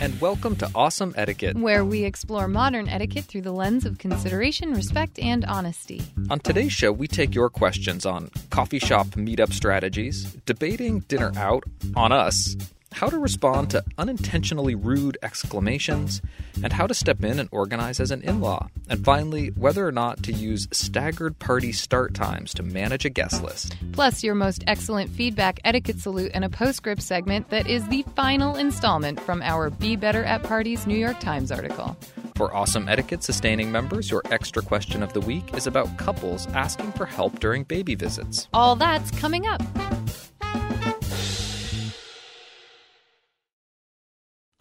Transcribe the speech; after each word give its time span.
And 0.00 0.20
welcome 0.20 0.56
to 0.56 0.70
Awesome 0.74 1.14
Etiquette. 1.16 1.56
Where 1.56 1.84
we 1.84 2.04
explore 2.04 2.48
modern 2.48 2.88
etiquette 2.88 3.24
through 3.24 3.42
the 3.42 3.52
lens 3.52 3.84
of 3.84 3.98
consideration, 3.98 4.72
respect, 4.72 5.18
and 5.18 5.44
honesty. 5.44 6.02
On 6.30 6.40
today's 6.40 6.72
show, 6.72 6.92
we 6.92 7.06
take 7.06 7.34
your 7.34 7.48
questions 7.50 8.04
on 8.04 8.30
coffee 8.50 8.78
shop 8.78 9.06
meetup 9.08 9.52
strategies, 9.52 10.32
debating 10.46 11.00
dinner 11.00 11.32
out 11.36 11.64
on 11.94 12.12
us, 12.12 12.56
how 12.92 13.08
to 13.08 13.18
respond 13.18 13.70
to 13.70 13.82
unintentionally 13.98 14.74
rude 14.74 15.18
exclamations, 15.22 16.22
and 16.62 16.72
how 16.72 16.86
to 16.86 16.94
step 16.94 17.24
in 17.24 17.38
and 17.38 17.48
organize 17.52 18.00
as 18.00 18.10
an 18.10 18.22
in 18.22 18.40
law. 18.40 18.68
And 18.88 19.04
finally, 19.04 19.48
whether 19.48 19.86
or 19.86 19.92
not 19.92 20.22
to 20.24 20.32
use 20.32 20.68
staggered 20.72 21.38
party 21.38 21.72
start 21.72 22.14
times 22.14 22.54
to 22.54 22.62
manage 22.62 23.04
a 23.04 23.10
guest 23.10 23.42
list. 23.42 23.76
Plus, 23.92 24.22
your 24.22 24.34
most 24.34 24.62
excellent 24.66 25.10
feedback, 25.10 25.60
etiquette 25.64 25.98
salute, 25.98 26.30
and 26.34 26.44
a 26.44 26.48
postscript 26.48 27.02
segment 27.02 27.50
that 27.50 27.66
is 27.66 27.86
the 27.88 28.04
final 28.14 28.56
installment 28.56 29.20
from 29.20 29.42
our 29.42 29.70
Be 29.70 29.96
Better 29.96 30.24
at 30.24 30.42
Parties 30.42 30.86
New 30.86 30.96
York 30.96 31.18
Times 31.20 31.50
article. 31.50 31.96
For 32.34 32.54
Awesome 32.54 32.88
Etiquette 32.88 33.22
sustaining 33.22 33.70
members, 33.70 34.10
your 34.10 34.22
extra 34.30 34.62
question 34.62 35.02
of 35.02 35.12
the 35.12 35.20
week 35.20 35.54
is 35.54 35.66
about 35.66 35.98
couples 35.98 36.46
asking 36.48 36.92
for 36.92 37.06
help 37.06 37.40
during 37.40 37.64
baby 37.64 37.94
visits. 37.94 38.48
All 38.52 38.74
that's 38.74 39.10
coming 39.12 39.46
up. 39.46 39.62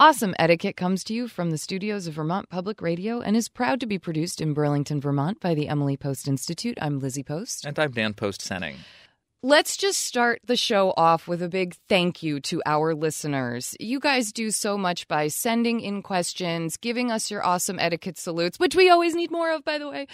Awesome 0.01 0.33
Etiquette 0.39 0.75
comes 0.75 1.03
to 1.03 1.13
you 1.13 1.27
from 1.27 1.51
the 1.51 1.59
studios 1.59 2.07
of 2.07 2.15
Vermont 2.15 2.49
Public 2.49 2.81
Radio 2.81 3.21
and 3.21 3.37
is 3.37 3.47
proud 3.47 3.79
to 3.81 3.85
be 3.85 3.99
produced 3.99 4.41
in 4.41 4.51
Burlington, 4.51 4.99
Vermont 4.99 5.39
by 5.39 5.53
the 5.53 5.67
Emily 5.67 5.95
Post 5.95 6.27
Institute. 6.27 6.75
I'm 6.81 6.99
Lizzie 6.99 7.21
Post. 7.21 7.67
And 7.67 7.77
I'm 7.77 7.91
Dan 7.91 8.15
Post 8.15 8.41
Senning. 8.41 8.77
Let's 9.43 9.75
just 9.75 10.05
start 10.05 10.39
the 10.45 10.55
show 10.55 10.93
off 10.95 11.27
with 11.27 11.41
a 11.41 11.49
big 11.49 11.75
thank 11.89 12.21
you 12.21 12.39
to 12.41 12.61
our 12.63 12.93
listeners. 12.93 13.75
You 13.79 13.99
guys 13.99 14.31
do 14.31 14.51
so 14.51 14.77
much 14.77 15.07
by 15.07 15.29
sending 15.29 15.79
in 15.79 16.03
questions, 16.03 16.77
giving 16.77 17.11
us 17.11 17.31
your 17.31 17.43
awesome 17.43 17.79
etiquette 17.79 18.19
salutes, 18.19 18.59
which 18.59 18.75
we 18.75 18.91
always 18.91 19.15
need 19.15 19.31
more 19.31 19.51
of, 19.51 19.65
by 19.65 19.79
the 19.79 19.89
way, 19.89 20.05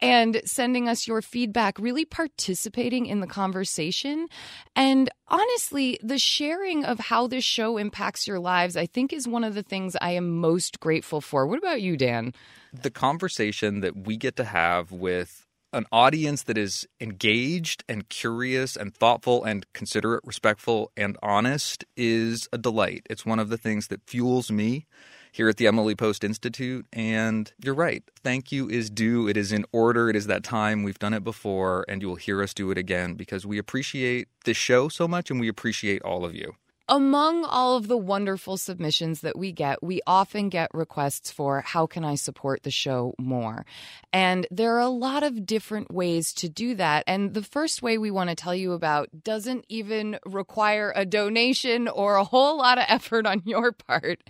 and 0.00 0.42
sending 0.44 0.88
us 0.88 1.06
your 1.06 1.22
feedback, 1.22 1.78
really 1.78 2.04
participating 2.04 3.06
in 3.06 3.20
the 3.20 3.28
conversation. 3.28 4.26
And 4.74 5.08
honestly, 5.28 6.00
the 6.02 6.18
sharing 6.18 6.84
of 6.84 6.98
how 6.98 7.28
this 7.28 7.44
show 7.44 7.76
impacts 7.76 8.26
your 8.26 8.40
lives, 8.40 8.76
I 8.76 8.86
think, 8.86 9.12
is 9.12 9.28
one 9.28 9.44
of 9.44 9.54
the 9.54 9.62
things 9.62 9.96
I 10.00 10.10
am 10.10 10.40
most 10.40 10.80
grateful 10.80 11.20
for. 11.20 11.46
What 11.46 11.58
about 11.58 11.82
you, 11.82 11.96
Dan? 11.96 12.34
The 12.72 12.90
conversation 12.90 13.78
that 13.82 14.08
we 14.08 14.16
get 14.16 14.34
to 14.38 14.44
have 14.44 14.90
with 14.90 15.41
an 15.72 15.86
audience 15.90 16.42
that 16.44 16.58
is 16.58 16.86
engaged 17.00 17.84
and 17.88 18.08
curious 18.08 18.76
and 18.76 18.94
thoughtful 18.94 19.44
and 19.44 19.66
considerate, 19.72 20.22
respectful, 20.24 20.92
and 20.96 21.16
honest 21.22 21.84
is 21.96 22.48
a 22.52 22.58
delight. 22.58 23.06
It's 23.08 23.24
one 23.24 23.38
of 23.38 23.48
the 23.48 23.56
things 23.56 23.88
that 23.88 24.02
fuels 24.06 24.50
me 24.50 24.86
here 25.32 25.48
at 25.48 25.56
the 25.56 25.66
Emily 25.66 25.94
Post 25.94 26.24
Institute. 26.24 26.86
And 26.92 27.52
you're 27.64 27.74
right. 27.74 28.02
Thank 28.22 28.52
you 28.52 28.68
is 28.68 28.90
due. 28.90 29.28
It 29.28 29.36
is 29.36 29.50
in 29.50 29.64
order. 29.72 30.10
It 30.10 30.16
is 30.16 30.26
that 30.26 30.44
time. 30.44 30.82
We've 30.82 30.98
done 30.98 31.14
it 31.14 31.24
before, 31.24 31.84
and 31.88 32.02
you 32.02 32.08
will 32.08 32.16
hear 32.16 32.42
us 32.42 32.52
do 32.52 32.70
it 32.70 32.78
again 32.78 33.14
because 33.14 33.46
we 33.46 33.58
appreciate 33.58 34.28
this 34.44 34.56
show 34.56 34.88
so 34.88 35.08
much 35.08 35.30
and 35.30 35.40
we 35.40 35.48
appreciate 35.48 36.02
all 36.02 36.24
of 36.24 36.34
you. 36.34 36.54
Among 36.88 37.44
all 37.44 37.76
of 37.76 37.86
the 37.86 37.96
wonderful 37.96 38.56
submissions 38.56 39.20
that 39.20 39.38
we 39.38 39.52
get, 39.52 39.82
we 39.82 40.00
often 40.06 40.48
get 40.48 40.74
requests 40.74 41.30
for 41.30 41.60
how 41.60 41.86
can 41.86 42.04
I 42.04 42.16
support 42.16 42.64
the 42.64 42.70
show 42.70 43.14
more? 43.18 43.64
And 44.12 44.46
there 44.50 44.74
are 44.74 44.80
a 44.80 44.88
lot 44.88 45.22
of 45.22 45.46
different 45.46 45.92
ways 45.92 46.32
to 46.34 46.48
do 46.48 46.74
that. 46.74 47.04
And 47.06 47.34
the 47.34 47.42
first 47.42 47.82
way 47.82 47.98
we 47.98 48.10
want 48.10 48.30
to 48.30 48.36
tell 48.36 48.54
you 48.54 48.72
about 48.72 49.08
doesn't 49.22 49.64
even 49.68 50.18
require 50.26 50.92
a 50.96 51.06
donation 51.06 51.86
or 51.86 52.16
a 52.16 52.24
whole 52.24 52.58
lot 52.58 52.78
of 52.78 52.84
effort 52.88 53.26
on 53.26 53.42
your 53.44 53.72
part. 53.72 54.20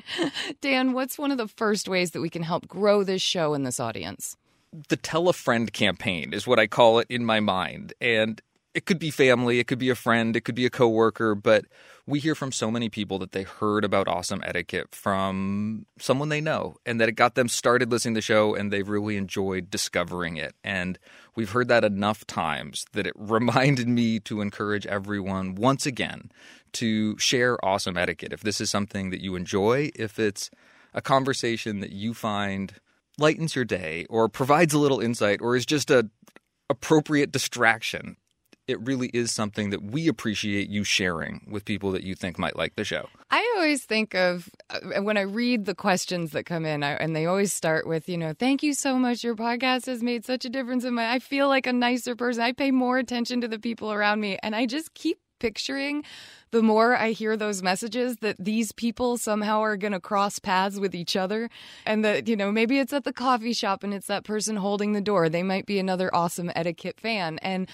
Dan, 0.60 0.92
what's 0.92 1.18
one 1.18 1.30
of 1.30 1.38
the 1.38 1.48
first 1.48 1.88
ways 1.88 2.10
that 2.10 2.20
we 2.20 2.30
can 2.30 2.42
help 2.42 2.68
grow 2.68 3.02
this 3.02 3.22
show 3.22 3.54
and 3.54 3.64
this 3.64 3.80
audience? 3.80 4.36
The 4.88 4.96
Tell 4.96 5.28
a 5.28 5.32
Friend 5.32 5.72
campaign 5.72 6.32
is 6.32 6.46
what 6.46 6.58
I 6.58 6.66
call 6.66 6.98
it 6.98 7.06
in 7.10 7.24
my 7.24 7.40
mind. 7.40 7.92
And 8.00 8.40
it 8.74 8.86
could 8.86 8.98
be 8.98 9.10
family, 9.10 9.58
it 9.58 9.66
could 9.66 9.78
be 9.78 9.90
a 9.90 9.94
friend, 9.94 10.34
it 10.34 10.42
could 10.42 10.54
be 10.54 10.64
a 10.64 10.70
coworker, 10.70 11.34
but 11.34 11.66
we 12.06 12.18
hear 12.18 12.34
from 12.34 12.52
so 12.52 12.70
many 12.70 12.88
people 12.88 13.18
that 13.18 13.32
they 13.32 13.42
heard 13.42 13.84
about 13.84 14.08
awesome 14.08 14.42
etiquette 14.44 14.94
from 14.94 15.86
someone 15.98 16.30
they 16.30 16.40
know 16.40 16.76
and 16.86 17.00
that 17.00 17.08
it 17.08 17.12
got 17.12 17.34
them 17.34 17.48
started 17.48 17.90
listening 17.90 18.14
to 18.14 18.18
the 18.18 18.22
show 18.22 18.54
and 18.54 18.72
they've 18.72 18.88
really 18.88 19.16
enjoyed 19.16 19.70
discovering 19.70 20.36
it. 20.36 20.54
And 20.64 20.98
we've 21.36 21.50
heard 21.50 21.68
that 21.68 21.84
enough 21.84 22.26
times 22.26 22.86
that 22.92 23.06
it 23.06 23.12
reminded 23.16 23.88
me 23.88 24.18
to 24.20 24.40
encourage 24.40 24.86
everyone 24.86 25.54
once 25.54 25.84
again 25.86 26.32
to 26.72 27.18
share 27.18 27.62
awesome 27.64 27.96
etiquette. 27.96 28.32
If 28.32 28.40
this 28.40 28.60
is 28.60 28.70
something 28.70 29.10
that 29.10 29.20
you 29.20 29.36
enjoy, 29.36 29.90
if 29.94 30.18
it's 30.18 30.50
a 30.94 31.02
conversation 31.02 31.80
that 31.80 31.92
you 31.92 32.14
find 32.14 32.74
lightens 33.18 33.54
your 33.54 33.66
day 33.66 34.06
or 34.08 34.28
provides 34.28 34.72
a 34.72 34.78
little 34.78 35.00
insight 35.00 35.40
or 35.42 35.54
is 35.54 35.66
just 35.66 35.90
a 35.90 36.08
appropriate 36.70 37.30
distraction 37.30 38.16
it 38.68 38.80
really 38.80 39.08
is 39.08 39.32
something 39.32 39.70
that 39.70 39.82
we 39.82 40.08
appreciate 40.08 40.68
you 40.68 40.84
sharing 40.84 41.46
with 41.50 41.64
people 41.64 41.90
that 41.92 42.04
you 42.04 42.14
think 42.14 42.38
might 42.38 42.56
like 42.56 42.76
the 42.76 42.84
show. 42.84 43.08
I 43.30 43.54
always 43.56 43.84
think 43.84 44.14
of 44.14 44.48
uh, 44.70 45.02
when 45.02 45.16
I 45.16 45.22
read 45.22 45.64
the 45.64 45.74
questions 45.74 46.30
that 46.32 46.44
come 46.44 46.64
in, 46.64 46.82
I, 46.82 46.92
and 46.92 47.14
they 47.14 47.26
always 47.26 47.52
start 47.52 47.86
with, 47.86 48.08
you 48.08 48.16
know, 48.16 48.32
thank 48.32 48.62
you 48.62 48.74
so 48.74 48.98
much. 48.98 49.24
Your 49.24 49.34
podcast 49.34 49.86
has 49.86 50.02
made 50.02 50.24
such 50.24 50.44
a 50.44 50.48
difference 50.48 50.84
in 50.84 50.94
my. 50.94 51.12
I 51.12 51.18
feel 51.18 51.48
like 51.48 51.66
a 51.66 51.72
nicer 51.72 52.14
person. 52.14 52.42
I 52.42 52.52
pay 52.52 52.70
more 52.70 52.98
attention 52.98 53.40
to 53.40 53.48
the 53.48 53.58
people 53.58 53.92
around 53.92 54.20
me, 54.20 54.38
and 54.42 54.54
I 54.54 54.66
just 54.66 54.94
keep 54.94 55.18
picturing 55.40 56.04
the 56.52 56.62
more 56.62 56.94
I 56.94 57.10
hear 57.10 57.36
those 57.36 57.62
messages 57.62 58.18
that 58.18 58.36
these 58.38 58.70
people 58.70 59.18
somehow 59.18 59.60
are 59.62 59.76
going 59.76 59.92
to 59.92 60.00
cross 60.00 60.38
paths 60.38 60.78
with 60.78 60.94
each 60.94 61.16
other. 61.16 61.50
And 61.84 62.04
that, 62.04 62.28
you 62.28 62.36
know, 62.36 62.52
maybe 62.52 62.78
it's 62.78 62.92
at 62.92 63.04
the 63.04 63.12
coffee 63.12 63.54
shop 63.54 63.82
and 63.82 63.92
it's 63.92 64.06
that 64.06 64.22
person 64.22 64.56
holding 64.56 64.92
the 64.92 65.00
door. 65.00 65.28
They 65.28 65.42
might 65.42 65.66
be 65.66 65.78
another 65.78 66.14
awesome 66.14 66.52
etiquette 66.54 67.00
fan. 67.00 67.38
And 67.40 67.68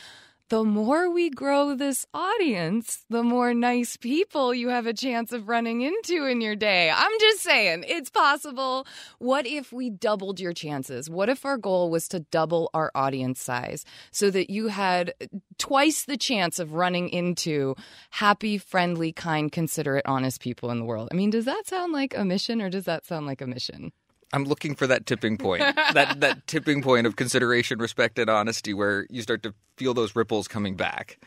the 0.48 0.64
more 0.64 1.10
we 1.10 1.28
grow 1.28 1.74
this 1.74 2.06
audience, 2.14 3.04
the 3.10 3.22
more 3.22 3.52
nice 3.52 3.96
people 3.96 4.54
you 4.54 4.68
have 4.68 4.86
a 4.86 4.94
chance 4.94 5.32
of 5.32 5.48
running 5.48 5.82
into 5.82 6.24
in 6.24 6.40
your 6.40 6.56
day. 6.56 6.90
I'm 6.90 7.20
just 7.20 7.40
saying, 7.40 7.84
it's 7.86 8.08
possible. 8.08 8.86
What 9.18 9.46
if 9.46 9.72
we 9.72 9.90
doubled 9.90 10.40
your 10.40 10.54
chances? 10.54 11.10
What 11.10 11.28
if 11.28 11.44
our 11.44 11.58
goal 11.58 11.90
was 11.90 12.08
to 12.08 12.20
double 12.20 12.70
our 12.72 12.90
audience 12.94 13.42
size 13.42 13.84
so 14.10 14.30
that 14.30 14.50
you 14.50 14.68
had 14.68 15.12
twice 15.58 16.04
the 16.04 16.16
chance 16.16 16.58
of 16.58 16.72
running 16.72 17.10
into 17.10 17.74
happy, 18.10 18.56
friendly, 18.56 19.12
kind, 19.12 19.52
considerate, 19.52 20.06
honest 20.06 20.40
people 20.40 20.70
in 20.70 20.78
the 20.78 20.84
world? 20.84 21.08
I 21.12 21.14
mean, 21.14 21.30
does 21.30 21.44
that 21.44 21.66
sound 21.66 21.92
like 21.92 22.16
a 22.16 22.24
mission 22.24 22.62
or 22.62 22.70
does 22.70 22.84
that 22.84 23.04
sound 23.04 23.26
like 23.26 23.42
a 23.42 23.46
mission? 23.46 23.92
I'm 24.32 24.44
looking 24.44 24.74
for 24.74 24.86
that 24.86 25.06
tipping 25.06 25.38
point, 25.38 25.62
that 25.94 26.20
that 26.20 26.46
tipping 26.46 26.82
point 26.82 27.06
of 27.06 27.16
consideration, 27.16 27.78
respect, 27.78 28.18
and 28.18 28.28
honesty, 28.28 28.74
where 28.74 29.06
you 29.10 29.22
start 29.22 29.42
to 29.44 29.54
feel 29.76 29.94
those 29.94 30.14
ripples 30.14 30.48
coming 30.48 30.74
back. 30.74 31.18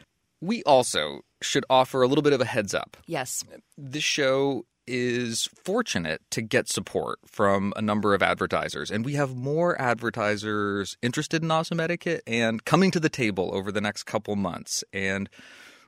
We 0.42 0.64
also 0.64 1.22
should 1.42 1.66
offer 1.70 2.02
a 2.02 2.08
little 2.08 2.24
bit 2.24 2.34
of 2.34 2.42
a 2.42 2.46
heads 2.46 2.74
up. 2.74 2.98
Yes, 3.06 3.44
this 3.78 4.04
show 4.04 4.66
is 4.88 5.48
fortunate 5.64 6.22
to 6.32 6.42
get 6.42 6.68
support 6.68 7.20
from 7.26 7.74
a 7.76 7.82
number 7.82 8.14
of 8.14 8.24
advertisers, 8.24 8.92
and 8.92 9.06
we 9.06 9.14
have 9.14 9.36
more 9.36 9.80
advertisers 9.82 10.98
interested 11.02 11.44
in 11.44 11.52
awesome 11.52 11.80
etiquette 11.80 12.24
and 12.28 12.66
coming 12.66 12.92
to 12.92 13.00
the 13.00 13.10
table 13.10 13.52
over 13.54 13.72
the 13.72 13.82
next 13.82 14.04
couple 14.04 14.36
months. 14.36 14.84
And 14.92 15.30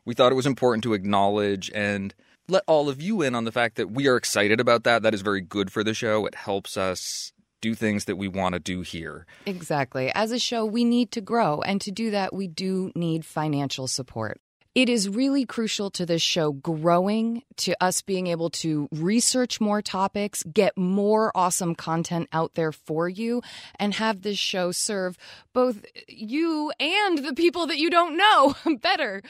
we 0.05 0.13
thought 0.13 0.31
it 0.31 0.35
was 0.35 0.45
important 0.45 0.83
to 0.83 0.93
acknowledge 0.93 1.71
and 1.73 2.13
let 2.47 2.63
all 2.67 2.89
of 2.89 3.01
you 3.01 3.21
in 3.21 3.35
on 3.35 3.45
the 3.45 3.51
fact 3.51 3.75
that 3.75 3.91
we 3.91 4.07
are 4.07 4.17
excited 4.17 4.59
about 4.59 4.83
that. 4.83 5.03
That 5.03 5.13
is 5.13 5.21
very 5.21 5.41
good 5.41 5.71
for 5.71 5.83
the 5.83 5.93
show. 5.93 6.25
It 6.25 6.35
helps 6.35 6.77
us 6.77 7.31
do 7.61 7.73
things 7.73 8.05
that 8.05 8.17
we 8.17 8.27
want 8.27 8.53
to 8.53 8.59
do 8.59 8.81
here. 8.81 9.25
Exactly. 9.45 10.11
As 10.13 10.31
a 10.31 10.39
show, 10.39 10.65
we 10.65 10.83
need 10.83 11.11
to 11.11 11.21
grow. 11.21 11.61
And 11.61 11.79
to 11.81 11.91
do 11.91 12.11
that, 12.11 12.33
we 12.33 12.47
do 12.47 12.91
need 12.93 13.25
financial 13.25 13.87
support. 13.87 14.41
It 14.75 14.89
is 14.89 15.07
really 15.07 15.45
crucial 15.45 15.91
to 15.91 16.05
this 16.05 16.23
show 16.23 16.51
growing, 16.51 17.43
to 17.57 17.75
us 17.79 18.01
being 18.01 18.25
able 18.25 18.49
to 18.49 18.89
research 18.91 19.61
more 19.61 19.83
topics, 19.83 20.41
get 20.51 20.75
more 20.75 21.31
awesome 21.35 21.75
content 21.75 22.27
out 22.33 22.55
there 22.55 22.71
for 22.71 23.07
you, 23.07 23.43
and 23.77 23.93
have 23.93 24.23
this 24.23 24.39
show 24.39 24.71
serve 24.71 25.15
both 25.53 25.85
you 26.07 26.71
and 26.79 27.19
the 27.19 27.35
people 27.35 27.67
that 27.67 27.77
you 27.77 27.91
don't 27.91 28.17
know 28.17 28.55
better. 28.81 29.21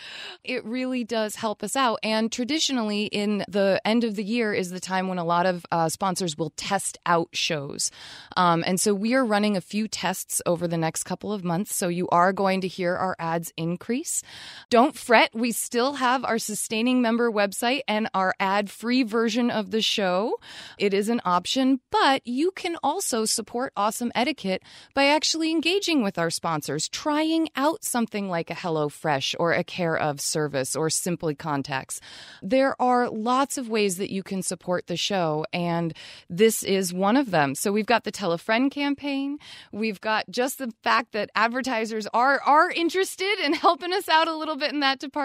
It 0.46 0.64
really 0.64 1.04
does 1.04 1.36
help 1.36 1.62
us 1.62 1.76
out. 1.76 2.00
And 2.04 2.32
traditionally, 2.32 3.06
in 3.08 3.44
the 3.50 3.82
end 3.84 4.06
of 4.06 4.16
the 4.16 4.24
year 4.24 4.54
is 4.54 4.70
the 4.70 4.80
time 4.80 5.10
when 5.10 5.18
a 5.18 5.26
lot 5.26 5.46
of 5.46 5.66
uh, 5.72 5.90
sponsors 5.90 6.38
will 6.38 6.52
test 6.52 6.98
out 7.06 7.28
shows. 7.34 7.92
Um, 8.38 8.64
and 8.66 8.80
so 8.80 8.94
we 8.94 9.14
are 9.14 9.26
running 9.26 9.58
a 9.58 9.62
few 9.62 9.90
tests 9.90 10.42
over 10.46 10.70
the 10.70 10.78
next 10.78 11.04
couple 11.04 11.34
of 11.34 11.44
months. 11.44 11.76
So 11.76 11.90
you 11.90 12.08
are 12.10 12.32
going 12.32 12.62
to 12.62 12.68
hear 12.70 12.96
our 12.96 13.18
ads 13.20 13.52
increase. 13.58 14.24
Don't 14.70 14.96
fret 14.96 15.33
we 15.34 15.52
still 15.52 15.94
have 15.94 16.24
our 16.24 16.38
sustaining 16.38 17.02
member 17.02 17.32
website 17.32 17.82
and 17.88 18.10
our 18.14 18.34
ad 18.40 18.70
free 18.70 19.04
version 19.04 19.50
of 19.50 19.72
the 19.72 19.82
show. 19.82 20.38
It 20.78 20.94
is 20.94 21.10
an 21.10 21.22
option, 21.26 21.80
but 21.92 22.26
you 22.26 22.52
can 22.52 22.78
also 22.84 23.26
support 23.26 23.74
Awesome 23.76 24.12
Etiquette 24.14 24.64
by 24.94 25.06
actually 25.06 25.52
engaging 25.52 26.04
with 26.04 26.18
our 26.18 26.30
sponsors, 26.30 26.88
trying 26.88 27.50
out 27.56 27.84
something 27.84 28.30
like 28.30 28.50
a 28.50 28.56
HelloFresh 28.56 29.36
or 29.40 29.54
a 29.54 29.64
Care 29.64 29.98
of 29.98 30.22
service 30.22 30.76
or 30.76 30.90
Simply 30.90 31.36
Contacts. 31.36 32.00
There 32.42 32.80
are 32.82 33.10
lots 33.10 33.58
of 33.58 33.70
ways 33.70 33.98
that 33.98 34.12
you 34.12 34.24
can 34.24 34.44
support 34.44 34.88
the 34.88 34.98
show, 34.98 35.46
and 35.52 35.94
this 36.30 36.64
is 36.64 36.94
one 36.94 37.18
of 37.18 37.32
them. 37.32 37.56
So 37.56 37.72
we've 37.72 37.86
got 37.86 38.04
the 38.04 38.12
Tell 38.12 38.32
a 38.32 38.38
Friend 38.38 38.70
campaign. 38.70 39.40
We've 39.72 40.00
got 40.00 40.30
just 40.30 40.60
the 40.60 40.72
fact 40.84 41.14
that 41.14 41.30
advertisers 41.36 42.08
are 42.14 42.40
are 42.42 42.70
interested 42.70 43.40
in 43.44 43.54
helping 43.54 43.94
us 43.94 44.10
out 44.10 44.28
a 44.28 44.36
little 44.36 44.56
bit 44.56 44.74
in 44.74 44.82
that 44.82 45.00
department, 45.00 45.23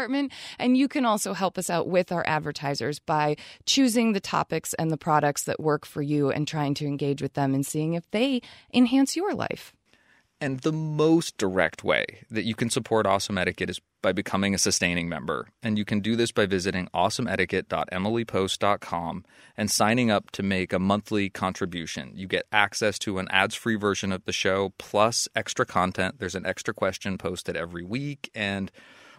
and 0.59 0.77
you 0.77 0.89
can 0.89 1.05
also 1.05 1.33
help 1.33 1.59
us 1.59 1.71
out 1.71 1.89
with 1.89 2.13
our 2.13 2.25
advertisers 2.27 2.99
by 2.99 3.37
choosing 3.67 4.13
the 4.13 4.21
topics 4.21 4.75
and 4.75 4.91
the 4.91 4.97
products 4.97 5.45
that 5.45 5.61
work 5.61 5.85
for 5.85 6.03
you 6.03 6.31
and 6.31 6.47
trying 6.47 6.75
to 6.75 6.87
engage 6.87 7.23
with 7.23 7.35
them 7.35 7.55
and 7.55 7.67
seeing 7.67 7.95
if 7.95 8.09
they 8.11 8.41
enhance 8.73 9.17
your 9.17 9.35
life. 9.35 9.73
And 10.41 10.61
the 10.61 10.73
most 10.73 11.37
direct 11.37 11.83
way 11.83 12.07
that 12.31 12.45
you 12.45 12.55
can 12.55 12.71
support 12.71 13.07
Awesome 13.07 13.39
Etiquette 13.39 13.71
is 13.71 13.81
by 14.03 14.13
becoming 14.13 14.55
a 14.55 14.59
sustaining 14.59 15.09
member. 15.09 15.49
And 15.65 15.77
you 15.77 15.85
can 15.85 15.99
do 15.99 16.15
this 16.15 16.31
by 16.31 16.47
visiting 16.47 16.87
awesomeetiquette.emilypost.com 16.95 19.25
and 19.57 19.69
signing 19.69 20.13
up 20.13 20.31
to 20.31 20.45
make 20.45 20.73
a 20.73 20.79
monthly 20.79 21.29
contribution. 21.29 22.13
You 22.15 22.29
get 22.29 22.47
access 22.53 23.01
to 23.01 23.19
an 23.19 23.27
ads 23.33 23.57
free 23.57 23.75
version 23.75 24.13
of 24.13 24.27
the 24.27 24.33
show 24.33 24.75
plus 24.79 25.27
extra 25.35 25.67
content. 25.67 26.21
There's 26.21 26.37
an 26.37 26.47
extra 26.47 26.73
question 26.73 27.19
posted 27.19 27.57
every 27.57 27.83
week. 27.83 28.31
And 28.33 28.71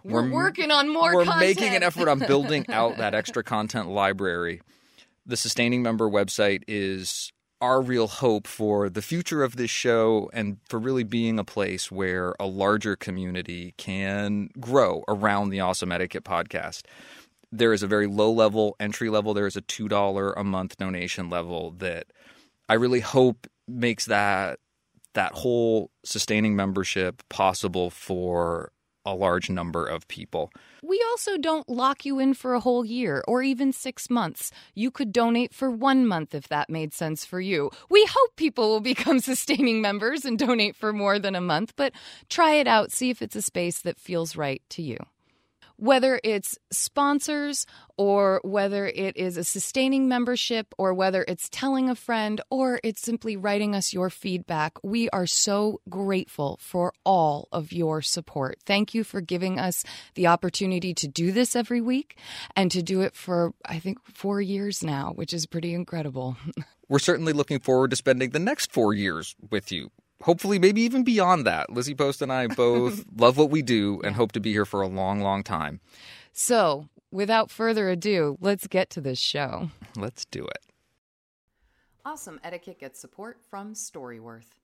we're, 0.04 0.30
working 0.30 0.72
on 0.72 0.90
more 0.90 1.16
We're 1.16 1.26
content. 1.26 1.42
making 1.42 1.76
an 1.76 1.84
effort 1.84 2.08
on 2.08 2.20
building 2.20 2.66
out 2.70 2.98
that 2.98 3.14
extra 3.14 3.44
content 3.44 3.90
library. 3.90 4.62
The 5.26 5.38
sustaining 5.38 5.84
member 5.84 6.10
website 6.10 6.64
is 6.68 7.32
our 7.62 7.82
real 7.82 8.08
hope 8.08 8.48
for 8.48 8.90
the 8.90 9.02
future 9.02 9.44
of 9.44 9.58
this 9.58 9.70
show 9.70 10.30
and 10.34 10.58
for 10.68 10.80
really 10.80 11.04
being 11.04 11.38
a 11.38 11.44
place 11.44 11.92
where 11.92 12.34
a 12.40 12.46
larger 12.46 12.96
community 12.96 13.74
can 13.78 14.50
grow 14.60 15.04
around 15.08 15.50
the 15.50 15.60
Awesome 15.60 15.92
Etiquette 15.92 16.24
podcast. 16.24 16.84
There 17.52 17.74
is 17.74 17.84
a 17.84 17.88
very 17.88 18.08
low 18.08 18.32
level 18.32 18.76
entry 18.80 19.10
level, 19.10 19.34
there 19.34 19.48
is 19.48 19.58
a 19.58 19.62
$2 19.62 20.34
a 20.38 20.44
month 20.44 20.78
donation 20.78 21.30
level 21.30 21.72
that 21.80 22.08
I 22.70 22.76
really 22.76 23.02
hope 23.02 23.48
makes 23.68 24.06
that 24.06 24.60
that 25.16 25.34
whole 25.34 25.90
sustaining 26.06 26.56
membership 26.56 27.24
possible 27.30 27.90
for 27.90 28.72
a 29.06 29.16
large 29.16 29.50
number 29.50 29.86
of 29.86 30.08
people. 30.08 30.52
We 30.84 31.04
also 31.10 31.38
don't 31.38 31.68
lock 31.70 32.06
you 32.06 32.20
in 32.20 32.34
for 32.34 32.54
a 32.54 32.60
whole 32.60 32.86
year 32.86 33.24
or 33.28 33.42
even 33.42 33.74
six 33.74 34.10
months. 34.10 34.52
You 34.76 34.92
could 34.92 35.12
donate 35.12 35.54
for 35.54 35.70
one 35.70 36.06
month 36.06 36.36
if 36.36 36.48
that 36.50 36.70
made 36.70 36.94
sense 36.94 37.26
for 37.26 37.42
you. 37.42 37.72
We 37.90 38.06
hope 38.10 38.36
people 38.36 38.70
will 38.70 38.80
become 38.94 39.20
sustaining 39.20 39.82
members 39.82 40.26
and 40.26 40.38
donate 40.38 40.76
for 40.76 40.94
more 40.94 41.20
than 41.20 41.36
a 41.36 41.42
month, 41.42 41.74
but 41.76 41.94
try 42.30 42.54
it 42.54 42.68
out. 42.68 42.92
See 42.92 43.10
if 43.10 43.22
it's 43.22 43.36
a 43.36 43.42
space 43.42 43.82
that 43.82 44.00
feels 44.00 44.36
right 44.36 44.62
to 44.70 44.82
you 44.82 44.98
whether 45.80 46.20
it's 46.24 46.58
sponsors 46.72 47.66
or 47.98 48.42
whether 48.44 48.86
it 48.86 49.16
is 49.16 49.38
a 49.38 49.44
sustaining 49.44 50.08
membership 50.08 50.74
or 50.78 50.94
whether 50.94 51.24
it's 51.28 51.48
telling 51.50 51.90
a 51.90 51.96
friend 51.96 52.42
or 52.50 52.80
it's 52.84 53.02
simply 53.02 53.38
writing 53.38 53.74
us 53.74 53.94
your 53.94 54.10
feedback, 54.10 54.78
we 54.84 55.10
are 55.12 55.26
so 55.26 55.80
grateful 55.90 56.60
for 56.62 56.94
all 57.06 57.48
of 57.52 57.72
your 57.72 58.02
support. 58.02 58.58
Thank 58.66 58.94
you 58.94 59.04
for 59.04 59.22
giving 59.22 59.58
us 59.58 59.86
the 60.16 60.28
opportunity 60.28 60.94
to 60.96 61.08
do 61.08 61.32
this 61.32 61.56
every 61.56 61.82
week 61.82 62.18
and 62.56 62.70
to 62.72 62.84
do 62.84 63.02
it 63.02 63.16
for, 63.16 63.54
I 63.66 63.80
think, 63.80 64.00
four 64.06 64.42
years 64.42 64.84
now, 64.84 65.14
which 65.16 65.34
is 65.34 65.46
pretty 65.46 65.74
incredible. 65.74 66.36
We're 66.90 67.00
certainly 67.00 67.34
looking 67.34 67.60
forward 67.60 67.92
to 67.92 67.96
spending 67.96 68.32
the 68.32 68.40
next 68.40 68.74
four 68.74 68.94
years 68.94 69.36
with 69.50 69.72
you 69.72 69.92
hopefully 70.24 70.60
maybe 70.60 70.82
even 70.82 71.04
beyond 71.04 71.46
that. 71.46 71.72
Lizzie 71.72 71.96
Post 71.96 72.22
and 72.22 72.32
I 72.32 72.48
both 72.56 73.06
love 73.16 73.38
what 73.38 73.50
we 73.50 73.62
do 73.62 74.02
and 74.04 74.16
hope 74.16 74.32
to 74.34 74.40
be 74.40 74.52
here 74.52 74.66
for 74.66 74.82
a 74.82 74.88
long, 74.88 75.22
long 75.22 75.44
time. 75.44 75.80
So, 76.32 76.88
without 77.12 77.52
further 77.52 77.90
ado, 77.90 78.38
let's 78.40 78.68
get 78.68 78.90
to 78.92 79.02
this 79.02 79.20
show. 79.20 79.70
Let's 79.96 80.26
do 80.26 80.46
it. 80.46 80.66
Awesome 82.06 82.40
Etiquette 82.44 82.80
gets 82.80 83.00
support 83.00 83.40
from 83.50 83.74
Storyworth. 83.74 84.60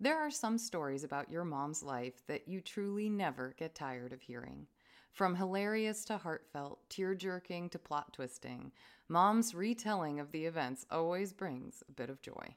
There 0.00 0.20
are 0.20 0.32
some 0.32 0.58
stories 0.58 1.04
about 1.04 1.30
your 1.30 1.44
mom's 1.44 1.82
life 1.82 2.26
that 2.26 2.48
you 2.48 2.60
truly 2.60 3.08
never 3.08 3.54
get 3.56 3.74
tired 3.74 4.12
of 4.12 4.20
hearing. 4.20 4.66
From 5.12 5.36
hilarious 5.36 6.04
to 6.06 6.16
heartfelt, 6.16 6.80
tear 6.88 7.14
jerking 7.14 7.68
to 7.68 7.78
plot 7.78 8.12
twisting, 8.12 8.72
mom's 9.08 9.54
retelling 9.54 10.18
of 10.18 10.32
the 10.32 10.46
events 10.46 10.86
always 10.90 11.32
brings 11.32 11.82
a 11.88 11.92
bit 11.92 12.10
of 12.10 12.20
joy. 12.20 12.56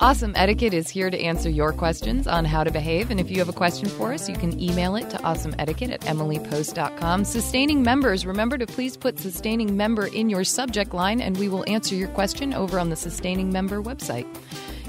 Awesome 0.00 0.32
Etiquette 0.36 0.74
is 0.74 0.88
here 0.88 1.10
to 1.10 1.18
answer 1.18 1.50
your 1.50 1.72
questions 1.72 2.28
on 2.28 2.44
how 2.44 2.62
to 2.62 2.70
behave. 2.70 3.10
And 3.10 3.18
if 3.18 3.32
you 3.32 3.38
have 3.38 3.48
a 3.48 3.52
question 3.52 3.88
for 3.88 4.12
us, 4.12 4.28
you 4.28 4.36
can 4.36 4.60
email 4.62 4.94
it 4.94 5.10
to 5.10 5.16
awesomeetiquette 5.18 5.90
at 5.90 6.02
emilypost.com. 6.02 7.24
Sustaining 7.24 7.82
members, 7.82 8.24
remember 8.24 8.56
to 8.58 8.66
please 8.66 8.96
put 8.96 9.18
sustaining 9.18 9.76
member 9.76 10.06
in 10.06 10.30
your 10.30 10.44
subject 10.44 10.94
line, 10.94 11.20
and 11.20 11.36
we 11.36 11.48
will 11.48 11.68
answer 11.68 11.96
your 11.96 12.06
question 12.10 12.54
over 12.54 12.78
on 12.78 12.90
the 12.90 12.96
sustaining 12.96 13.50
member 13.50 13.82
website. 13.82 14.24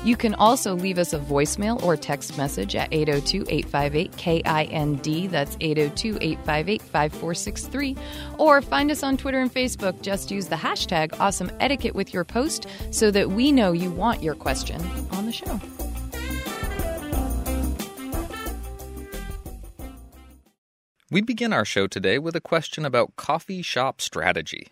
You 0.03 0.15
can 0.15 0.33
also 0.35 0.75
leave 0.75 0.97
us 0.97 1.11
a 1.11 1.19
voicemail 1.19 1.83
or 1.83 1.97
text 1.97 2.37
message 2.37 2.75
at 2.75 2.93
802 2.93 3.45
858 3.49 4.17
KIND. 4.17 5.29
That's 5.29 5.57
802 5.59 6.17
858 6.21 6.81
5463. 6.81 7.97
Or 8.37 8.61
find 8.61 8.91
us 8.91 9.03
on 9.03 9.17
Twitter 9.17 9.39
and 9.39 9.53
Facebook. 9.53 10.01
Just 10.01 10.31
use 10.31 10.47
the 10.47 10.55
hashtag 10.55 11.19
awesome 11.19 11.51
etiquette 11.59 11.95
with 11.95 12.13
your 12.13 12.23
post 12.23 12.67
so 12.91 13.11
that 13.11 13.29
we 13.29 13.51
know 13.51 13.73
you 13.73 13.91
want 13.91 14.23
your 14.23 14.35
question 14.35 14.81
on 15.11 15.25
the 15.25 15.33
show. 15.33 15.59
We 21.11 21.21
begin 21.21 21.51
our 21.51 21.65
show 21.65 21.87
today 21.87 22.19
with 22.19 22.35
a 22.35 22.41
question 22.41 22.85
about 22.85 23.15
coffee 23.15 23.63
shop 23.63 23.99
strategy. 23.99 24.67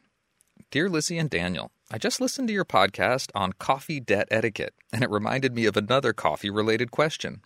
Dear 0.69 0.87
Lizzie 0.87 1.17
and 1.17 1.29
Daniel, 1.29 1.71
I 1.89 1.97
just 1.97 2.19
listened 2.19 2.49
to 2.49 2.53
your 2.53 2.65
podcast 2.65 3.31
on 3.33 3.53
coffee 3.53 4.01
debt 4.01 4.27
etiquette, 4.29 4.73
and 4.91 5.05
it 5.05 5.09
reminded 5.09 5.55
me 5.55 5.65
of 5.65 5.77
another 5.77 6.11
coffee 6.11 6.49
related 6.49 6.91
question. 6.91 7.41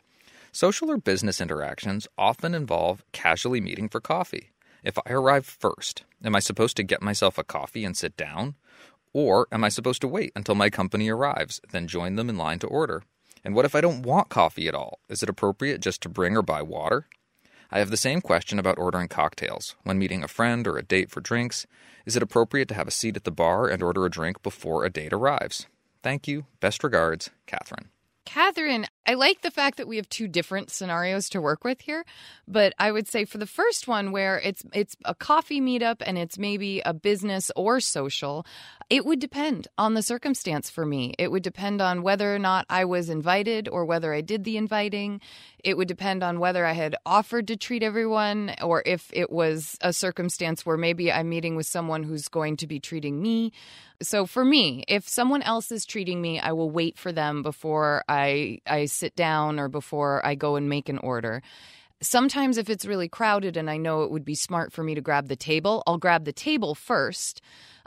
Social 0.51 0.89
or 0.89 0.97
business 0.97 1.39
interactions 1.39 2.07
often 2.17 2.55
involve 2.55 3.03
casually 3.11 3.61
meeting 3.61 3.87
for 3.87 4.01
coffee. 4.01 4.51
If 4.83 4.97
I 4.97 5.11
arrive 5.11 5.45
first, 5.45 6.05
am 6.23 6.35
I 6.35 6.39
supposed 6.39 6.75
to 6.77 6.83
get 6.83 7.03
myself 7.03 7.37
a 7.37 7.43
coffee 7.43 7.85
and 7.85 7.95
sit 7.95 8.17
down? 8.17 8.55
Or 9.13 9.47
am 9.51 9.63
I 9.63 9.69
supposed 9.69 10.01
to 10.01 10.07
wait 10.07 10.31
until 10.35 10.55
my 10.55 10.71
company 10.71 11.07
arrives, 11.09 11.61
then 11.71 11.87
join 11.87 12.15
them 12.15 12.27
in 12.27 12.35
line 12.35 12.57
to 12.59 12.67
order? 12.67 13.03
And 13.43 13.53
what 13.53 13.65
if 13.65 13.75
I 13.75 13.81
don't 13.81 14.01
want 14.01 14.29
coffee 14.29 14.67
at 14.67 14.73
all? 14.73 15.01
Is 15.07 15.21
it 15.21 15.29
appropriate 15.29 15.81
just 15.81 16.01
to 16.01 16.09
bring 16.09 16.35
or 16.35 16.41
buy 16.41 16.63
water? 16.63 17.05
I 17.71 17.79
have 17.79 17.89
the 17.89 17.97
same 17.97 18.19
question 18.19 18.59
about 18.59 18.77
ordering 18.77 19.07
cocktails. 19.07 19.75
When 19.83 19.97
meeting 19.97 20.23
a 20.23 20.27
friend 20.27 20.67
or 20.67 20.77
a 20.77 20.83
date 20.83 21.09
for 21.09 21.21
drinks, 21.21 21.65
is 22.05 22.17
it 22.17 22.23
appropriate 22.23 22.67
to 22.67 22.73
have 22.75 22.87
a 22.87 22.91
seat 22.91 23.15
at 23.15 23.23
the 23.23 23.31
bar 23.31 23.67
and 23.67 23.81
order 23.81 24.05
a 24.05 24.09
drink 24.09 24.43
before 24.43 24.83
a 24.83 24.89
date 24.89 25.13
arrives? 25.13 25.67
Thank 26.03 26.27
you. 26.27 26.45
Best 26.59 26.83
regards, 26.83 27.29
Catherine. 27.47 27.89
Catherine, 28.25 28.87
I 29.11 29.15
like 29.15 29.41
the 29.41 29.51
fact 29.51 29.75
that 29.75 29.89
we 29.89 29.97
have 29.97 30.07
two 30.07 30.29
different 30.29 30.71
scenarios 30.71 31.27
to 31.31 31.41
work 31.41 31.65
with 31.65 31.81
here, 31.81 32.05
but 32.47 32.73
I 32.79 32.93
would 32.93 33.09
say 33.09 33.25
for 33.25 33.39
the 33.39 33.45
first 33.45 33.85
one 33.85 34.13
where 34.13 34.39
it's 34.39 34.63
it's 34.73 34.95
a 35.03 35.13
coffee 35.13 35.59
meetup 35.59 35.97
and 35.99 36.17
it's 36.17 36.37
maybe 36.37 36.81
a 36.85 36.93
business 36.93 37.51
or 37.57 37.81
social, 37.81 38.45
it 38.89 39.05
would 39.05 39.19
depend 39.19 39.67
on 39.77 39.95
the 39.95 40.01
circumstance 40.01 40.69
for 40.69 40.85
me. 40.85 41.13
It 41.19 41.29
would 41.29 41.43
depend 41.43 41.81
on 41.81 42.03
whether 42.03 42.33
or 42.33 42.39
not 42.39 42.65
I 42.69 42.85
was 42.85 43.09
invited 43.09 43.67
or 43.67 43.83
whether 43.83 44.13
I 44.13 44.21
did 44.21 44.45
the 44.45 44.55
inviting. 44.55 45.19
It 45.61 45.75
would 45.75 45.89
depend 45.89 46.23
on 46.23 46.39
whether 46.39 46.65
I 46.65 46.71
had 46.71 46.95
offered 47.05 47.47
to 47.47 47.57
treat 47.57 47.83
everyone 47.83 48.55
or 48.61 48.81
if 48.85 49.09
it 49.11 49.29
was 49.29 49.77
a 49.81 49.91
circumstance 49.91 50.65
where 50.65 50.77
maybe 50.77 51.11
I'm 51.11 51.27
meeting 51.27 51.57
with 51.57 51.65
someone 51.65 52.03
who's 52.03 52.29
going 52.29 52.55
to 52.57 52.67
be 52.67 52.79
treating 52.79 53.21
me. 53.21 53.51
So 54.01 54.25
for 54.25 54.43
me, 54.43 54.83
if 54.87 55.07
someone 55.07 55.43
else 55.43 55.71
is 55.71 55.85
treating 55.85 56.21
me, 56.21 56.39
I 56.39 56.53
will 56.53 56.69
wait 56.69 56.97
for 56.97 57.11
them 57.11 57.43
before 57.43 58.03
I 58.09 58.59
I 58.65 58.85
sit 58.85 59.15
down 59.15 59.59
or 59.59 59.69
before 59.69 60.25
I 60.25 60.35
go 60.35 60.55
and 60.55 60.67
make 60.67 60.89
an 60.89 60.97
order. 60.97 61.41
Sometimes 62.01 62.57
if 62.57 62.69
it's 62.69 62.85
really 62.85 63.07
crowded 63.07 63.57
and 63.57 63.69
I 63.69 63.77
know 63.77 64.01
it 64.03 64.11
would 64.11 64.25
be 64.25 64.33
smart 64.33 64.73
for 64.73 64.83
me 64.83 64.95
to 64.95 65.01
grab 65.01 65.27
the 65.27 65.35
table, 65.35 65.83
I'll 65.85 65.99
grab 65.99 66.25
the 66.25 66.33
table 66.33 66.73
first 66.73 67.41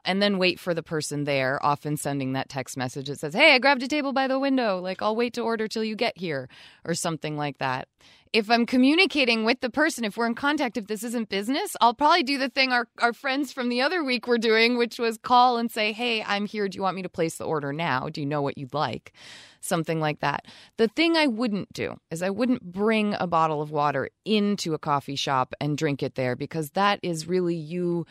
and 0.04 0.20
then 0.20 0.38
wait 0.38 0.60
for 0.60 0.74
the 0.74 0.82
person 0.82 1.24
there, 1.24 1.64
often 1.64 1.96
sending 1.96 2.32
that 2.32 2.48
text 2.48 2.76
message 2.76 3.08
that 3.08 3.20
says, 3.20 3.34
Hey, 3.34 3.54
I 3.54 3.58
grabbed 3.58 3.82
a 3.82 3.88
table 3.88 4.12
by 4.12 4.26
the 4.26 4.38
window. 4.38 4.78
Like, 4.80 5.02
I'll 5.02 5.16
wait 5.16 5.34
to 5.34 5.42
order 5.42 5.68
till 5.68 5.84
you 5.84 5.96
get 5.96 6.18
here, 6.18 6.48
or 6.84 6.94
something 6.94 7.36
like 7.36 7.58
that. 7.58 7.88
If 8.32 8.50
I'm 8.50 8.66
communicating 8.66 9.44
with 9.44 9.60
the 9.60 9.70
person, 9.70 10.04
if 10.04 10.16
we're 10.16 10.26
in 10.26 10.34
contact, 10.34 10.76
if 10.76 10.88
this 10.88 11.04
isn't 11.04 11.28
business, 11.28 11.76
I'll 11.80 11.94
probably 11.94 12.24
do 12.24 12.36
the 12.36 12.48
thing 12.48 12.72
our, 12.72 12.88
our 13.00 13.12
friends 13.12 13.52
from 13.52 13.68
the 13.68 13.80
other 13.80 14.02
week 14.02 14.26
were 14.26 14.38
doing, 14.38 14.76
which 14.76 14.98
was 14.98 15.18
call 15.18 15.56
and 15.56 15.70
say, 15.70 15.92
Hey, 15.92 16.22
I'm 16.22 16.46
here. 16.46 16.68
Do 16.68 16.76
you 16.76 16.82
want 16.82 16.96
me 16.96 17.02
to 17.02 17.08
place 17.08 17.36
the 17.36 17.44
order 17.44 17.72
now? 17.72 18.08
Do 18.08 18.20
you 18.20 18.26
know 18.26 18.42
what 18.42 18.58
you'd 18.58 18.74
like? 18.74 19.12
Something 19.60 20.00
like 20.00 20.20
that. 20.20 20.46
The 20.76 20.88
thing 20.88 21.16
I 21.16 21.28
wouldn't 21.28 21.72
do 21.72 21.96
is 22.10 22.22
I 22.22 22.30
wouldn't 22.30 22.72
bring 22.72 23.14
a 23.18 23.26
bottle 23.26 23.62
of 23.62 23.70
water 23.70 24.10
into 24.24 24.74
a 24.74 24.78
coffee 24.78 25.16
shop 25.16 25.54
and 25.60 25.78
drink 25.78 26.02
it 26.02 26.16
there 26.16 26.36
because 26.36 26.70
that 26.70 26.98
is 27.02 27.28
really 27.28 27.56
you 27.56 28.04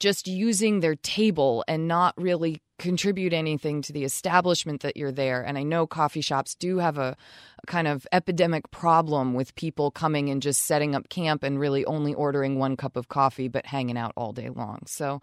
just 0.00 0.26
using 0.26 0.80
their 0.80 0.96
table 0.96 1.62
and 1.68 1.86
not 1.86 2.14
really 2.16 2.60
contribute 2.80 3.34
anything 3.34 3.82
to 3.82 3.92
the 3.92 4.04
establishment 4.04 4.80
that 4.80 4.96
you're 4.96 5.12
there. 5.12 5.42
And 5.42 5.58
I 5.58 5.62
know 5.62 5.86
coffee 5.86 6.22
shops 6.22 6.54
do 6.54 6.78
have 6.78 6.96
a, 6.96 7.14
a, 7.62 7.66
kind 7.66 7.86
of 7.86 8.06
epidemic 8.10 8.70
problem 8.70 9.34
with 9.34 9.54
people 9.54 9.90
coming 9.90 10.30
and 10.30 10.40
just 10.40 10.62
setting 10.62 10.94
up 10.94 11.10
camp 11.10 11.42
and 11.42 11.60
really 11.60 11.84
only 11.84 12.14
ordering 12.14 12.58
one 12.58 12.76
cup 12.76 12.96
of 12.96 13.08
coffee 13.08 13.48
but 13.48 13.66
hanging 13.66 13.98
out 13.98 14.12
all 14.16 14.32
day 14.32 14.48
long. 14.48 14.80
So 14.86 15.20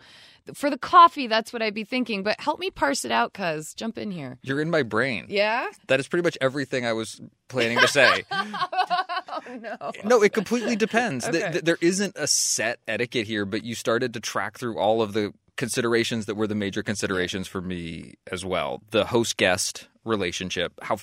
for 0.53 0.69
the 0.69 0.77
coffee, 0.77 1.25
that's 1.25 1.51
what 1.51 1.63
I'd 1.63 1.73
be 1.73 1.83
thinking. 1.83 2.21
But 2.21 2.39
help 2.39 2.59
me 2.59 2.69
parse 2.69 3.03
it 3.03 3.11
out, 3.11 3.33
cuz 3.33 3.73
jump 3.73 3.97
in 3.97 4.11
here. 4.11 4.37
You're 4.43 4.61
in 4.61 4.69
my 4.69 4.83
brain. 4.83 5.25
Yeah? 5.27 5.67
That 5.87 5.99
is 5.99 6.07
pretty 6.07 6.23
much 6.23 6.37
everything 6.39 6.85
I 6.85 6.93
was 6.93 7.19
planning 7.47 7.79
to 7.79 7.87
say. 7.87 8.23
oh, 8.31 9.41
no. 9.59 9.91
No, 10.05 10.21
it 10.21 10.31
completely 10.31 10.75
depends. 10.75 11.25
Okay. 11.25 11.39
Th- 11.39 11.51
th- 11.53 11.63
there 11.63 11.77
isn't 11.81 12.13
a 12.17 12.27
set 12.27 12.79
etiquette 12.87 13.25
here, 13.25 13.45
but 13.45 13.63
you 13.63 13.73
started 13.73 14.13
to 14.13 14.19
track 14.19 14.59
through 14.59 14.77
all 14.77 15.01
of 15.01 15.13
the 15.13 15.33
considerations 15.57 16.25
that 16.27 16.35
were 16.35 16.47
the 16.47 16.55
major 16.55 16.83
considerations 16.83 17.47
for 17.47 17.61
me 17.61 18.13
as 18.31 18.45
well. 18.45 18.81
The 18.91 19.05
host 19.05 19.37
guest 19.37 19.87
relationship. 20.05 20.73
How 20.81 20.97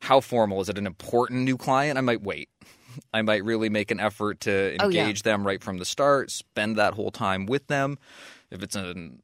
how 0.00 0.20
formal 0.20 0.60
is 0.60 0.68
it? 0.68 0.78
An 0.78 0.86
important 0.86 1.42
new 1.42 1.56
client? 1.56 1.96
I 1.98 2.00
might 2.00 2.22
wait. 2.22 2.48
I 3.14 3.22
might 3.22 3.44
really 3.44 3.68
make 3.68 3.90
an 3.90 4.00
effort 4.00 4.40
to 4.40 4.76
Oh, 4.80 4.88
yeah. 4.88 5.02
engage 5.02 5.22
them 5.22 5.46
right 5.46 5.62
from 5.62 5.78
the 5.78 5.84
start, 5.84 6.30
spend 6.30 6.76
that 6.76 6.94
whole 6.94 7.10
time 7.12 7.46
with 7.46 7.68
them. 7.68 7.98
If 8.50 8.62
it's 8.62 8.74
an 8.76 9.22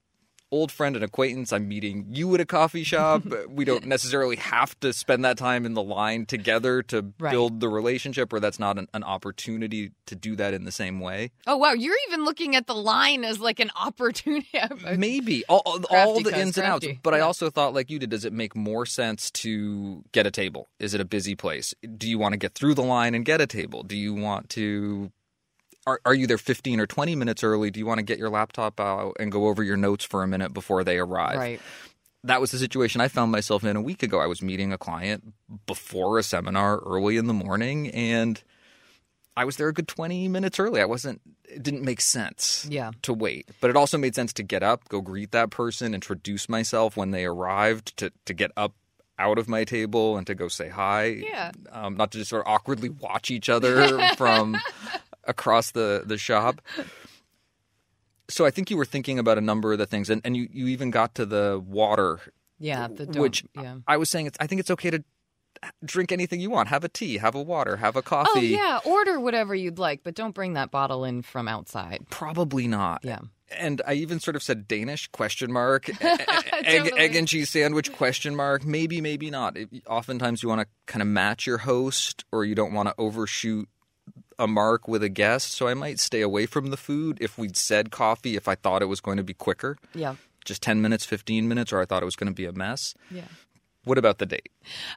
old 0.51 0.73
friend 0.73 0.97
and 0.97 1.05
acquaintance, 1.05 1.53
I'm 1.53 1.69
meeting 1.69 2.07
you 2.11 2.35
at 2.35 2.41
a 2.41 2.47
coffee 2.47 2.85
shop. 2.85 3.23
we 3.49 3.65
don't 3.65 3.87
necessarily 3.87 4.37
have 4.37 4.79
to 4.81 4.93
spend 4.93 5.25
that 5.25 5.37
time 5.39 5.67
in 5.67 5.75
the 5.75 5.83
line 5.83 6.27
together 6.27 6.83
to 6.85 7.13
Right. 7.19 7.31
build 7.33 7.61
the 7.61 7.69
relationship, 7.69 8.33
or 8.33 8.41
that's 8.41 8.59
not 8.59 8.79
an, 8.79 8.87
an 8.95 9.03
opportunity 9.05 9.93
to 10.07 10.15
do 10.15 10.37
that 10.37 10.55
in 10.55 10.65
the 10.65 10.73
same 10.73 11.01
way. 11.01 11.31
Oh, 11.47 11.57
wow. 11.57 11.73
You're 11.73 11.97
even 12.09 12.25
looking 12.25 12.55
at 12.57 12.67
the 12.67 12.75
line 12.75 13.25
as 13.25 13.41
like 13.41 13.61
an 13.61 13.71
opportunity. 13.77 14.47
Maybe 14.97 15.45
all, 15.49 15.63
all, 15.67 15.81
all 15.91 16.21
the 16.23 16.39
ins 16.39 16.57
and 16.59 16.67
outs. 16.67 16.85
crafty. 16.85 17.01
But 17.03 17.15
I 17.15 17.21
also 17.21 17.51
thought, 17.51 17.75
like 17.75 17.91
you 17.91 17.99
did, 17.99 18.11
does 18.11 18.25
it 18.25 18.33
make 18.33 18.55
more 18.57 18.87
sense 18.87 19.31
to 19.33 20.05
get 20.13 20.27
a 20.27 20.31
table? 20.31 20.69
Is 20.79 20.95
it 20.95 21.01
a 21.01 21.05
busy 21.05 21.35
place? 21.35 21.75
Do 21.97 22.09
you 22.09 22.19
want 22.19 22.33
to 22.33 22.39
get 22.39 22.55
through 22.55 22.75
the 22.75 22.83
line 22.83 23.15
and 23.15 23.25
get 23.25 23.41
a 23.41 23.47
table? 23.47 23.83
Do 23.83 23.97
you 23.97 24.15
want 24.15 24.49
to? 24.51 25.11
Are, 25.89 26.01
are 26.05 26.15
you 26.15 26.27
there 26.27 26.37
15 26.39 26.81
or 26.81 26.87
20 26.87 27.15
minutes 27.17 27.43
early? 27.43 27.71
Do 27.71 27.81
you 27.81 27.87
want 27.87 27.99
to 27.99 28.03
get 28.05 28.19
your 28.19 28.29
laptop 28.29 28.79
out 28.79 29.17
and 29.19 29.33
go 29.33 29.47
over 29.49 29.63
your 29.63 29.79
notes 29.79 30.05
for 30.05 30.23
a 30.23 30.29
minute 30.29 30.53
before 30.53 30.85
they 30.85 30.99
arrive? 30.99 31.39
Right. 31.39 31.61
That 32.25 32.41
was 32.43 32.51
the 32.51 32.59
situation 32.59 33.01
I 33.01 33.09
found 33.09 33.33
myself 33.33 33.65
in 33.65 33.75
a 33.77 33.81
week 33.81 34.03
ago. 34.03 34.21
I 34.21 34.27
was 34.27 34.43
meeting 34.43 34.71
a 34.73 34.77
client 34.79 35.33
before 35.67 36.19
a 36.19 36.23
seminar 36.23 36.79
early 36.81 37.17
in 37.17 37.27
the 37.27 37.33
morning, 37.33 37.89
and 37.89 38.43
I 39.37 39.45
was 39.47 39.57
there 39.57 39.69
a 39.69 39.73
good 39.73 39.89
20 39.89 40.29
minutes 40.29 40.59
early. 40.59 40.81
I 40.81 40.85
wasn't, 40.85 41.23
it 41.49 41.63
didn't 41.63 41.85
make 41.85 42.01
sense 42.03 42.67
Yeah. 42.69 42.91
to 43.03 43.15
wait. 43.15 43.49
But 43.61 43.71
it 43.71 43.77
also 43.77 43.97
made 43.97 44.15
sense 44.15 44.33
to 44.35 44.43
get 44.43 44.63
up, 44.63 44.89
go 44.89 45.01
greet 45.01 45.31
that 45.31 45.51
person, 45.51 45.95
introduce 45.95 46.49
myself 46.51 46.97
when 46.97 47.13
they 47.13 47.25
arrived, 47.25 47.97
to, 47.99 48.13
to 48.27 48.35
get 48.35 48.51
up 48.57 48.75
out 49.21 49.39
of 49.39 49.49
my 49.49 49.65
table 49.65 50.17
and 50.17 50.27
to 50.27 50.35
go 50.35 50.49
say 50.49 50.69
hi. 50.69 51.05
Yeah. 51.07 51.53
Um, 51.73 51.97
not 51.97 52.11
to 52.13 52.19
just 52.19 52.31
sort 52.31 52.45
of 52.47 52.53
awkwardly 52.53 52.89
watch 52.89 53.31
each 53.31 53.49
other 53.49 53.99
from 54.17 54.57
across 55.29 55.71
the, 55.71 56.03
the 56.05 56.19
shop. 56.19 56.61
So 58.29 58.45
I 58.45 58.51
think 58.51 58.71
you 58.71 58.77
were 58.77 58.85
thinking 58.85 59.19
about 59.19 59.39
a 59.39 59.41
number 59.41 59.73
of 59.73 59.79
the 59.79 59.87
things, 59.87 60.11
and, 60.11 60.21
and 60.25 60.37
you, 60.37 60.49
you 60.53 60.67
even 60.69 60.91
got 60.91 61.15
to 61.15 61.25
the 61.25 61.63
water, 61.65 62.21
Yeah. 62.59 62.89
The 62.89 63.07
don't, 63.07 63.23
which 63.23 63.45
yeah. 63.55 63.77
I 63.87 63.97
was 63.97 64.11
saying 64.11 64.27
it's, 64.27 64.37
I 64.41 64.47
think 64.47 64.61
it's 64.61 64.71
okay 64.73 64.91
to 64.91 65.03
drink 65.85 66.13
anything 66.13 66.41
you 66.41 66.51
want. 66.51 66.69
Have 66.69 66.85
a 66.85 66.89
tea, 66.89 67.19
have 67.19 67.35
a 67.35 67.43
water, 67.43 67.77
have 67.77 67.97
a 67.97 68.01
oh, 68.01 68.03
coffee. 68.03 68.31
Oh 68.35 68.41
yeah, 68.41 68.81
order 68.85 69.19
whatever 69.19 69.55
you'd 69.55 69.79
like, 69.79 70.03
but 70.03 70.15
don't 70.15 70.35
bring 70.35 70.55
that 70.55 70.71
bottle 70.71 71.05
in 71.05 71.23
from 71.23 71.49
outside. 71.49 72.07
Probably 72.11 72.69
not. 72.69 73.01
Yeah. 73.03 73.21
and 73.59 73.81
I 73.87 73.95
even 73.95 74.21
sort 74.21 74.37
of 74.37 74.43
said 74.43 74.69
Danish 74.69 75.09
question 75.09 75.51
mark, 75.51 75.89
egg, 76.03 76.27
Totally. 76.67 77.01
egg 77.01 77.17
and 77.17 77.27
cheese 77.27 77.51
sandwich 77.51 77.93
question 77.93 78.37
mark. 78.37 78.65
Maybe, 78.65 79.01
maybe 79.01 79.31
not. 79.31 79.57
It, 79.57 79.69
oftentimes 79.89 80.43
you 80.43 80.49
want 80.49 80.61
to 80.61 80.67
kind 80.87 81.01
of 81.03 81.09
match 81.09 81.47
your 81.47 81.59
host, 81.59 82.25
or 82.31 82.45
you 82.45 82.55
don't 82.55 82.75
want 82.75 82.89
to 82.89 82.95
overshoot 82.99 83.69
a 84.39 84.47
mark 84.47 84.87
with 84.89 85.03
a 85.03 85.09
guest. 85.09 85.53
So 85.53 85.67
I 85.69 85.75
might 85.75 85.99
stay 85.99 86.21
away 86.21 86.47
from 86.47 86.71
the 86.71 86.77
food 86.77 87.19
if 87.21 87.37
we'd 87.39 87.57
said 87.57 87.91
coffee 87.91 88.37
if 88.37 88.49
I 88.49 88.55
thought 88.55 88.83
it 88.83 88.87
was 88.87 89.01
going 89.01 89.17
to 89.17 89.25
be 89.25 89.35
quicker, 89.35 89.77
Yeah. 89.95 90.15
just 90.45 90.63
ten 90.63 90.81
minutes, 90.81 91.05
fifteen 91.05 91.49
minutes, 91.49 91.73
or 91.73 91.81
I 91.81 91.85
thought 91.85 92.03
it 92.03 92.07
was 92.07 92.17
going 92.17 92.29
to 92.31 92.35
be 92.35 92.45
a 92.47 92.53
mess. 92.53 92.95
Yeah. 93.11 93.25
What 93.85 93.97
about 93.97 94.19
the 94.19 94.27
date? 94.27 94.51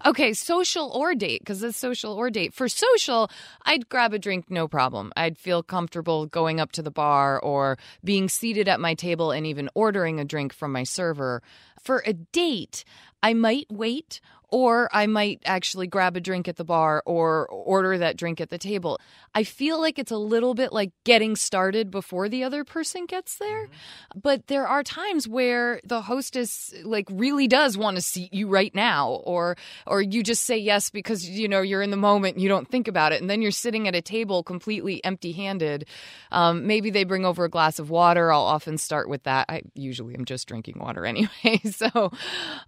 Okay, 0.06 0.34
social 0.34 0.90
or 0.90 1.16
date, 1.16 1.40
because 1.42 1.64
it's 1.64 1.78
social 1.78 2.12
or 2.14 2.30
date. 2.30 2.54
For 2.54 2.68
social, 2.68 3.30
I'd 3.64 3.88
grab 3.88 4.14
a 4.14 4.20
drink, 4.20 4.50
no 4.50 4.68
problem. 4.68 5.14
I'd 5.16 5.38
feel 5.38 5.64
comfortable 5.64 6.26
going 6.26 6.60
up 6.60 6.74
to 6.74 6.82
the 6.82 6.92
bar 6.92 7.40
or 7.40 7.78
being 8.04 8.28
seated 8.28 8.68
at 8.68 8.82
my 8.82 8.94
table 8.94 9.32
and 9.32 9.46
even 9.48 9.70
ordering 9.76 10.20
a 10.20 10.26
drink 10.26 10.52
from 10.52 10.74
my 10.74 10.84
server. 10.84 11.42
For 11.82 12.04
a 12.06 12.12
date, 12.14 12.84
I 13.24 13.34
might 13.34 13.68
wait 13.72 14.20
or 14.52 14.90
I 14.92 15.08
might 15.08 15.42
actually 15.46 15.88
grab 15.88 16.18
a 16.18 16.20
drink 16.20 16.48
at 16.50 16.58
the 16.58 16.66
bar 16.66 17.02
or 17.06 17.48
order 17.48 17.98
that 17.98 18.18
drink 18.18 18.42
at 18.42 18.50
the 18.50 18.58
table. 18.58 19.00
I 19.34 19.46
feel 19.46 19.80
like 19.80 19.98
it's 19.98 20.12
a 20.12 20.18
little 20.18 20.54
bit 20.54 20.74
like 20.74 20.92
getting 21.06 21.38
started 21.38 21.90
before 21.90 22.28
the 22.28 22.44
other 22.44 22.66
person 22.66 23.06
gets 23.06 23.38
there. 23.38 23.70
But 24.14 24.48
there 24.48 24.68
are 24.68 24.84
times 24.84 25.28
where 25.28 25.80
the 25.86 26.02
hostess 26.02 26.74
like 26.84 27.08
really 27.10 27.48
does 27.48 27.78
want 27.78 27.96
to 27.96 28.02
seat 28.02 28.34
you 28.34 28.50
right 28.50 28.76
now 28.76 29.22
or 29.24 29.56
or 29.88 30.02
you 30.02 30.22
just 30.22 30.44
say 30.44 30.58
yes 30.58 30.90
because 30.90 31.28
you 31.28 31.48
know 31.48 31.62
you're 31.62 31.82
in 31.82 31.92
the 31.92 31.98
moment 31.98 32.36
and 32.36 32.44
you 32.44 32.50
don't 32.50 32.68
think 32.68 32.90
about 32.90 33.14
it 33.14 33.22
and 33.22 33.30
then 33.30 33.42
you're 33.42 33.52
sitting 33.52 33.88
at 33.88 33.96
a 33.96 34.02
table 34.02 34.44
completely 34.44 35.04
empty-handed. 35.06 35.88
Um, 36.32 36.68
maybe 36.68 36.90
they 36.90 37.06
bring 37.06 37.26
over 37.26 37.46
a 37.46 37.50
glass 37.50 37.80
of 37.80 37.90
water. 37.90 38.34
I'll 38.34 38.42
often 38.42 38.78
start 38.78 39.08
with 39.08 39.24
that. 39.24 39.46
I 39.48 39.62
usually 39.76 40.14
am 40.16 40.26
just 40.26 40.48
drinking 40.50 40.78
water 40.78 41.06
anyway. 41.12 41.62
So 41.72 42.12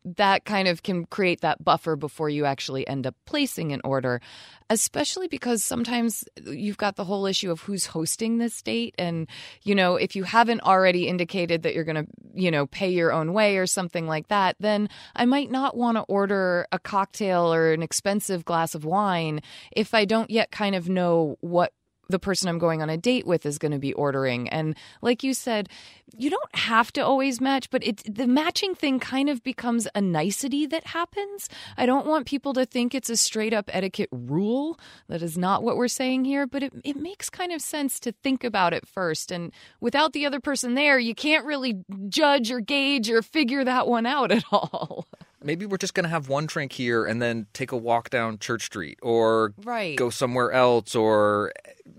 that 0.05 0.45
kind 0.45 0.69
of 0.69 0.81
can 0.81 1.05
create 1.07 1.41
that 1.41 1.61
buffer 1.61 1.72
buffer 1.73 1.95
before 1.95 2.29
you 2.29 2.45
actually 2.45 2.87
end 2.87 3.07
up 3.07 3.15
placing 3.25 3.71
an 3.71 3.81
order, 3.83 4.21
especially 4.69 5.27
because 5.27 5.63
sometimes 5.63 6.23
you've 6.45 6.77
got 6.77 6.97
the 6.97 7.03
whole 7.03 7.25
issue 7.25 7.49
of 7.49 7.61
who's 7.61 7.87
hosting 7.87 8.37
this 8.37 8.61
date. 8.61 8.93
And, 8.99 9.27
you 9.63 9.73
know, 9.73 9.95
if 9.95 10.15
you 10.15 10.23
haven't 10.23 10.61
already 10.61 11.07
indicated 11.07 11.63
that 11.63 11.73
you're 11.73 11.83
going 11.83 12.05
to, 12.05 12.07
you 12.35 12.51
know, 12.51 12.67
pay 12.67 12.91
your 12.91 13.11
own 13.11 13.33
way 13.33 13.57
or 13.57 13.65
something 13.65 14.05
like 14.05 14.27
that, 14.27 14.55
then 14.59 14.87
I 15.15 15.25
might 15.25 15.49
not 15.49 15.75
want 15.75 15.97
to 15.97 16.03
order 16.03 16.67
a 16.71 16.77
cocktail 16.77 17.51
or 17.51 17.73
an 17.73 17.81
expensive 17.81 18.45
glass 18.45 18.75
of 18.75 18.85
wine 18.85 19.41
if 19.71 19.95
I 19.95 20.05
don't 20.05 20.29
yet 20.29 20.51
kind 20.51 20.75
of 20.75 20.89
know 20.89 21.37
what 21.41 21.73
the 22.09 22.19
person 22.19 22.49
I'm 22.49 22.59
going 22.59 22.81
on 22.81 22.89
a 22.89 22.97
date 22.97 23.25
with 23.25 23.45
is 23.45 23.57
going 23.57 23.71
to 23.71 23.79
be 23.79 23.93
ordering. 23.93 24.49
And 24.49 24.75
like 25.01 25.23
you 25.23 25.33
said, 25.33 25.69
you 26.15 26.29
don't 26.29 26.55
have 26.55 26.91
to 26.93 27.01
always 27.01 27.41
match, 27.41 27.69
but 27.69 27.85
it 27.85 28.03
the 28.05 28.27
matching 28.27 28.75
thing 28.75 28.99
kind 28.99 29.29
of 29.29 29.41
becomes 29.43 29.87
a 29.95 30.01
nicety 30.01 30.65
that 30.67 30.87
happens. 30.87 31.49
I 31.77 31.85
don't 31.85 32.05
want 32.05 32.27
people 32.27 32.53
to 32.53 32.65
think 32.65 32.93
it's 32.93 33.09
a 33.09 33.17
straight 33.17 33.53
up 33.53 33.69
etiquette 33.73 34.09
rule. 34.11 34.79
That 35.07 35.21
is 35.21 35.37
not 35.37 35.63
what 35.63 35.77
we're 35.77 35.87
saying 35.87 36.25
here, 36.25 36.45
but 36.45 36.63
it 36.63 36.73
it 36.83 36.97
makes 36.97 37.29
kind 37.29 37.51
of 37.51 37.61
sense 37.61 37.99
to 38.01 38.11
think 38.11 38.43
about 38.43 38.73
it 38.73 38.87
first. 38.87 39.31
And 39.31 39.51
without 39.79 40.13
the 40.13 40.25
other 40.25 40.39
person 40.39 40.75
there, 40.75 40.99
you 40.99 41.15
can't 41.15 41.45
really 41.45 41.83
judge 42.09 42.51
or 42.51 42.59
gauge 42.59 43.09
or 43.09 43.21
figure 43.21 43.63
that 43.63 43.87
one 43.87 44.05
out 44.05 44.31
at 44.31 44.43
all. 44.51 45.07
Maybe 45.43 45.65
we're 45.65 45.77
just 45.77 45.93
going 45.93 46.03
to 46.05 46.09
have 46.09 46.29
one 46.29 46.45
drink 46.45 46.71
here 46.71 47.05
and 47.05 47.21
then 47.21 47.47
take 47.53 47.71
a 47.71 47.77
walk 47.77 48.09
down 48.09 48.39
Church 48.39 48.63
Street 48.65 48.99
or 49.01 49.53
Right. 49.63 49.97
go 49.97 50.09
somewhere 50.09 50.51
else 50.51 50.95
or 50.95 51.51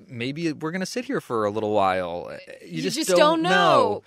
maybe 0.08 0.52
we're 0.52 0.70
going 0.70 0.80
to 0.80 0.86
sit 0.86 1.04
here 1.04 1.20
for 1.20 1.44
a 1.44 1.50
little 1.50 1.72
while. 1.72 2.28
Uh, 2.30 2.36
you, 2.62 2.82
You 2.82 2.90
just 2.90 3.08
don't 3.08 3.42
know. 3.42 4.02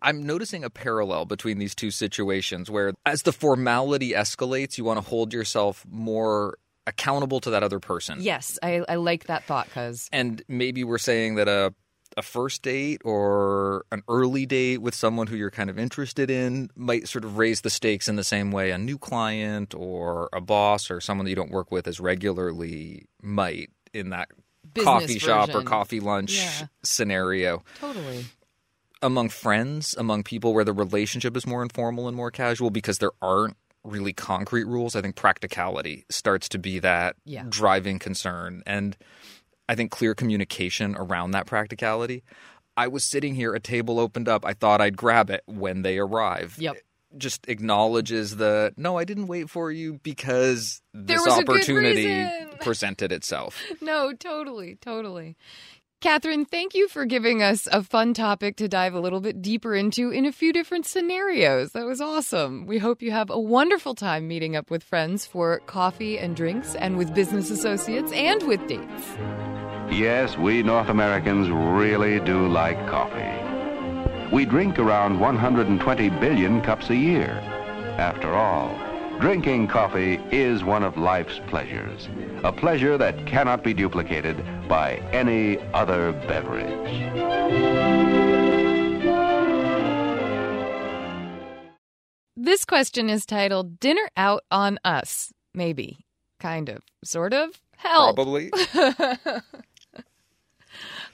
I'm 0.00 0.22
noticing 0.24 0.62
a 0.64 0.70
parallel 0.70 1.24
between 1.24 1.58
these 1.58 1.74
two 1.74 1.90
situations 1.90 2.70
where 2.70 2.92
as 3.04 3.22
the 3.22 3.32
formality 3.32 4.12
escalates, 4.12 4.78
you 4.78 4.84
want 4.84 5.02
to 5.02 5.08
hold 5.08 5.32
yourself 5.32 5.84
more 5.90 6.58
accountable 6.86 7.40
to 7.40 7.50
that 7.50 7.62
other 7.62 7.80
person. 7.80 8.18
Yes, 8.20 8.58
I, 8.62 8.84
I 8.88 8.94
like 8.94 9.24
that 9.24 9.44
thought 9.44 9.66
because 9.66 10.08
And 10.12 10.42
maybe 10.48 10.84
we're 10.84 10.98
saying 10.98 11.34
that 11.34 11.48
a 11.48 11.74
a 12.16 12.22
first 12.22 12.62
date 12.62 13.00
or 13.04 13.84
an 13.92 14.02
early 14.08 14.46
date 14.46 14.78
with 14.78 14.94
someone 14.94 15.26
who 15.26 15.36
you're 15.36 15.50
kind 15.50 15.70
of 15.70 15.78
interested 15.78 16.30
in 16.30 16.70
might 16.74 17.06
sort 17.08 17.24
of 17.24 17.38
raise 17.38 17.60
the 17.60 17.70
stakes 17.70 18.08
in 18.08 18.16
the 18.16 18.24
same 18.24 18.50
way 18.50 18.70
a 18.70 18.78
new 18.78 18.98
client 18.98 19.74
or 19.74 20.28
a 20.32 20.40
boss 20.40 20.90
or 20.90 21.00
someone 21.00 21.24
that 21.24 21.30
you 21.30 21.36
don't 21.36 21.50
work 21.50 21.70
with 21.70 21.86
as 21.86 22.00
regularly 22.00 23.06
might 23.22 23.70
in 23.92 24.10
that 24.10 24.28
Business 24.74 24.84
coffee 24.84 25.18
shop 25.18 25.54
or 25.54 25.62
coffee 25.62 26.00
lunch 26.00 26.32
Yeah. 26.36 26.66
scenario 26.82 27.62
totally. 27.80 28.24
among 29.00 29.28
friends, 29.28 29.94
among 29.96 30.24
people 30.24 30.52
where 30.52 30.64
the 30.64 30.72
relationship 30.72 31.36
is 31.36 31.46
more 31.46 31.62
informal 31.62 32.08
and 32.08 32.16
more 32.16 32.30
casual 32.30 32.70
because 32.70 32.98
there 32.98 33.12
aren't 33.22 33.56
really 33.84 34.12
concrete 34.12 34.64
rules. 34.64 34.96
I 34.96 35.00
think 35.00 35.14
practicality 35.16 36.04
starts 36.10 36.48
to 36.50 36.58
be 36.58 36.80
that 36.80 37.16
Yeah. 37.24 37.44
driving 37.48 37.98
concern. 37.98 38.62
And 38.66 38.96
I 39.68 39.74
think 39.74 39.90
clear 39.90 40.14
communication 40.14 40.96
around 40.96 41.32
that 41.32 41.46
practicality. 41.46 42.24
I 42.76 42.88
was 42.88 43.04
sitting 43.04 43.34
here, 43.34 43.54
a 43.54 43.60
table 43.60 43.98
opened 43.98 44.28
up. 44.28 44.44
I 44.44 44.54
thought 44.54 44.80
I'd 44.80 44.96
grab 44.96 45.30
it 45.30 45.42
when 45.46 45.82
they 45.82 45.98
arrive. 45.98 46.56
Yep. 46.58 46.76
Just 47.16 47.48
acknowledges 47.48 48.36
the 48.36 48.72
no, 48.76 48.98
I 48.98 49.04
didn't 49.04 49.26
wait 49.26 49.48
for 49.50 49.72
you 49.72 49.98
because 50.02 50.82
this 50.92 51.18
was 51.24 51.38
a 51.38 51.42
good 51.42 51.56
opportunity 51.56 52.26
presented 52.60 53.12
itself. 53.12 53.60
No, 53.80 54.12
totally, 54.12 54.76
totally. 54.76 55.36
Catherine, 56.00 56.44
thank 56.44 56.76
you 56.76 56.86
for 56.86 57.04
giving 57.06 57.42
us 57.42 57.66
a 57.72 57.82
fun 57.82 58.14
topic 58.14 58.54
to 58.58 58.68
dive 58.68 58.94
a 58.94 59.00
little 59.00 59.20
bit 59.20 59.42
deeper 59.42 59.74
into 59.74 60.10
in 60.10 60.26
a 60.26 60.30
few 60.30 60.52
different 60.52 60.86
scenarios. 60.86 61.72
That 61.72 61.86
was 61.86 62.00
awesome. 62.00 62.66
We 62.66 62.78
hope 62.78 63.02
you 63.02 63.10
have 63.10 63.30
a 63.30 63.40
wonderful 63.40 63.96
time 63.96 64.28
meeting 64.28 64.54
up 64.54 64.70
with 64.70 64.84
friends 64.84 65.26
for 65.26 65.58
coffee 65.66 66.16
and 66.16 66.36
drinks 66.36 66.76
and 66.76 66.96
with 66.96 67.12
business 67.16 67.50
associates 67.50 68.12
and 68.12 68.44
with 68.44 68.64
dates. 68.68 69.16
Yes, 69.90 70.38
we 70.38 70.62
North 70.62 70.88
Americans 70.88 71.50
really 71.50 72.20
do 72.20 72.46
like 72.46 72.78
coffee. 72.86 73.34
We 74.32 74.44
drink 74.44 74.78
around 74.78 75.18
120 75.18 76.10
billion 76.10 76.60
cups 76.60 76.90
a 76.90 76.96
year. 76.96 77.30
After 77.98 78.32
all, 78.32 78.72
drinking 79.18 79.66
coffee 79.66 80.20
is 80.30 80.62
one 80.62 80.84
of 80.84 80.96
life's 80.96 81.40
pleasures, 81.48 82.08
a 82.44 82.52
pleasure 82.52 82.96
that 82.98 83.26
cannot 83.26 83.62
be 83.64 83.74
duplicated 83.74 84.36
by 84.68 84.96
any 85.12 85.58
other 85.74 86.12
beverage. 86.12 86.68
This 92.36 92.64
question 92.64 93.10
is 93.10 93.26
titled 93.26 93.80
Dinner 93.80 94.08
Out 94.16 94.44
on 94.50 94.78
Us. 94.84 95.32
Maybe. 95.54 95.98
Kind 96.38 96.68
of. 96.68 96.82
Sort 97.04 97.34
of. 97.34 97.60
hell. 97.76 98.14
Probably. 98.14 98.50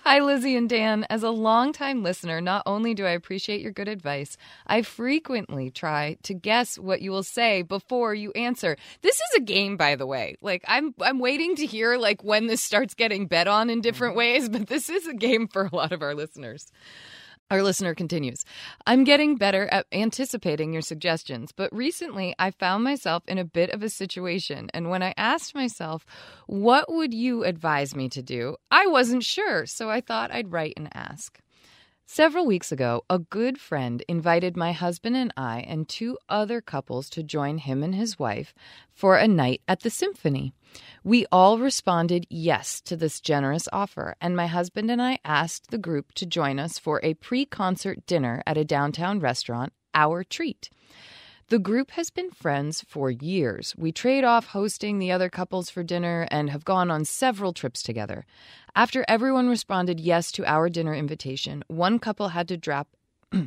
Hi, 0.06 0.18
Lizzie 0.18 0.54
and 0.54 0.68
Dan. 0.68 1.06
As 1.08 1.22
a 1.22 1.30
longtime 1.30 2.02
listener, 2.02 2.42
not 2.42 2.62
only 2.66 2.92
do 2.92 3.06
I 3.06 3.12
appreciate 3.12 3.62
your 3.62 3.72
good 3.72 3.88
advice, 3.88 4.36
I 4.66 4.82
frequently 4.82 5.70
try 5.70 6.18
to 6.24 6.34
guess 6.34 6.78
what 6.78 7.00
you 7.00 7.10
will 7.10 7.22
say 7.22 7.62
before 7.62 8.12
you 8.12 8.30
answer. 8.32 8.76
This 9.00 9.16
is 9.16 9.38
a 9.38 9.40
game, 9.40 9.78
by 9.78 9.96
the 9.96 10.06
way. 10.06 10.36
Like 10.42 10.62
I'm, 10.68 10.94
I'm 11.00 11.20
waiting 11.20 11.56
to 11.56 11.64
hear 11.64 11.96
like 11.96 12.22
when 12.22 12.48
this 12.48 12.60
starts 12.60 12.92
getting 12.92 13.28
bet 13.28 13.48
on 13.48 13.70
in 13.70 13.80
different 13.80 14.12
mm-hmm. 14.12 14.18
ways, 14.18 14.48
but 14.50 14.66
this 14.66 14.90
is 14.90 15.06
a 15.06 15.14
game 15.14 15.48
for 15.48 15.64
a 15.64 15.74
lot 15.74 15.90
of 15.90 16.02
our 16.02 16.14
listeners. 16.14 16.70
Our 17.50 17.62
listener 17.62 17.94
continues 17.94 18.44
I'm 18.86 19.04
getting 19.04 19.36
better 19.36 19.68
at 19.70 19.86
anticipating 19.92 20.72
your 20.72 20.82
suggestions, 20.82 21.52
but 21.52 21.74
recently 21.74 22.34
I 22.38 22.50
found 22.50 22.84
myself 22.84 23.22
in 23.28 23.38
a 23.38 23.44
bit 23.44 23.70
of 23.70 23.82
a 23.82 23.90
situation. 23.90 24.70
And 24.72 24.88
when 24.88 25.02
I 25.02 25.12
asked 25.16 25.54
myself, 25.54 26.06
What 26.46 26.92
would 26.92 27.12
you 27.12 27.44
advise 27.44 27.94
me 27.94 28.08
to 28.10 28.22
do? 28.22 28.56
I 28.70 28.86
wasn't 28.86 29.24
sure, 29.24 29.66
so 29.66 29.90
I 29.90 30.00
thought 30.00 30.32
I'd 30.32 30.52
write 30.52 30.74
and 30.76 30.88
ask. 30.94 31.40
Several 32.06 32.44
weeks 32.44 32.70
ago, 32.70 33.02
a 33.08 33.18
good 33.18 33.58
friend 33.58 34.04
invited 34.08 34.58
my 34.58 34.72
husband 34.72 35.16
and 35.16 35.32
I 35.38 35.60
and 35.60 35.88
two 35.88 36.18
other 36.28 36.60
couples 36.60 37.08
to 37.10 37.22
join 37.22 37.56
him 37.58 37.82
and 37.82 37.94
his 37.94 38.18
wife 38.18 38.54
for 38.92 39.16
a 39.16 39.26
night 39.26 39.62
at 39.66 39.80
the 39.80 39.90
symphony. 39.90 40.52
We 41.02 41.24
all 41.32 41.58
responded 41.58 42.26
yes 42.28 42.82
to 42.82 42.96
this 42.96 43.20
generous 43.20 43.68
offer, 43.72 44.16
and 44.20 44.36
my 44.36 44.46
husband 44.48 44.90
and 44.90 45.00
I 45.00 45.18
asked 45.24 45.70
the 45.70 45.78
group 45.78 46.12
to 46.14 46.26
join 46.26 46.58
us 46.58 46.78
for 46.78 47.00
a 47.02 47.14
pre 47.14 47.46
concert 47.46 48.04
dinner 48.06 48.42
at 48.46 48.58
a 48.58 48.66
downtown 48.66 49.18
restaurant, 49.18 49.72
our 49.94 50.24
treat. 50.24 50.68
The 51.48 51.58
group 51.58 51.90
has 51.90 52.08
been 52.08 52.30
friends 52.30 52.82
for 52.88 53.10
years. 53.10 53.74
We 53.76 53.92
trade 53.92 54.24
off 54.24 54.46
hosting 54.46 54.98
the 54.98 55.12
other 55.12 55.28
couples 55.28 55.68
for 55.68 55.82
dinner 55.82 56.26
and 56.30 56.48
have 56.48 56.64
gone 56.64 56.90
on 56.90 57.04
several 57.04 57.52
trips 57.52 57.82
together. 57.82 58.24
After 58.74 59.04
everyone 59.08 59.50
responded 59.50 60.00
yes 60.00 60.32
to 60.32 60.46
our 60.46 60.70
dinner 60.70 60.94
invitation, 60.94 61.62
one 61.68 61.98
couple 61.98 62.28
had 62.28 62.48
to 62.48 62.56
drop 62.56 62.88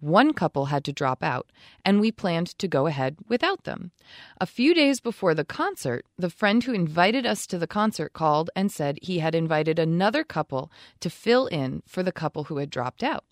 one 0.00 0.32
couple 0.32 0.66
had 0.66 0.84
to 0.84 0.92
drop 0.92 1.22
out, 1.22 1.46
and 1.84 2.00
we 2.00 2.10
planned 2.10 2.58
to 2.58 2.66
go 2.66 2.86
ahead 2.86 3.16
without 3.28 3.62
them. 3.62 3.92
A 4.40 4.46
few 4.46 4.74
days 4.74 4.98
before 4.98 5.34
the 5.34 5.44
concert, 5.44 6.06
the 6.18 6.30
friend 6.30 6.64
who 6.64 6.72
invited 6.72 7.26
us 7.26 7.46
to 7.46 7.58
the 7.58 7.66
concert 7.68 8.12
called 8.12 8.50
and 8.56 8.72
said 8.72 8.98
he 9.02 9.20
had 9.20 9.36
invited 9.36 9.78
another 9.78 10.24
couple 10.24 10.72
to 10.98 11.08
fill 11.10 11.46
in 11.46 11.82
for 11.86 12.02
the 12.02 12.12
couple 12.12 12.44
who 12.44 12.56
had 12.56 12.70
dropped 12.70 13.04
out. 13.04 13.24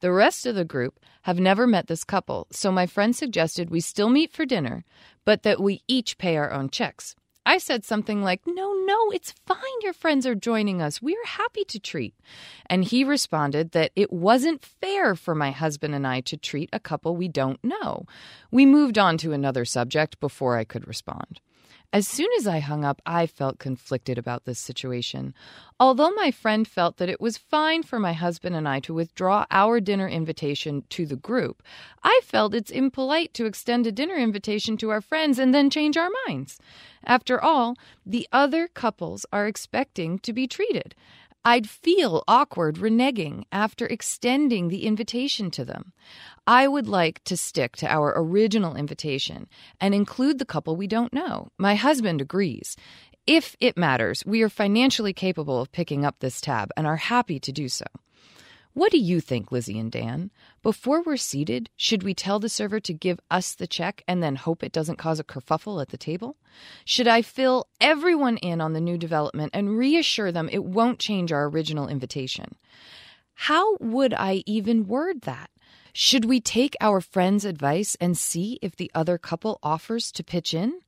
The 0.00 0.12
rest 0.12 0.46
of 0.46 0.54
the 0.54 0.64
group 0.64 0.98
have 1.22 1.38
never 1.38 1.66
met 1.66 1.86
this 1.86 2.04
couple, 2.04 2.46
so 2.50 2.72
my 2.72 2.86
friend 2.86 3.14
suggested 3.14 3.70
we 3.70 3.80
still 3.80 4.08
meet 4.08 4.32
for 4.32 4.44
dinner, 4.44 4.84
but 5.24 5.42
that 5.42 5.60
we 5.60 5.82
each 5.86 6.18
pay 6.18 6.36
our 6.36 6.52
own 6.52 6.70
checks. 6.70 7.14
I 7.44 7.58
said 7.58 7.84
something 7.84 8.22
like, 8.22 8.42
No, 8.46 8.72
no, 8.72 9.10
it's 9.10 9.34
fine. 9.46 9.58
Your 9.82 9.92
friends 9.92 10.26
are 10.26 10.34
joining 10.34 10.80
us. 10.80 11.02
We're 11.02 11.24
happy 11.26 11.64
to 11.64 11.80
treat. 11.80 12.14
And 12.66 12.84
he 12.84 13.02
responded 13.02 13.72
that 13.72 13.90
it 13.96 14.12
wasn't 14.12 14.64
fair 14.64 15.14
for 15.16 15.34
my 15.34 15.50
husband 15.50 15.94
and 15.94 16.06
I 16.06 16.20
to 16.22 16.36
treat 16.36 16.70
a 16.72 16.80
couple 16.80 17.16
we 17.16 17.28
don't 17.28 17.62
know. 17.64 18.04
We 18.50 18.64
moved 18.64 18.96
on 18.96 19.18
to 19.18 19.32
another 19.32 19.64
subject 19.64 20.20
before 20.20 20.56
I 20.56 20.64
could 20.64 20.86
respond. 20.86 21.40
As 21.94 22.08
soon 22.08 22.28
as 22.38 22.46
I 22.46 22.60
hung 22.60 22.86
up, 22.86 23.02
I 23.04 23.26
felt 23.26 23.58
conflicted 23.58 24.16
about 24.16 24.46
this 24.46 24.58
situation. 24.58 25.34
Although 25.78 26.12
my 26.12 26.30
friend 26.30 26.66
felt 26.66 26.96
that 26.96 27.10
it 27.10 27.20
was 27.20 27.36
fine 27.36 27.82
for 27.82 27.98
my 27.98 28.14
husband 28.14 28.56
and 28.56 28.66
I 28.66 28.80
to 28.80 28.94
withdraw 28.94 29.44
our 29.50 29.78
dinner 29.78 30.08
invitation 30.08 30.84
to 30.88 31.04
the 31.04 31.16
group, 31.16 31.62
I 32.02 32.20
felt 32.24 32.54
it's 32.54 32.70
impolite 32.70 33.34
to 33.34 33.44
extend 33.44 33.86
a 33.86 33.92
dinner 33.92 34.16
invitation 34.16 34.78
to 34.78 34.88
our 34.88 35.02
friends 35.02 35.38
and 35.38 35.54
then 35.54 35.68
change 35.68 35.98
our 35.98 36.08
minds. 36.26 36.58
After 37.04 37.42
all, 37.42 37.76
the 38.06 38.26
other 38.32 38.68
couples 38.68 39.26
are 39.30 39.46
expecting 39.46 40.18
to 40.20 40.32
be 40.32 40.46
treated. 40.46 40.94
I'd 41.44 41.68
feel 41.68 42.22
awkward 42.28 42.76
reneging 42.76 43.44
after 43.50 43.86
extending 43.86 44.68
the 44.68 44.86
invitation 44.86 45.50
to 45.52 45.64
them. 45.64 45.92
I 46.46 46.68
would 46.68 46.86
like 46.86 47.22
to 47.24 47.36
stick 47.36 47.76
to 47.76 47.92
our 47.92 48.12
original 48.16 48.76
invitation 48.76 49.48
and 49.80 49.94
include 49.94 50.38
the 50.38 50.44
couple 50.44 50.76
we 50.76 50.86
don't 50.86 51.12
know. 51.12 51.48
My 51.58 51.74
husband 51.74 52.20
agrees. 52.20 52.76
If 53.26 53.56
it 53.60 53.76
matters, 53.76 54.24
we 54.24 54.42
are 54.42 54.48
financially 54.48 55.12
capable 55.12 55.60
of 55.60 55.72
picking 55.72 56.04
up 56.04 56.16
this 56.20 56.40
tab 56.40 56.70
and 56.76 56.86
are 56.86 56.96
happy 56.96 57.40
to 57.40 57.52
do 57.52 57.68
so. 57.68 57.86
What 58.74 58.90
do 58.90 58.98
you 58.98 59.20
think, 59.20 59.52
Lizzie 59.52 59.78
and 59.78 59.92
Dan? 59.92 60.30
Before 60.62 61.02
we're 61.02 61.18
seated, 61.18 61.68
should 61.76 62.02
we 62.02 62.14
tell 62.14 62.38
the 62.38 62.48
server 62.48 62.80
to 62.80 62.94
give 62.94 63.20
us 63.30 63.54
the 63.54 63.66
check 63.66 64.02
and 64.08 64.22
then 64.22 64.36
hope 64.36 64.62
it 64.62 64.72
doesn't 64.72 64.96
cause 64.96 65.20
a 65.20 65.24
kerfuffle 65.24 65.82
at 65.82 65.90
the 65.90 65.98
table? 65.98 66.36
Should 66.86 67.06
I 67.06 67.20
fill 67.20 67.68
everyone 67.82 68.38
in 68.38 68.62
on 68.62 68.72
the 68.72 68.80
new 68.80 68.96
development 68.96 69.50
and 69.52 69.76
reassure 69.76 70.32
them 70.32 70.48
it 70.50 70.64
won't 70.64 70.98
change 70.98 71.32
our 71.32 71.48
original 71.48 71.86
invitation? 71.86 72.56
How 73.34 73.76
would 73.78 74.14
I 74.14 74.42
even 74.46 74.86
word 74.86 75.22
that? 75.22 75.50
Should 75.92 76.24
we 76.24 76.40
take 76.40 76.74
our 76.80 77.02
friend's 77.02 77.44
advice 77.44 77.94
and 78.00 78.16
see 78.16 78.58
if 78.62 78.76
the 78.76 78.90
other 78.94 79.18
couple 79.18 79.58
offers 79.62 80.10
to 80.12 80.24
pitch 80.24 80.54
in? 80.54 80.80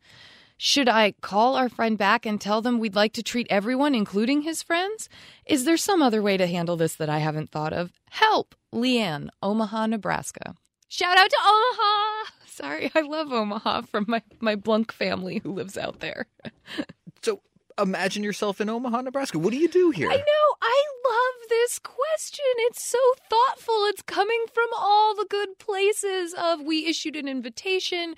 Should 0.67 0.89
I 0.89 1.13
call 1.21 1.57
our 1.57 1.69
friend 1.69 1.99
back 1.99 2.25
and 2.25 2.41
tell 2.41 2.63
them 2.63 2.79
we'd 2.79 2.95
like 2.95 3.13
to 3.13 3.23
treat 3.23 3.47
everyone, 3.51 3.95
including 3.95 4.41
his 4.41 4.63
friends? 4.63 5.11
Is 5.45 5.67
there 5.67 5.77
some 5.77 6.01
other 6.01 6.23
way 6.23 6.39
to 6.39 6.47
handle 6.47 6.75
this 6.75 6.95
that 6.95 7.11
I 7.11 7.19
haven't 7.19 7.51
thought 7.51 7.75
of? 7.75 7.93
Help! 8.09 8.55
Leanne, 8.73 9.29
Omaha, 9.43 9.85
Nebraska. 9.89 10.55
Shout 10.89 11.19
out 11.19 11.29
to 11.29 11.37
Omaha! 11.45 12.31
Sorry, 12.47 12.91
I 12.95 13.03
love 13.03 13.31
Omaha 13.31 13.83
from 13.83 14.07
my, 14.09 14.23
my 14.41 14.57
Blunk 14.57 14.91
family 14.91 15.43
who 15.43 15.53
lives 15.53 15.77
out 15.77 16.01
there. 16.01 16.29
So 17.23 17.41
imagine 17.81 18.23
yourself 18.23 18.61
in 18.61 18.69
Omaha, 18.69 19.03
Nebraska. 19.03 19.39
What 19.39 19.53
do 19.53 19.59
you 19.59 19.69
do 19.69 19.91
here? 19.91 20.11
I 20.11 20.17
know. 20.17 20.57
I 20.63 20.85
love 21.07 21.49
this 21.49 21.79
question. 21.79 22.45
It's 22.59 22.85
so 22.85 22.99
thoughtful. 23.29 23.85
It's 23.87 24.03
coming 24.03 24.45
from 24.53 24.69
all 24.79 25.15
the 25.15 25.27
good 25.29 25.59
places 25.59 26.35
of 26.39 26.61
we 26.63 26.87
issued 26.87 27.17
an 27.17 27.29
invitation. 27.29 28.15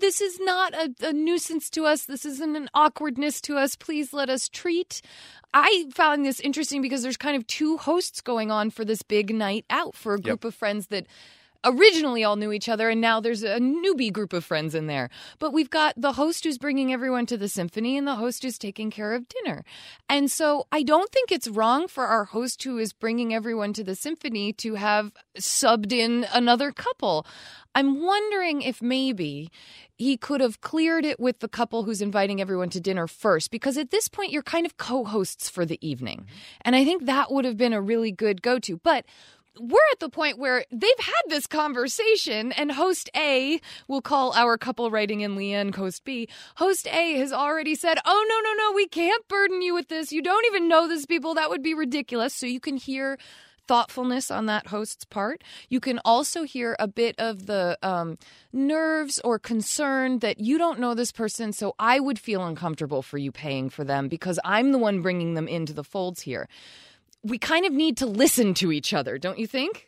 This 0.00 0.20
is 0.20 0.38
not 0.40 0.74
a, 0.74 0.94
a 1.02 1.12
nuisance 1.12 1.68
to 1.70 1.84
us. 1.84 2.04
This 2.04 2.24
isn't 2.24 2.56
an 2.56 2.68
awkwardness 2.74 3.40
to 3.42 3.56
us. 3.56 3.76
Please 3.76 4.12
let 4.12 4.30
us 4.30 4.48
treat. 4.48 5.02
I 5.54 5.86
found 5.92 6.24
this 6.24 6.40
interesting 6.40 6.80
because 6.80 7.02
there's 7.02 7.16
kind 7.16 7.36
of 7.36 7.46
two 7.46 7.76
hosts 7.76 8.20
going 8.20 8.50
on 8.50 8.70
for 8.70 8.84
this 8.84 9.02
big 9.02 9.34
night 9.34 9.66
out 9.68 9.94
for 9.94 10.14
a 10.14 10.20
group 10.20 10.44
of 10.44 10.54
friends 10.54 10.86
that 10.86 11.06
originally 11.64 12.24
all 12.24 12.36
knew 12.36 12.52
each 12.52 12.68
other 12.68 12.88
and 12.88 13.00
now 13.00 13.20
there's 13.20 13.42
a 13.42 13.58
newbie 13.58 14.12
group 14.12 14.32
of 14.32 14.44
friends 14.44 14.74
in 14.74 14.86
there. 14.86 15.08
But 15.38 15.52
we've 15.52 15.70
got 15.70 15.94
the 15.96 16.12
host 16.12 16.44
who's 16.44 16.58
bringing 16.58 16.92
everyone 16.92 17.26
to 17.26 17.36
the 17.36 17.48
symphony 17.48 17.96
and 17.96 18.06
the 18.06 18.16
host 18.16 18.42
who's 18.42 18.58
taking 18.58 18.90
care 18.90 19.12
of 19.14 19.26
dinner. 19.28 19.64
And 20.08 20.30
so 20.30 20.66
i 20.72 20.82
don't 20.82 21.10
think 21.10 21.30
it's 21.30 21.48
wrong 21.48 21.88
for 21.88 22.06
our 22.06 22.24
host 22.24 22.62
who 22.62 22.78
is 22.78 22.92
bringing 22.92 23.34
everyone 23.34 23.72
to 23.74 23.84
the 23.84 23.94
symphony 23.94 24.52
to 24.54 24.74
have 24.74 25.12
subbed 25.38 25.92
in 25.92 26.26
another 26.32 26.72
couple. 26.72 27.26
I'm 27.74 28.02
wondering 28.02 28.62
if 28.62 28.82
maybe 28.82 29.50
he 29.96 30.16
could 30.16 30.40
have 30.40 30.60
cleared 30.60 31.04
it 31.04 31.20
with 31.20 31.38
the 31.38 31.48
couple 31.48 31.84
who's 31.84 32.02
inviting 32.02 32.40
everyone 32.40 32.70
to 32.70 32.80
dinner 32.80 33.06
first 33.06 33.50
because 33.50 33.78
at 33.78 33.90
this 33.90 34.08
point 34.08 34.32
you're 34.32 34.42
kind 34.42 34.66
of 34.66 34.76
co-hosts 34.76 35.48
for 35.48 35.64
the 35.64 35.78
evening. 35.86 36.20
Mm-hmm. 36.20 36.62
And 36.62 36.76
i 36.76 36.84
think 36.84 37.06
that 37.06 37.30
would 37.30 37.44
have 37.44 37.56
been 37.56 37.72
a 37.72 37.80
really 37.80 38.12
good 38.12 38.42
go-to. 38.42 38.78
But 38.78 39.06
we're 39.58 39.78
at 39.92 40.00
the 40.00 40.08
point 40.08 40.38
where 40.38 40.64
they've 40.70 40.90
had 40.98 41.22
this 41.28 41.46
conversation, 41.46 42.52
and 42.52 42.72
host 42.72 43.10
A 43.16 43.60
will 43.88 44.00
call 44.00 44.32
our 44.32 44.56
couple 44.56 44.90
writing 44.90 45.20
in 45.20 45.36
Leanne, 45.36 45.74
host 45.74 46.04
B. 46.04 46.28
Host 46.56 46.86
A 46.88 47.14
has 47.18 47.32
already 47.32 47.74
said, 47.74 47.98
Oh, 48.04 48.26
no, 48.28 48.50
no, 48.50 48.64
no, 48.64 48.74
we 48.74 48.86
can't 48.86 49.26
burden 49.28 49.62
you 49.62 49.74
with 49.74 49.88
this. 49.88 50.12
You 50.12 50.22
don't 50.22 50.46
even 50.46 50.68
know 50.68 50.88
these 50.88 51.06
people. 51.06 51.34
That 51.34 51.50
would 51.50 51.62
be 51.62 51.74
ridiculous. 51.74 52.34
So 52.34 52.46
you 52.46 52.60
can 52.60 52.76
hear 52.76 53.18
thoughtfulness 53.68 54.30
on 54.30 54.46
that 54.46 54.66
host's 54.68 55.04
part. 55.04 55.42
You 55.68 55.80
can 55.80 56.00
also 56.04 56.42
hear 56.42 56.76
a 56.78 56.88
bit 56.88 57.14
of 57.18 57.46
the 57.46 57.78
um, 57.82 58.18
nerves 58.52 59.20
or 59.24 59.38
concern 59.38 60.18
that 60.18 60.40
you 60.40 60.58
don't 60.58 60.80
know 60.80 60.94
this 60.94 61.12
person, 61.12 61.52
so 61.52 61.74
I 61.78 62.00
would 62.00 62.18
feel 62.18 62.44
uncomfortable 62.44 63.02
for 63.02 63.18
you 63.18 63.30
paying 63.30 63.70
for 63.70 63.84
them 63.84 64.08
because 64.08 64.38
I'm 64.44 64.72
the 64.72 64.78
one 64.78 65.00
bringing 65.00 65.34
them 65.34 65.48
into 65.48 65.72
the 65.72 65.84
folds 65.84 66.22
here 66.22 66.48
we 67.22 67.38
kind 67.38 67.64
of 67.66 67.72
need 67.72 67.96
to 67.98 68.06
listen 68.06 68.54
to 68.54 68.72
each 68.72 68.92
other, 68.92 69.18
don't 69.18 69.38
you 69.38 69.46
think? 69.46 69.86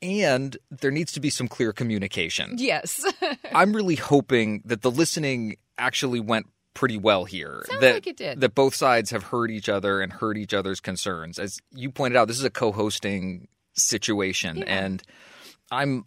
and 0.00 0.56
there 0.70 0.90
needs 0.90 1.12
to 1.12 1.20
be 1.20 1.30
some 1.30 1.48
clear 1.48 1.72
communication. 1.72 2.54
Yes. 2.56 3.04
I'm 3.54 3.72
really 3.72 3.96
hoping 3.96 4.62
that 4.64 4.82
the 4.82 4.90
listening 4.90 5.56
actually 5.78 6.20
went 6.20 6.46
pretty 6.74 6.96
well 6.96 7.24
here. 7.24 7.62
Sounds 7.66 7.80
that, 7.80 7.94
like 7.94 8.06
it 8.06 8.16
did. 8.16 8.40
That 8.40 8.54
both 8.54 8.74
sides 8.74 9.10
have 9.10 9.24
heard 9.24 9.50
each 9.50 9.68
other 9.68 10.00
and 10.00 10.12
heard 10.12 10.38
each 10.38 10.54
other's 10.54 10.80
concerns. 10.80 11.38
As 11.38 11.58
you 11.70 11.90
pointed 11.90 12.16
out, 12.16 12.28
this 12.28 12.38
is 12.38 12.44
a 12.44 12.50
co-hosting 12.50 13.46
situation, 13.74 14.58
Yeah. 14.58 14.64
and 14.66 15.02
I'm 15.70 16.06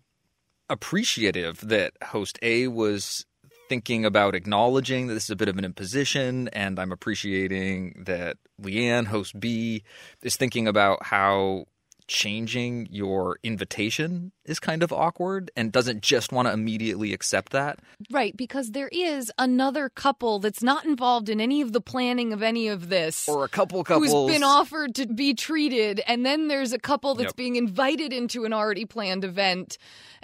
appreciative 0.70 1.68
that 1.68 1.94
host 2.04 2.40
A 2.42 2.68
was 2.68 3.26
thinking 3.68 4.06
about 4.06 4.36
acknowledging 4.36 5.08
that 5.08 5.14
this 5.14 5.26
is 5.26 5.30
a 5.30 5.36
bit 5.36 5.48
of 5.48 5.58
an 5.58 5.66
imposition, 5.66 6.48
and 6.50 6.80
I'm 6.80 6.92
appreciating 6.92 8.04
that 8.06 8.38
Leanne, 8.62 9.08
host 9.08 9.40
B, 9.40 9.84
is 10.22 10.36
thinking 10.36 10.68
about 10.68 11.04
how 11.04 11.66
changing 12.08 12.88
your 12.92 13.38
invitation 13.44 14.32
is 14.46 14.60
kind 14.60 14.84
of 14.84 14.94
awkward 14.94 15.50
and 15.56 15.72
doesn't 15.72 16.02
just 16.04 16.32
want 16.32 16.48
to 16.48 16.54
immediately 16.54 17.14
accept 17.14 17.52
that. 17.52 17.80
right, 18.12 18.36
because 18.38 18.72
there 18.72 18.90
is 18.92 19.32
another 19.38 19.90
couple 19.90 20.40
that's 20.40 20.62
not 20.64 20.86
involved 20.86 21.30
in 21.30 21.42
any 21.42 21.62
of 21.62 21.72
the 21.74 21.82
planning 21.82 22.32
of 22.34 22.44
any 22.44 22.68
of 22.68 22.90
this. 22.90 23.28
Or 23.28 23.44
a 23.44 23.50
couple 23.50 23.84
couples 23.84 24.12
Who's 24.12 24.32
been 24.34 24.44
offered 24.44 24.96
to 24.96 25.08
be 25.08 25.34
treated, 25.34 26.02
and 26.08 26.26
then 26.26 26.48
there's 26.48 26.74
a 26.74 26.80
couple 26.80 27.16
that's 27.16 27.30
Yep. 27.30 27.36
being 27.36 27.56
invited 27.56 28.14
into 28.14 28.46
an 28.46 28.54
already 28.54 28.86
planned 28.86 29.24
event, 29.24 29.78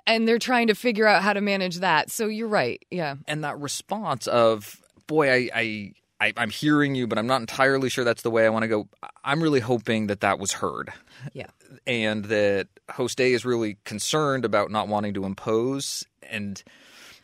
and 0.05 0.27
they're 0.27 0.39
trying 0.39 0.67
to 0.67 0.75
figure 0.75 1.07
out 1.07 1.21
how 1.23 1.33
to 1.33 1.41
manage 1.41 1.77
that. 1.79 2.11
So 2.11 2.27
you're 2.27 2.47
right. 2.47 2.83
Yeah. 2.91 3.15
and 3.27 3.43
that 3.43 3.59
response 3.59 4.27
of 4.27 4.77
boy 5.07 5.29
I, 5.31 5.49
I 5.53 5.93
I 6.21 6.31
i'm 6.37 6.49
hearing 6.51 6.95
you 6.95 7.07
but 7.07 7.17
i'm 7.17 7.27
not 7.27 7.41
entirely 7.41 7.89
sure 7.89 8.03
that's 8.05 8.21
the 8.21 8.29
way 8.31 8.45
i 8.45 8.49
want 8.49 8.63
to 8.63 8.67
go 8.69 8.87
i'm 9.23 9.41
really 9.43 9.59
hoping 9.59 10.07
that 10.07 10.21
that 10.21 10.39
was 10.39 10.51
heard 10.53 10.93
Yeah. 11.33 11.47
and 11.87 12.25
that 12.25 12.67
host 12.89 13.19
a 13.19 13.33
is 13.33 13.43
really 13.43 13.77
concerned 13.83 14.45
about 14.45 14.71
not 14.71 14.87
wanting 14.87 15.13
to 15.15 15.25
impose 15.25 16.05
and 16.21 16.61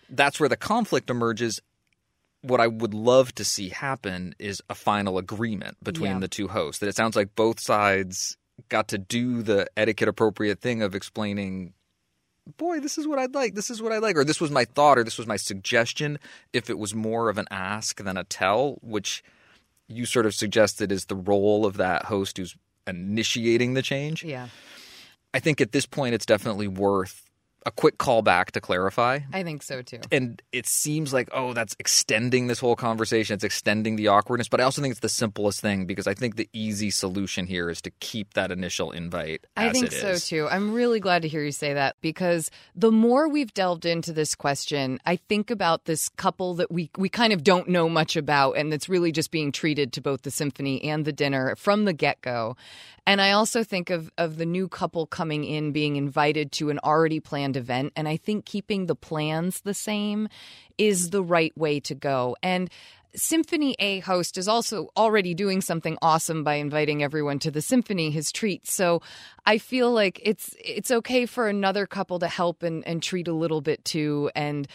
that's 0.10 0.40
where 0.40 0.50
the 0.50 0.58
conflict 0.58 1.10
emerges 1.10 1.62
what 2.42 2.60
i 2.60 2.68
would 2.68 2.94
love 2.94 3.34
to 3.36 3.46
see 3.46 3.70
happen 3.70 4.34
is 4.40 4.62
a 4.70 4.76
final 4.76 5.18
agreement 5.18 5.78
between 5.84 6.14
Yeah. 6.14 6.20
the 6.20 6.28
two 6.28 6.48
hosts 6.48 6.80
that 6.80 6.88
it 6.90 6.96
sounds 6.96 7.16
like 7.16 7.36
both 7.36 7.60
sides 7.60 8.36
got 8.70 8.88
to 8.90 8.98
do 8.98 9.44
the 9.44 9.68
etiquette 9.78 10.08
appropriate 10.10 10.60
thing 10.60 10.82
of 10.82 10.96
explaining 10.96 11.74
boy, 12.48 12.80
this 12.80 12.98
is 12.98 13.08
what 13.08 13.20
I'd 13.20 13.36
like. 13.36 13.56
This 13.56 13.70
is 13.70 13.82
what 13.82 13.92
I 13.92 13.98
like. 13.98 14.16
Or 14.16 14.24
this 14.24 14.42
was 14.42 14.52
my 14.52 14.66
thought, 14.66 14.98
or 14.98 15.04
this 15.04 15.18
was 15.18 15.28
my 15.28 15.38
suggestion. 15.38 16.20
If 16.54 16.70
it 16.70 16.78
was 16.78 16.96
more 16.96 17.30
of 17.30 17.38
an 17.38 17.48
ask 17.52 18.02
than 18.04 18.18
a 18.18 18.24
tell, 18.24 18.78
which 18.82 19.24
you 19.88 20.06
sort 20.06 20.26
of 20.26 20.34
suggested 20.34 20.92
is 20.92 21.06
the 21.06 21.16
role 21.16 21.66
of 21.66 21.78
that 21.78 22.06
host 22.06 22.38
who's 22.38 22.56
initiating 22.86 23.74
the 23.74 23.82
change. 23.82 24.24
Yeah. 24.24 24.48
I 25.34 25.40
think 25.40 25.62
at 25.62 25.72
this 25.72 25.86
point, 25.86 26.16
it's 26.16 26.26
definitely 26.26 26.68
worth 26.68 27.27
a 27.66 27.72
quick 27.72 27.98
call 27.98 28.22
back 28.22 28.52
to 28.54 28.62
clarify. 28.62 29.20
I 29.34 29.44
think 29.44 29.62
so 29.62 29.82
too. 29.82 30.00
And 30.12 30.42
it 30.52 30.68
seems 30.68 31.12
like, 31.12 31.28
oh, 31.34 31.54
that's 31.54 31.76
extending 31.80 32.48
this 32.48 32.60
whole 32.60 32.78
conversation. 32.78 33.34
It's 33.34 33.44
extending 33.44 33.98
the 33.98 34.08
awkwardness. 34.08 34.48
But 34.48 34.62
I 34.62 34.64
also 34.64 34.82
think 34.82 34.92
it's 34.92 35.02
the 35.02 35.10
simplest 35.10 35.60
thing 35.60 35.86
because 35.86 36.08
I 36.08 36.14
think 36.14 36.38
the 36.38 36.50
easy 36.54 36.90
solution 36.90 37.46
here 37.46 37.70
is 37.70 37.82
to 37.82 37.92
keep 38.00 38.36
that 38.36 38.52
initial 38.52 38.92
invite. 38.92 39.46
I 39.58 39.72
think 39.72 39.92
so 39.92 40.16
too. 40.16 40.48
I'm 40.50 40.74
really 40.74 41.02
glad 41.02 41.24
to 41.24 41.28
hear 41.28 41.44
you 41.44 41.52
say 41.52 41.74
that 41.74 41.98
because 42.00 42.50
the 42.74 42.92
more 42.92 43.28
we've 43.28 43.54
delved 43.54 43.86
into 43.86 44.14
this 44.14 44.34
question, 44.34 45.00
I 45.06 45.18
think 45.18 45.52
about 45.52 45.86
this 45.86 46.08
couple 46.10 46.54
that 46.56 46.72
we 46.72 46.90
we 46.98 47.10
kind 47.10 47.34
of 47.34 47.44
don't 47.44 47.68
know 47.68 47.90
much 47.90 48.16
about 48.16 48.54
and 48.54 48.72
that's 48.72 48.88
really 48.88 49.12
just 49.12 49.30
being 49.30 49.52
treated 49.52 49.92
to 49.94 50.02
both 50.02 50.22
the 50.22 50.32
symphony 50.32 50.84
and 50.86 51.04
the 51.04 51.12
dinner 51.12 51.56
from 51.58 51.84
the 51.84 51.94
get-go. 51.94 52.56
And 53.06 53.22
I 53.22 53.32
also 53.32 53.64
think 53.64 53.90
of 53.90 54.12
of 54.18 54.38
the 54.38 54.46
new 54.46 54.68
couple 54.68 55.06
coming 55.06 55.44
in 55.44 55.72
being 55.72 55.98
invited 55.98 56.52
to 56.54 56.70
an 56.70 56.80
already 56.80 57.20
planned 57.20 57.57
event 57.58 57.92
and 57.96 58.08
I 58.08 58.16
think 58.16 58.46
keeping 58.46 58.86
the 58.86 58.96
plans 58.96 59.62
the 59.62 59.74
same 59.74 60.30
is 60.78 61.10
the 61.10 61.24
right 61.24 61.58
way 61.58 61.80
to 61.82 61.96
go. 61.96 62.38
And 62.42 62.70
Symphony 63.16 63.76
A 63.80 64.00
host 64.00 64.38
is 64.38 64.48
also 64.48 64.90
already 64.96 65.34
doing 65.34 65.62
something 65.62 65.98
awesome 66.02 66.44
by 66.44 66.56
inviting 66.56 67.04
everyone 67.04 67.40
to 67.40 67.52
the 67.52 67.62
symphony, 67.62 68.12
his 68.12 68.32
treat. 68.32 68.68
So 68.68 69.02
I 69.46 69.58
feel 69.58 69.92
like 69.92 70.20
it's 70.24 70.56
it's 70.60 70.92
okay 70.92 71.26
for 71.26 71.48
another 71.48 71.88
couple 71.88 72.20
to 72.20 72.28
help 72.28 72.64
and, 72.64 72.86
and 72.86 73.02
treat 73.02 73.28
a 73.28 73.34
little 73.34 73.62
bit 73.62 73.84
too. 73.86 74.30
And 74.36 74.68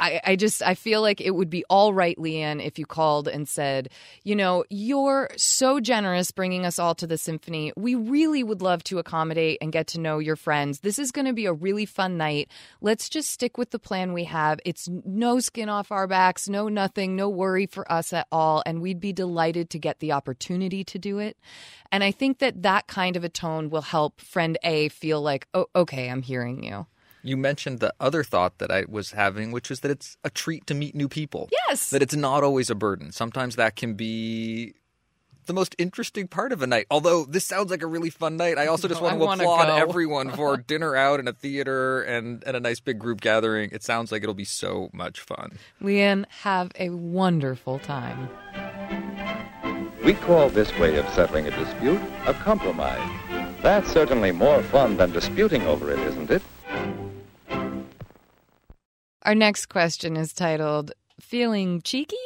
I, 0.00 0.20
I 0.24 0.36
just 0.36 0.62
I 0.62 0.74
feel 0.74 1.02
like 1.02 1.20
it 1.20 1.32
would 1.32 1.50
be 1.50 1.64
all 1.68 1.92
right, 1.92 2.16
Leanne, 2.16 2.64
if 2.64 2.78
you 2.78 2.86
called 2.86 3.28
and 3.28 3.46
said, 3.46 3.90
you 4.24 4.34
know, 4.34 4.64
you're 4.70 5.28
so 5.36 5.78
generous 5.78 6.30
bringing 6.30 6.64
us 6.64 6.78
all 6.78 6.94
to 6.96 7.06
the 7.06 7.18
symphony. 7.18 7.72
We 7.76 7.94
really 7.94 8.42
would 8.42 8.62
love 8.62 8.82
to 8.84 8.98
accommodate 8.98 9.58
and 9.60 9.72
get 9.72 9.88
to 9.88 10.00
know 10.00 10.18
your 10.18 10.36
friends. 10.36 10.80
This 10.80 10.98
is 10.98 11.12
going 11.12 11.26
to 11.26 11.34
be 11.34 11.46
a 11.46 11.52
really 11.52 11.84
fun 11.84 12.16
night. 12.16 12.50
Let's 12.80 13.08
just 13.10 13.30
stick 13.30 13.58
with 13.58 13.70
the 13.70 13.78
plan 13.78 14.14
we 14.14 14.24
have. 14.24 14.58
It's 14.64 14.88
no 14.88 15.38
skin 15.38 15.68
off 15.68 15.92
our 15.92 16.06
backs, 16.06 16.48
no 16.48 16.68
nothing, 16.68 17.14
no 17.14 17.28
worry 17.28 17.66
for 17.66 17.79
us 17.88 18.12
at 18.12 18.26
all, 18.32 18.62
and 18.66 18.80
we'd 18.82 19.00
be 19.00 19.12
delighted 19.12 19.70
to 19.70 19.78
get 19.78 20.00
the 20.00 20.12
opportunity 20.12 20.82
to 20.84 20.98
do 20.98 21.18
it. 21.18 21.36
And 21.92 22.02
I 22.02 22.10
think 22.10 22.38
that 22.38 22.62
that 22.62 22.86
kind 22.86 23.16
of 23.16 23.24
a 23.24 23.28
tone 23.28 23.70
will 23.70 23.82
help 23.82 24.20
friend 24.20 24.58
A 24.64 24.88
feel 24.88 25.20
like, 25.20 25.46
oh, 25.54 25.66
okay, 25.74 26.10
I'm 26.10 26.22
hearing 26.22 26.62
you. 26.62 26.86
You 27.22 27.36
mentioned 27.36 27.80
the 27.80 27.92
other 28.00 28.24
thought 28.24 28.58
that 28.58 28.70
I 28.70 28.84
was 28.88 29.12
having, 29.12 29.52
which 29.52 29.68
was 29.68 29.80
that 29.80 29.90
it's 29.90 30.16
a 30.24 30.30
treat 30.30 30.66
to 30.68 30.74
meet 30.74 30.94
new 30.94 31.08
people. 31.08 31.48
Yes. 31.68 31.90
That 31.90 32.02
it's 32.02 32.16
not 32.16 32.42
always 32.42 32.70
a 32.70 32.74
burden. 32.74 33.12
Sometimes 33.12 33.56
that 33.56 33.76
can 33.76 33.94
be 33.94 34.74
the 35.50 35.54
most 35.54 35.74
interesting 35.78 36.28
part 36.28 36.52
of 36.52 36.62
a 36.62 36.66
night. 36.68 36.86
Although 36.92 37.24
this 37.24 37.44
sounds 37.44 37.72
like 37.72 37.82
a 37.82 37.86
really 37.88 38.08
fun 38.08 38.36
night, 38.36 38.56
I 38.56 38.68
also 38.68 38.86
just 38.86 39.00
No, 39.02 39.08
want 39.08 39.18
to 39.18 39.24
wanna 39.26 39.42
applaud 39.42 39.66
go. 39.66 39.74
everyone 39.76 40.30
for 40.36 40.56
dinner 40.56 40.94
out 40.94 41.18
in 41.18 41.26
a 41.26 41.32
theater 41.32 42.02
and, 42.02 42.44
and 42.46 42.56
a 42.56 42.60
nice 42.60 42.78
big 42.78 43.00
group 43.00 43.20
gathering. 43.20 43.70
It 43.72 43.82
sounds 43.82 44.12
like 44.12 44.22
it'll 44.22 44.32
be 44.34 44.44
so 44.44 44.90
much 44.92 45.18
fun. 45.18 45.58
Leanne, 45.82 46.24
have 46.42 46.70
a 46.78 46.90
wonderful 46.90 47.80
time. 47.80 48.28
We 50.04 50.14
call 50.14 50.50
this 50.50 50.72
way 50.78 50.96
of 50.98 51.08
settling 51.10 51.48
a 51.48 51.50
dispute 51.50 52.00
a 52.26 52.32
compromise. 52.34 53.10
That's 53.60 53.90
certainly 53.90 54.30
more 54.30 54.62
fun 54.62 54.98
than 54.98 55.10
disputing 55.10 55.62
over 55.62 55.90
it, 55.90 55.98
isn't 55.98 56.30
it? 56.30 56.42
Our 59.24 59.34
next 59.34 59.66
question 59.66 60.16
is 60.16 60.32
titled 60.32 60.92
Feeling 61.20 61.82
Cheeky? 61.82 62.16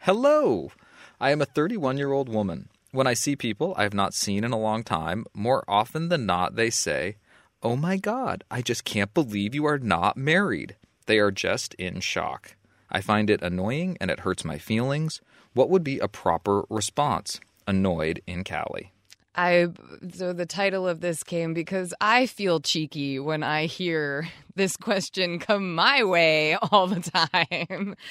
Hello. 0.00 0.70
I 1.20 1.32
am 1.32 1.42
a 1.42 1.46
31 1.46 1.98
year 1.98 2.12
old 2.12 2.28
woman. 2.28 2.68
When 2.92 3.06
I 3.06 3.14
see 3.14 3.34
people 3.34 3.74
I 3.76 3.82
have 3.82 3.94
not 3.94 4.14
seen 4.14 4.44
in 4.44 4.52
a 4.52 4.58
long 4.58 4.84
time, 4.84 5.26
more 5.34 5.64
often 5.66 6.08
than 6.08 6.26
not, 6.26 6.54
they 6.54 6.70
say, 6.70 7.16
Oh 7.60 7.74
my 7.74 7.96
God, 7.96 8.44
I 8.50 8.62
just 8.62 8.84
can't 8.84 9.12
believe 9.12 9.54
you 9.54 9.66
are 9.66 9.78
not 9.78 10.16
married. 10.16 10.76
They 11.06 11.18
are 11.18 11.32
just 11.32 11.74
in 11.74 12.00
shock. 12.00 12.54
I 12.88 13.00
find 13.00 13.30
it 13.30 13.42
annoying 13.42 13.98
and 14.00 14.12
it 14.12 14.20
hurts 14.20 14.44
my 14.44 14.58
feelings. 14.58 15.20
What 15.54 15.70
would 15.70 15.82
be 15.82 15.98
a 15.98 16.06
proper 16.06 16.62
response? 16.70 17.40
Annoyed 17.66 18.22
in 18.26 18.44
Cali. 18.44 18.92
I 19.34 19.68
so 20.12 20.32
the 20.32 20.46
title 20.46 20.86
of 20.86 21.00
this 21.00 21.22
came 21.22 21.52
because 21.52 21.92
I 22.00 22.26
feel 22.26 22.60
cheeky 22.60 23.18
when 23.18 23.42
I 23.42 23.66
hear 23.66 24.28
this 24.58 24.76
question 24.76 25.38
come 25.38 25.74
my 25.74 26.04
way 26.04 26.56
all 26.56 26.86
the 26.86 27.00
time. 27.00 27.96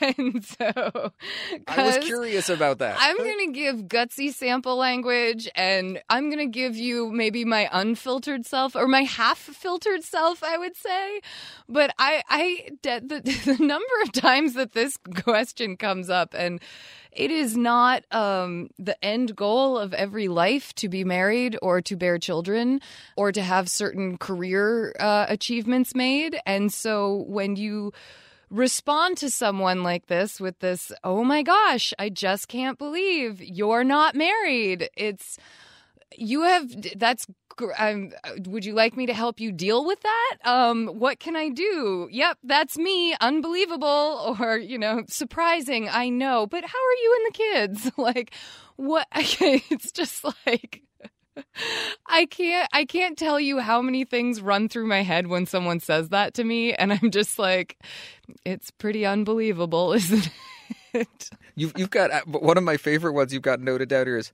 And 0.00 0.44
so 0.44 1.12
I 1.66 1.82
was 1.86 1.98
curious 2.04 2.48
about 2.48 2.78
that. 2.78 2.96
I'm 3.00 3.16
going 3.16 3.46
to 3.46 3.52
give 3.52 3.76
gutsy 3.88 4.32
sample 4.32 4.76
language 4.76 5.48
and 5.54 6.00
I'm 6.10 6.30
going 6.30 6.38
to 6.38 6.52
give 6.52 6.76
you 6.76 7.10
maybe 7.10 7.44
my 7.44 7.68
unfiltered 7.72 8.44
self 8.44 8.76
or 8.76 8.86
my 8.86 9.02
half 9.02 9.38
filtered 9.38 10.04
self, 10.04 10.42
I 10.42 10.58
would 10.58 10.76
say. 10.76 11.20
But 11.68 11.94
I, 11.98 12.22
I, 12.28 12.68
the, 12.82 13.20
the 13.56 13.64
number 13.64 13.94
of 14.02 14.12
times 14.12 14.54
that 14.54 14.72
this 14.72 14.96
question 14.96 15.76
comes 15.76 16.10
up 16.10 16.34
and 16.36 16.60
it 17.14 17.30
is 17.30 17.56
not 17.56 18.04
um, 18.12 18.70
the 18.78 19.02
end 19.04 19.36
goal 19.36 19.78
of 19.78 19.94
every 19.94 20.28
life 20.28 20.74
to 20.74 20.88
be 20.88 21.04
married 21.04 21.56
or 21.62 21.80
to 21.82 21.96
bear 21.96 22.18
children 22.18 22.80
or 23.16 23.30
to 23.32 23.42
have 23.42 23.68
certain 23.68 24.18
career 24.18 24.94
uh, 24.98 25.26
achievements 25.28 25.93
made. 25.94 26.38
And 26.46 26.72
so 26.72 27.24
when 27.28 27.56
you 27.56 27.92
respond 28.50 29.16
to 29.18 29.30
someone 29.30 29.82
like 29.82 30.06
this 30.06 30.40
with 30.40 30.58
this, 30.60 30.92
oh 31.02 31.24
my 31.24 31.42
gosh, 31.42 31.92
I 31.98 32.08
just 32.08 32.48
can't 32.48 32.78
believe 32.78 33.42
you're 33.42 33.84
not 33.84 34.14
married. 34.14 34.88
It's, 34.96 35.38
you 36.16 36.42
have, 36.42 36.98
that's, 36.98 37.26
um, 37.78 38.12
would 38.46 38.64
you 38.64 38.74
like 38.74 38.96
me 38.96 39.06
to 39.06 39.14
help 39.14 39.40
you 39.40 39.52
deal 39.52 39.84
with 39.84 40.00
that? 40.02 40.36
Um, 40.44 40.86
what 40.86 41.20
can 41.20 41.36
I 41.36 41.48
do? 41.48 42.08
Yep, 42.10 42.38
that's 42.44 42.78
me. 42.78 43.14
Unbelievable 43.20 44.36
or, 44.40 44.58
you 44.58 44.78
know, 44.78 45.02
surprising. 45.08 45.88
I 45.88 46.08
know. 46.08 46.46
But 46.46 46.64
how 46.64 46.78
are 46.78 47.02
you 47.02 47.18
and 47.18 47.34
the 47.34 47.38
kids? 47.38 47.92
like, 47.98 48.34
what? 48.76 49.06
it's 49.14 49.92
just 49.92 50.24
like, 50.46 50.82
I 52.06 52.26
can't 52.26 52.68
I 52.72 52.84
can't 52.84 53.18
tell 53.18 53.40
you 53.40 53.58
how 53.58 53.82
many 53.82 54.04
things 54.04 54.40
run 54.40 54.68
through 54.68 54.86
my 54.86 55.02
head 55.02 55.26
when 55.26 55.46
someone 55.46 55.80
says 55.80 56.10
that 56.10 56.34
to 56.34 56.44
me 56.44 56.74
and 56.74 56.92
I'm 56.92 57.10
just 57.10 57.38
like 57.38 57.78
it's 58.44 58.70
pretty 58.70 59.04
unbelievable, 59.04 59.92
isn't 59.94 60.28
it? 60.92 61.30
You've, 61.56 61.72
you've 61.76 61.90
got 61.90 62.10
uh, 62.10 62.22
one 62.26 62.58
of 62.58 62.64
my 62.64 62.76
favorite 62.76 63.12
ones 63.12 63.32
you've 63.32 63.42
got 63.42 63.60
noted 63.60 63.88
down 63.88 64.06
here 64.06 64.16
is, 64.16 64.32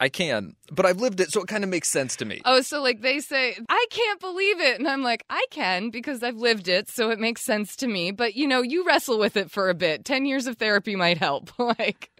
I 0.00 0.08
can, 0.08 0.56
but 0.72 0.86
I've 0.86 1.00
lived 1.00 1.20
it, 1.20 1.30
so 1.30 1.40
it 1.40 1.46
kind 1.46 1.62
of 1.62 1.70
makes 1.70 1.88
sense 1.88 2.16
to 2.16 2.24
me. 2.24 2.42
Oh, 2.44 2.62
so 2.62 2.82
like 2.82 3.00
they 3.00 3.20
say, 3.20 3.56
I 3.68 3.86
can't 3.90 4.20
believe 4.20 4.60
it. 4.60 4.78
And 4.78 4.88
I'm 4.88 5.02
like, 5.02 5.24
I 5.30 5.46
can 5.50 5.90
because 5.90 6.22
I've 6.22 6.36
lived 6.36 6.68
it, 6.68 6.90
so 6.90 7.10
it 7.10 7.20
makes 7.20 7.42
sense 7.42 7.76
to 7.76 7.86
me. 7.86 8.10
But 8.10 8.34
you 8.34 8.48
know, 8.48 8.60
you 8.60 8.84
wrestle 8.84 9.18
with 9.18 9.36
it 9.36 9.52
for 9.52 9.70
a 9.70 9.74
bit. 9.74 10.04
10 10.04 10.26
years 10.26 10.46
of 10.48 10.56
therapy 10.56 10.96
might 10.96 11.18
help. 11.18 11.52
like 11.58 12.10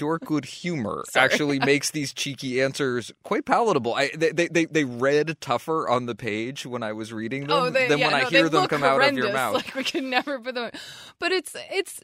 your 0.00 0.18
good 0.18 0.44
humor 0.46 1.04
actually 1.14 1.58
makes 1.58 1.90
these 1.90 2.12
cheeky 2.12 2.62
answers 2.62 3.12
quite 3.22 3.44
palatable. 3.44 3.94
I 3.94 4.10
they, 4.16 4.48
they 4.48 4.64
they 4.64 4.84
read 4.84 5.36
tougher 5.40 5.88
on 5.88 6.06
the 6.06 6.14
page 6.14 6.64
when 6.64 6.82
I 6.82 6.92
was 6.92 7.12
reading 7.12 7.46
them 7.46 7.50
Oh, 7.50 7.70
they, 7.70 7.88
than 7.88 7.98
yeah, 7.98 8.06
when 8.06 8.14
I 8.14 8.24
hear 8.28 8.48
them 8.48 8.66
come 8.68 8.82
out 8.82 9.02
of 9.02 9.14
your 9.14 9.32
mouth. 9.32 9.54
Like 9.54 9.74
we 9.74 9.84
could 9.84 10.04
never 10.04 10.40
put 10.40 10.54
them. 10.54 10.70
But 11.18 11.32
it's 11.32 11.54
it's 11.70 12.00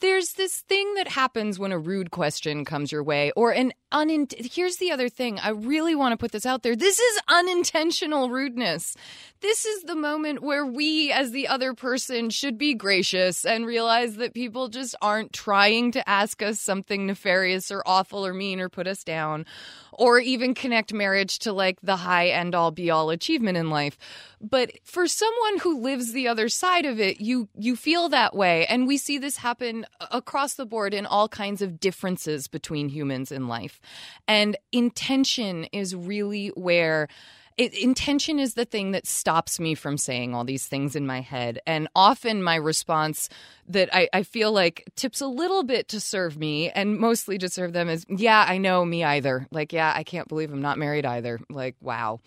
there's 0.00 0.34
this 0.34 0.60
thing 0.60 0.94
that 0.94 1.08
happens 1.08 1.58
when 1.58 1.72
a 1.72 1.78
rude 1.78 2.10
question 2.10 2.64
comes 2.64 2.92
your 2.92 3.02
way, 3.02 3.32
or 3.34 3.50
an 3.50 3.72
unint. 3.92 4.52
Here's 4.54 4.76
the 4.76 4.92
other 4.92 5.08
thing. 5.08 5.38
I 5.40 5.50
really 5.50 5.94
want 5.94 6.12
to 6.12 6.16
put 6.16 6.32
this 6.32 6.46
out 6.46 6.62
there. 6.62 6.76
This 6.76 6.98
is 6.98 7.20
unintentional 7.28 8.30
rudeness. 8.30 8.96
This 9.40 9.64
is 9.64 9.82
the 9.82 9.96
moment 9.96 10.40
where 10.40 10.64
we, 10.64 11.10
as 11.10 11.32
the 11.32 11.48
other 11.48 11.74
person, 11.74 12.30
should 12.30 12.56
be 12.56 12.74
gracious 12.74 13.44
and 13.44 13.66
realize 13.66 14.14
that 14.16 14.34
people 14.34 14.68
just 14.68 14.94
aren't 15.02 15.32
trying 15.32 15.90
to 15.92 16.08
ask 16.08 16.42
us 16.42 16.60
something 16.60 17.06
nefarious 17.06 17.31
or 17.70 17.82
awful 17.86 18.26
or 18.26 18.34
mean 18.34 18.60
or 18.60 18.68
put 18.68 18.86
us 18.86 19.04
down, 19.04 19.46
or 19.92 20.18
even 20.18 20.54
connect 20.54 20.92
marriage 20.92 21.38
to 21.40 21.52
like 21.52 21.78
the 21.82 21.96
high 21.96 22.28
end 22.28 22.54
all 22.54 22.70
be 22.70 22.90
all 22.90 23.10
achievement 23.10 23.56
in 23.56 23.70
life. 23.70 23.96
But 24.40 24.72
for 24.84 25.06
someone 25.06 25.58
who 25.58 25.80
lives 25.80 26.12
the 26.12 26.28
other 26.28 26.48
side 26.48 26.84
of 26.84 26.98
it, 27.00 27.20
you 27.20 27.48
you 27.56 27.76
feel 27.76 28.08
that 28.08 28.34
way, 28.34 28.66
and 28.66 28.86
we 28.86 28.96
see 28.96 29.18
this 29.18 29.38
happen 29.38 29.86
across 30.10 30.54
the 30.54 30.66
board 30.66 30.94
in 30.94 31.06
all 31.06 31.28
kinds 31.28 31.62
of 31.62 31.80
differences 31.80 32.48
between 32.48 32.88
humans 32.88 33.32
in 33.32 33.48
life. 33.48 33.80
And 34.26 34.56
intention 34.72 35.64
is 35.72 35.94
really 35.94 36.48
where 36.48 37.08
it, 37.56 37.74
intention 37.74 38.38
is 38.38 38.54
the 38.54 38.64
thing 38.64 38.92
that 38.92 39.06
stops 39.06 39.60
me 39.60 39.74
from 39.74 39.98
saying 39.98 40.34
all 40.34 40.44
these 40.44 40.66
things 40.66 40.96
in 40.96 41.06
my 41.06 41.20
head. 41.20 41.60
And 41.66 41.88
often 41.94 42.42
my 42.42 42.56
response 42.56 43.28
that 43.68 43.94
I, 43.94 44.08
I 44.12 44.22
feel 44.22 44.52
like 44.52 44.84
tips 44.96 45.20
a 45.20 45.26
little 45.26 45.62
bit 45.62 45.88
to 45.88 46.00
serve 46.00 46.36
me 46.36 46.70
and 46.70 46.98
mostly 46.98 47.38
to 47.38 47.48
serve 47.48 47.72
them 47.72 47.88
is, 47.88 48.04
yeah, 48.08 48.44
I 48.46 48.58
know 48.58 48.84
me 48.84 49.04
either. 49.04 49.46
Like, 49.50 49.72
yeah, 49.72 49.92
I 49.94 50.04
can't 50.04 50.28
believe 50.28 50.52
I'm 50.52 50.62
not 50.62 50.78
married 50.78 51.06
either. 51.06 51.40
Like, 51.48 51.76
wow. 51.80 52.20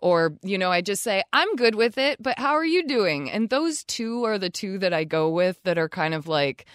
Or, 0.00 0.34
you 0.42 0.58
know, 0.58 0.70
I 0.70 0.80
just 0.80 1.02
say, 1.02 1.22
I'm 1.32 1.56
good 1.56 1.74
with 1.74 1.98
it, 1.98 2.22
but 2.22 2.38
how 2.38 2.52
are 2.54 2.64
you 2.64 2.86
doing? 2.86 3.30
And 3.30 3.50
those 3.50 3.84
two 3.84 4.24
are 4.24 4.38
the 4.38 4.50
two 4.50 4.78
that 4.78 4.92
I 4.92 5.04
go 5.04 5.30
with 5.30 5.62
that 5.64 5.78
are 5.78 5.88
kind 5.88 6.14
of 6.14 6.26
like, 6.26 6.66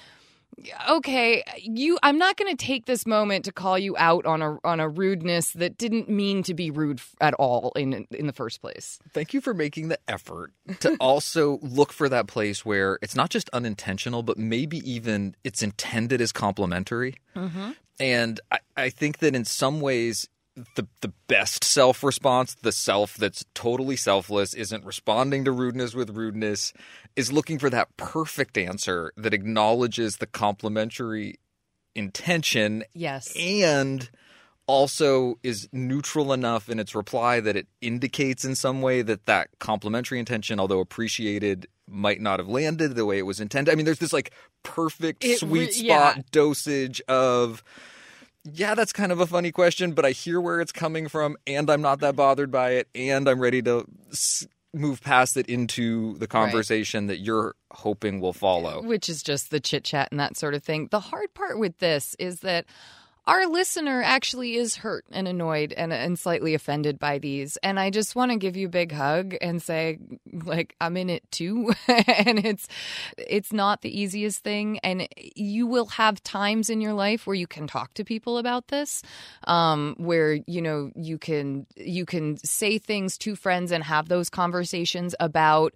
okay 0.89 1.43
you 1.57 1.97
i'm 2.03 2.17
not 2.17 2.37
going 2.37 2.55
to 2.55 2.65
take 2.65 2.85
this 2.85 3.05
moment 3.05 3.45
to 3.45 3.51
call 3.51 3.77
you 3.77 3.95
out 3.97 4.25
on 4.25 4.41
a 4.41 4.57
on 4.63 4.79
a 4.79 4.87
rudeness 4.87 5.51
that 5.51 5.77
didn't 5.77 6.09
mean 6.09 6.43
to 6.43 6.53
be 6.53 6.69
rude 6.69 7.01
at 7.19 7.33
all 7.35 7.71
in 7.75 8.05
in 8.11 8.27
the 8.27 8.33
first 8.33 8.61
place 8.61 8.99
Thank 9.13 9.33
you 9.33 9.41
for 9.41 9.53
making 9.53 9.89
the 9.89 9.99
effort 10.07 10.53
to 10.79 10.95
also 10.99 11.59
look 11.61 11.91
for 11.91 12.09
that 12.09 12.27
place 12.27 12.65
where 12.65 12.97
it's 13.01 13.15
not 13.15 13.29
just 13.29 13.49
unintentional, 13.51 14.23
but 14.23 14.37
maybe 14.37 14.77
even 14.89 15.35
it's 15.43 15.61
intended 15.61 16.21
as 16.21 16.31
complimentary. 16.31 17.15
Mm-hmm. 17.35 17.71
And 17.99 18.39
I, 18.51 18.59
I 18.77 18.89
think 18.89 19.19
that 19.19 19.35
in 19.35 19.45
some 19.45 19.81
ways, 19.81 20.27
the 20.75 20.87
the 21.01 21.13
best 21.27 21.63
self 21.63 22.03
response, 22.03 22.55
the 22.55 22.71
self 22.71 23.15
that's 23.15 23.45
totally 23.53 23.95
selfless, 23.95 24.53
isn't 24.53 24.85
responding 24.85 25.45
to 25.45 25.51
rudeness 25.51 25.93
with 25.93 26.09
rudeness, 26.11 26.73
is 27.15 27.31
looking 27.31 27.59
for 27.59 27.69
that 27.69 27.95
perfect 27.97 28.57
answer 28.57 29.13
that 29.17 29.33
acknowledges 29.33 30.17
the 30.17 30.27
complimentary 30.27 31.35
intention 31.93 32.83
yes 32.93 33.35
and 33.37 34.09
also 34.67 35.35
is 35.43 35.67
neutral 35.73 36.31
enough 36.31 36.69
in 36.69 36.79
its 36.79 36.95
reply 36.95 37.41
that 37.41 37.57
it 37.57 37.67
indicates 37.81 38.45
in 38.45 38.55
some 38.55 38.81
way 38.81 39.01
that 39.01 39.25
that 39.25 39.49
complimentary 39.59 40.17
intention, 40.19 40.59
although 40.59 40.79
appreciated, 40.79 41.67
might 41.89 42.21
not 42.21 42.39
have 42.39 42.47
landed 42.47 42.95
the 42.95 43.05
way 43.05 43.17
it 43.17 43.25
was 43.25 43.41
intended. 43.41 43.71
I 43.71 43.75
mean, 43.75 43.85
there's 43.85 43.99
this 43.99 44.13
like 44.13 44.31
perfect 44.63 45.25
It 45.25 45.39
sweet 45.39 45.73
spot 45.73 46.15
yeah. 46.17 46.21
dosage 46.31 47.01
of. 47.07 47.63
Yeah, 48.43 48.73
that's 48.75 48.91
kind 48.93 49.11
of 49.11 49.19
a 49.19 49.27
funny 49.27 49.51
question, 49.51 49.91
but 49.93 50.05
I 50.05 50.11
hear 50.11 50.41
where 50.41 50.61
it's 50.61 50.71
coming 50.71 51.07
from, 51.07 51.37
and 51.45 51.69
I'm 51.69 51.81
not 51.81 51.99
that 51.99 52.15
bothered 52.15 52.51
by 52.51 52.71
it, 52.71 52.87
and 52.95 53.29
I'm 53.29 53.39
ready 53.39 53.61
to 53.63 53.85
s- 54.11 54.47
move 54.73 55.01
past 55.01 55.37
it 55.37 55.47
into 55.47 56.17
the 56.17 56.27
conversation 56.27 57.07
that 57.07 57.19
you're 57.19 57.55
hoping 57.71 58.19
will 58.19 58.33
follow. 58.33 58.81
which 58.81 59.09
is 59.09 59.21
just 59.21 59.51
the 59.51 59.59
chit 59.59 59.83
chat 59.83 60.07
and 60.11 60.19
that 60.19 60.37
sort 60.37 60.53
of 60.55 60.63
thing. 60.63 60.87
The 60.89 60.99
hard 61.01 61.33
part 61.33 61.59
with 61.59 61.77
this 61.79 62.15
is 62.17 62.39
that 62.39 62.65
our 63.27 63.45
listener 63.45 64.01
actually 64.01 64.55
is 64.55 64.77
hurt 64.77 65.05
and 65.11 65.27
annoyed 65.27 65.73
and, 65.73 65.93
and 65.93 66.17
slightly 66.17 66.55
offended 66.55 66.97
by 66.97 67.19
these. 67.19 67.55
And 67.57 67.79
I 67.79 67.91
just 67.91 68.15
want 68.15 68.31
to 68.31 68.37
give 68.37 68.57
you 68.57 68.65
a 68.65 68.69
big 68.69 68.91
hug 68.91 69.35
and 69.41 69.61
say, 69.61 69.99
like, 70.31 70.75
I'm 70.81 70.97
in 70.97 71.09
it 71.09 71.29
too. 71.31 71.73
and 71.87 72.43
it's 72.43 72.67
it's 73.17 73.53
not 73.53 73.81
the 73.81 73.99
easiest 73.99 74.43
thing. 74.43 74.79
And 74.79 75.07
you 75.35 75.67
will 75.67 75.85
have 75.87 76.23
times 76.23 76.69
in 76.69 76.81
your 76.81 76.93
life 76.93 77.27
where 77.27 77.35
you 77.35 77.47
can 77.47 77.67
talk 77.67 77.93
to 77.95 78.03
people 78.03 78.39
about 78.39 78.69
this, 78.69 79.03
um, 79.45 79.95
where 79.97 80.39
you 80.47 80.61
know 80.61 80.91
you 80.95 81.19
can 81.19 81.67
you 81.75 82.05
can 82.05 82.37
say 82.37 82.79
things 82.79 83.17
to 83.19 83.35
friends 83.35 83.71
and 83.71 83.83
have 83.83 84.09
those 84.09 84.29
conversations 84.29 85.13
about 85.19 85.73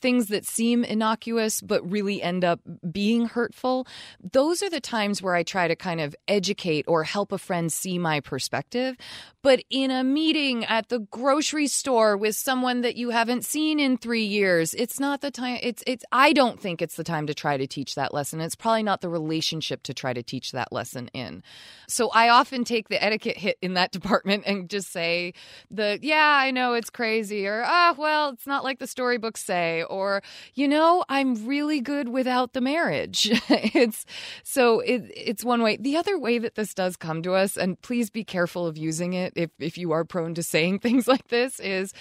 things 0.00 0.28
that 0.28 0.46
seem 0.46 0.84
innocuous 0.84 1.60
but 1.60 1.88
really 1.90 2.22
end 2.22 2.44
up 2.44 2.60
being 2.90 3.26
hurtful, 3.26 3.86
those 4.32 4.62
are 4.62 4.70
the 4.70 4.80
times 4.80 5.22
where 5.22 5.34
I 5.34 5.42
try 5.42 5.68
to 5.68 5.76
kind 5.76 6.00
of 6.00 6.16
educate 6.28 6.84
or 6.88 7.04
help 7.04 7.32
a 7.32 7.38
friend 7.38 7.72
see 7.72 7.98
my 7.98 8.20
perspective. 8.20 8.96
But 9.42 9.64
in 9.70 9.90
a 9.90 10.04
meeting 10.04 10.64
at 10.64 10.88
the 10.88 11.00
grocery 11.00 11.66
store 11.66 12.16
with 12.16 12.36
someone 12.36 12.82
that 12.82 12.96
you 12.96 13.10
haven't 13.10 13.44
seen 13.44 13.80
in 13.80 13.96
three 13.96 14.24
years, 14.24 14.72
it's 14.74 15.00
not 15.00 15.20
the 15.20 15.32
time. 15.32 15.58
It's, 15.62 15.82
it's, 15.86 16.04
I 16.12 16.32
don't 16.32 16.60
think 16.60 16.80
it's 16.80 16.94
the 16.94 17.04
time 17.04 17.26
to 17.26 17.34
try 17.34 17.56
to 17.56 17.66
teach 17.66 17.96
that 17.96 18.14
lesson. 18.14 18.40
It's 18.40 18.54
probably 18.54 18.84
not 18.84 19.00
the 19.00 19.08
relationship 19.08 19.82
to 19.84 19.94
try 19.94 20.12
to 20.12 20.22
teach 20.22 20.52
that 20.52 20.72
lesson 20.72 21.08
in. 21.12 21.42
So 21.88 22.08
I 22.10 22.28
often 22.28 22.64
take 22.64 22.88
the 22.88 23.02
etiquette 23.02 23.36
hit 23.36 23.58
in 23.60 23.74
that 23.74 23.90
department 23.92 24.44
and 24.46 24.70
just 24.70 24.92
say, 24.92 25.34
the, 25.70 25.98
yeah, 26.00 26.38
I 26.40 26.52
know 26.52 26.74
it's 26.74 26.90
crazy, 26.90 27.46
or, 27.46 27.62
ah, 27.66 27.94
oh, 27.96 28.00
well, 28.00 28.28
it's 28.30 28.46
not 28.46 28.64
like 28.64 28.78
the 28.78 28.86
storybooks 28.86 29.44
say, 29.44 29.81
or, 29.82 30.22
you 30.54 30.68
know, 30.68 31.04
I'm 31.08 31.46
really 31.46 31.80
good 31.80 32.08
without 32.08 32.52
the 32.52 32.60
marriage. 32.60 33.28
it's, 33.48 34.04
so 34.42 34.80
it, 34.80 35.10
it's 35.14 35.44
one 35.44 35.62
way. 35.62 35.76
The 35.76 35.96
other 35.96 36.18
way 36.18 36.38
that 36.38 36.54
this 36.54 36.74
does 36.74 36.96
come 36.96 37.22
to 37.22 37.34
us, 37.34 37.56
and 37.56 37.80
please 37.82 38.10
be 38.10 38.24
careful 38.24 38.66
of 38.66 38.76
using 38.76 39.12
it 39.12 39.32
if, 39.36 39.50
if 39.58 39.78
you 39.78 39.92
are 39.92 40.04
prone 40.04 40.34
to 40.34 40.42
saying 40.42 40.78
things 40.80 41.06
like 41.06 41.28
this, 41.28 41.60
is, 41.60 41.92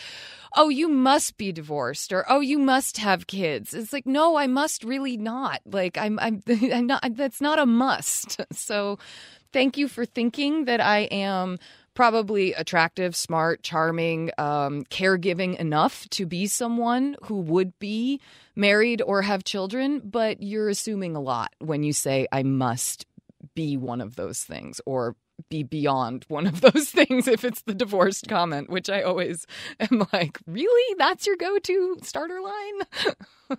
oh, 0.55 0.69
you 0.69 0.87
must 0.87 1.37
be 1.37 1.51
divorced, 1.51 2.11
or 2.11 2.25
oh, 2.29 2.39
you 2.39 2.59
must 2.59 2.97
have 2.97 3.27
kids. 3.27 3.73
It's 3.73 3.93
like, 3.93 4.05
no, 4.05 4.37
I 4.37 4.47
must 4.47 4.83
really 4.83 5.17
not. 5.17 5.61
Like, 5.65 5.97
I'm, 5.97 6.19
I'm, 6.19 6.43
I'm 6.47 6.87
not, 6.87 7.15
that's 7.15 7.41
not 7.41 7.59
a 7.59 7.65
must. 7.65 8.41
So, 8.53 8.99
thank 9.51 9.77
you 9.77 9.87
for 9.87 10.05
thinking 10.05 10.65
that 10.65 10.79
I 10.79 10.99
am 11.11 11.57
probably 12.01 12.51
attractive, 12.53 13.15
smart, 13.15 13.61
charming, 13.61 14.31
um, 14.39 14.83
caregiving 14.85 15.55
enough 15.57 16.09
to 16.09 16.25
be 16.25 16.47
someone 16.47 17.15
who 17.25 17.39
would 17.39 17.77
be 17.77 18.19
married 18.55 19.03
or 19.03 19.21
have 19.21 19.43
children, 19.43 20.01
but 20.03 20.41
you're 20.41 20.67
assuming 20.67 21.15
a 21.15 21.19
lot 21.21 21.53
when 21.59 21.83
you 21.83 21.93
say, 21.93 22.25
I 22.31 22.41
must 22.41 23.05
be 23.53 23.77
one 23.77 24.01
of 24.01 24.15
those 24.15 24.43
things 24.43 24.81
or 24.87 25.15
be 25.49 25.61
beyond 25.61 26.25
one 26.27 26.47
of 26.47 26.61
those 26.61 26.89
things 26.89 27.27
if 27.27 27.45
it's 27.45 27.61
the 27.61 27.75
divorced 27.75 28.27
comment, 28.27 28.71
which 28.71 28.89
I 28.89 29.03
always 29.03 29.45
am 29.79 30.07
like, 30.11 30.39
really? 30.47 30.95
That's 30.97 31.27
your 31.27 31.35
go 31.35 31.59
to 31.59 31.97
starter 32.01 32.41
line? 32.41 33.57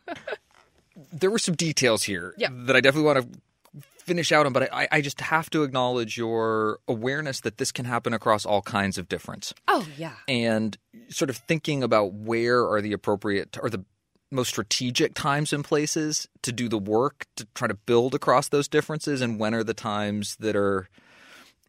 there 1.13 1.31
were 1.31 1.39
some 1.39 1.55
details 1.55 2.03
here 2.03 2.35
yeah. 2.37 2.49
that 2.51 2.75
I 2.75 2.81
definitely 2.81 3.07
want 3.07 3.33
to 3.33 3.41
finish 3.81 4.33
out 4.33 4.47
on, 4.47 4.53
but 4.53 4.73
I, 4.73 4.89
I 4.91 5.01
just 5.01 5.21
have 5.21 5.49
to 5.51 5.63
acknowledge 5.63 6.17
your 6.17 6.79
awareness 6.89 7.41
that 7.41 7.59
this 7.59 7.73
can 7.73 7.85
happen 7.85 8.13
across 8.13 8.45
all 8.45 8.63
kinds 8.63 8.99
of 8.99 9.09
difference. 9.09 9.55
Oh, 9.69 9.87
yeah. 9.97 10.15
And 10.29 10.77
sort 11.09 11.31
of 11.31 11.37
thinking 11.37 11.83
about 11.83 12.13
where 12.13 12.69
are 12.69 12.81
the 12.81 12.93
appropriate 12.93 13.57
or 13.63 13.71
the 13.71 13.85
most 14.31 14.49
strategic 14.49 15.15
times 15.15 15.53
and 15.53 15.65
places 15.65 16.27
to 16.43 16.53
do 16.53 16.69
the 16.69 16.79
work 16.79 17.27
to 17.37 17.47
try 17.55 17.69
to 17.69 17.75
build 17.75 18.15
across 18.15 18.49
those 18.49 18.67
differences, 18.67 19.21
and 19.21 19.39
when 19.39 19.55
are 19.55 19.65
the 19.65 19.75
times 19.75 20.37
that 20.41 20.57
are 20.57 20.89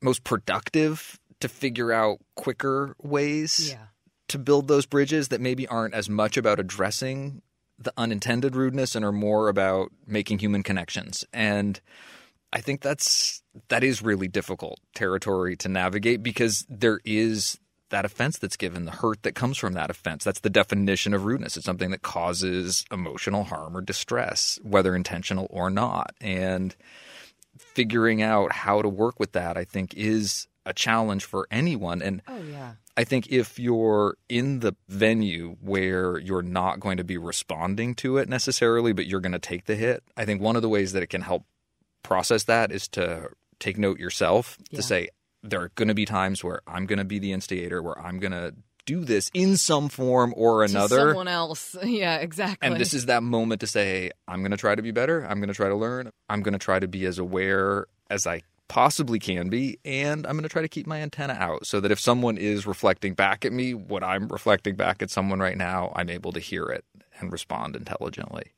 most 0.02 0.24
productive 0.24 1.20
to 1.40 1.50
figure 1.50 1.92
out 1.92 2.20
quicker 2.36 2.96
ways 3.02 3.72
yeah. 3.72 3.88
to 4.30 4.40
build 4.40 4.68
those 4.68 4.86
bridges 4.86 5.28
that 5.28 5.42
maybe 5.42 5.68
aren't 5.68 5.94
as 5.94 6.10
much 6.10 6.38
about 6.38 6.60
addressing 6.60 7.42
the 7.84 7.94
unintended 7.98 8.56
rudeness 8.56 8.96
and 8.96 9.04
are 9.06 9.12
more 9.12 9.50
about 9.50 9.92
making 10.06 10.40
human 10.40 10.64
connections. 10.64 11.26
And 11.34 11.80
I 12.52 12.62
think 12.62 12.82
that's 12.82 13.42
that 13.70 13.84
is 13.84 14.02
really 14.02 14.28
difficult 14.28 14.80
territory 14.96 15.56
to 15.58 15.70
navigate 15.70 16.24
because 16.24 16.66
there 16.70 17.00
is 17.06 17.60
that 17.90 18.06
offense 18.06 18.40
that's 18.40 18.58
given, 18.58 18.86
the 18.86 18.92
hurt 18.92 19.22
that 19.24 19.36
comes 19.36 19.58
from 19.58 19.74
that 19.74 19.90
offense. 19.90 20.24
That's 20.24 20.40
the 20.40 20.50
definition 20.50 21.14
of 21.14 21.26
rudeness. 21.26 21.56
It's 21.58 21.66
something 21.66 21.92
that 21.92 22.02
causes 22.02 22.86
emotional 22.92 23.44
harm 23.44 23.78
or 23.78 23.82
distress, 23.82 24.60
whether 24.64 24.96
intentional 24.96 25.48
or 25.52 25.70
not. 25.70 26.16
And 26.20 26.76
figuring 27.58 28.22
out 28.22 28.52
how 28.52 28.82
to 28.82 28.90
work 28.90 29.20
with 29.20 29.34
that, 29.34 29.58
I 29.58 29.64
think, 29.64 29.94
is 29.94 30.48
a 30.66 30.74
challenge 30.74 31.26
for 31.26 31.48
anyone. 31.52 32.02
And 32.02 32.22
oh, 32.28 32.42
yeah. 32.50 32.74
I 32.96 33.04
think 33.04 33.28
if 33.32 33.60
you're 33.60 34.16
in 34.30 34.60
the 34.60 34.76
venue 34.88 35.58
where 35.62 36.18
you're 36.18 36.44
not 36.44 36.80
going 36.80 36.98
to 36.98 37.04
be 37.04 37.18
responding 37.18 37.96
to 37.96 38.18
it 38.18 38.30
necessarily, 38.30 38.94
but 38.94 39.08
you're 39.08 39.20
going 39.20 39.34
to 39.34 39.40
take 39.40 39.66
the 39.66 39.76
hit, 39.76 40.04
I 40.16 40.26
think 40.26 40.42
one 40.42 40.56
of 40.56 40.62
the 40.62 40.70
ways 40.70 40.94
that 40.94 41.04
it 41.04 41.08
can 41.08 41.22
help 41.22 41.46
process 42.04 42.44
that 42.44 42.72
is 42.72 42.88
to 42.90 43.30
take 43.60 43.78
note 43.78 44.00
yourself 44.00 44.58
yeah. 44.70 44.78
to 44.78 44.84
say 44.84 45.10
there 45.42 45.62
are 45.62 45.72
going 45.76 45.88
to 45.88 45.94
be 45.94 46.06
times 46.06 46.44
where 46.44 46.62
I'm 46.68 46.86
going 46.86 47.00
to 47.00 47.06
be 47.06 47.20
the 47.20 47.34
instigator, 47.34 47.82
where 47.82 48.00
I'm 48.00 48.20
going 48.20 48.32
to 48.32 48.54
do 48.86 49.06
this 49.06 49.32
in 49.34 49.58
some 49.58 49.90
form 49.90 50.34
or 50.36 50.64
another. 50.64 50.98
To 50.98 51.02
someone 51.12 51.28
else. 51.28 51.76
Yeah, 51.84 52.18
exactly. 52.18 52.68
And 52.68 52.80
this 52.80 52.94
is 52.94 53.08
that 53.08 53.24
moment 53.24 53.62
to 53.62 53.68
say, 53.68 54.12
I'm 54.28 54.40
going 54.40 54.52
to 54.52 54.58
try 54.58 54.76
to 54.76 54.82
be 54.82 54.92
better. 54.92 55.26
I'm 55.26 55.40
going 55.40 55.50
to 55.50 55.54
try 55.54 55.70
to 55.70 55.76
learn. 55.76 56.12
I'm 56.30 56.42
going 56.42 56.54
to 56.54 56.60
try 56.60 56.80
to 56.80 56.88
be 56.88 57.06
as 57.06 57.20
aware 57.20 57.88
as 58.10 58.28
I 58.28 58.42
possibly 58.68 59.20
can 59.20 59.50
be. 59.50 59.80
And 59.86 60.26
I'm 60.26 60.34
going 60.34 60.44
to 60.44 60.50
try 60.50 60.62
to 60.62 60.68
keep 60.68 60.88
my 60.88 61.00
antenna 61.00 61.34
out 61.34 61.66
so 61.66 61.80
that 61.80 61.92
if 61.92 62.00
someone 62.00 62.38
is 62.38 62.66
reflecting 62.66 63.14
back 63.14 63.46
at 63.46 63.54
me 63.54 63.74
what 63.74 64.04
I'm 64.04 64.28
reflecting 64.28 64.76
back 64.76 65.02
at 65.02 65.10
someone 65.10 65.40
right 65.40 65.58
now, 65.58 65.92
I'm 65.96 66.10
able 66.10 66.32
to 66.32 66.40
hear 66.40 66.66
it 66.66 66.86
and 67.20 67.32
respond 67.32 67.76
intelligently 67.76 68.54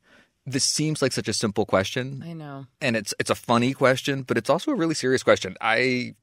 this 0.46 0.64
seems 0.64 1.02
like 1.02 1.12
such 1.12 1.28
a 1.28 1.32
simple 1.32 1.66
question. 1.66 2.22
I 2.24 2.32
know. 2.32 2.66
And 2.80 2.96
it's 2.96 3.12
it's 3.18 3.30
a 3.30 3.34
funny 3.34 3.74
question, 3.74 4.22
but 4.22 4.38
it's 4.38 4.48
also 4.48 4.70
a 4.70 4.76
really 4.76 4.94
serious 4.94 5.22
question. 5.22 5.56
I 5.60 6.14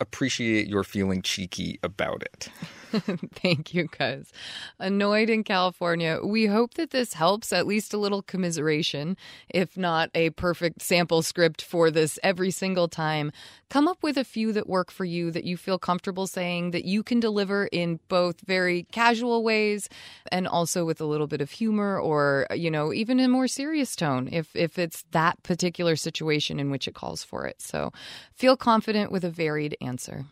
appreciate 0.00 0.66
your 0.66 0.82
feeling 0.82 1.22
cheeky 1.22 1.78
about 1.82 2.22
it. 2.22 2.48
Thank 3.34 3.74
you, 3.74 3.88
cuz. 3.88 4.30
Annoyed 4.78 5.28
in 5.28 5.42
California. 5.42 6.20
We 6.22 6.46
hope 6.46 6.74
that 6.74 6.90
this 6.90 7.14
helps, 7.14 7.52
at 7.52 7.66
least 7.66 7.92
a 7.92 7.98
little 7.98 8.22
commiseration, 8.22 9.16
if 9.48 9.76
not 9.76 10.10
a 10.14 10.30
perfect 10.30 10.80
sample 10.80 11.22
script 11.22 11.60
for 11.60 11.90
this 11.90 12.18
every 12.22 12.50
single 12.52 12.86
time. 12.86 13.32
Come 13.68 13.88
up 13.88 14.02
with 14.02 14.16
a 14.16 14.24
few 14.24 14.52
that 14.52 14.68
work 14.68 14.92
for 14.92 15.04
you 15.04 15.32
that 15.32 15.44
you 15.44 15.56
feel 15.56 15.78
comfortable 15.78 16.28
saying 16.28 16.70
that 16.70 16.84
you 16.84 17.02
can 17.02 17.18
deliver 17.18 17.66
in 17.66 17.98
both 18.08 18.40
very 18.42 18.84
casual 18.92 19.42
ways 19.42 19.88
and 20.30 20.46
also 20.46 20.84
with 20.84 21.00
a 21.00 21.06
little 21.06 21.26
bit 21.26 21.40
of 21.40 21.50
humor 21.50 21.98
or, 21.98 22.46
you 22.54 22.70
know, 22.70 22.92
even 22.92 23.18
a 23.18 23.28
more 23.28 23.48
serious 23.48 23.96
tone 23.96 24.28
if 24.30 24.54
if 24.54 24.78
it's 24.78 25.04
that 25.10 25.42
particular 25.42 25.96
situation 25.96 26.60
in 26.60 26.70
which 26.70 26.86
it 26.86 26.94
calls 26.94 27.24
for 27.24 27.46
it. 27.46 27.60
So, 27.60 27.92
feel 28.32 28.56
confident 28.56 29.10
with 29.10 29.24
a 29.24 29.30
varied 29.30 29.76
answer 29.80 30.26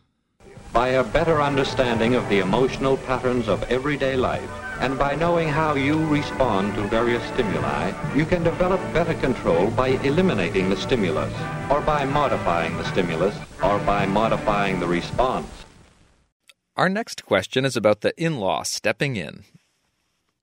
by 0.73 0.89
a 0.89 1.05
better 1.05 1.43
understanding 1.43 2.15
of 2.15 2.29
the 2.29 2.39
emotional 2.39 2.97
patterns 2.97 3.49
of 3.49 3.63
everyday 3.65 4.17
life, 4.17 4.51
and 4.81 4.99
by 4.99 5.15
knowing 5.15 5.49
how 5.49 5.75
you 5.75 6.05
respond 6.07 6.75
to 6.75 6.83
various 6.89 7.23
stimuli, 7.35 7.93
you 8.17 8.25
can 8.25 8.43
develop 8.43 8.81
better 8.93 9.15
control 9.15 9.71
by 9.71 9.89
eliminating 10.03 10.71
the 10.71 10.77
stimulus, 10.77 11.33
or 11.71 11.81
by 11.83 12.05
modifying 12.05 12.77
the 12.79 12.85
stimulus, 12.85 13.37
or 13.63 13.79
by 13.81 14.07
modifying 14.07 14.81
the 14.81 14.87
response. 14.87 15.47
Our 16.75 16.89
next 16.89 17.27
question 17.27 17.67
is 17.67 17.77
about 17.77 18.01
the 18.01 18.15
in 18.17 18.39
law 18.39 18.63
stepping 18.63 19.17
in. 19.17 19.45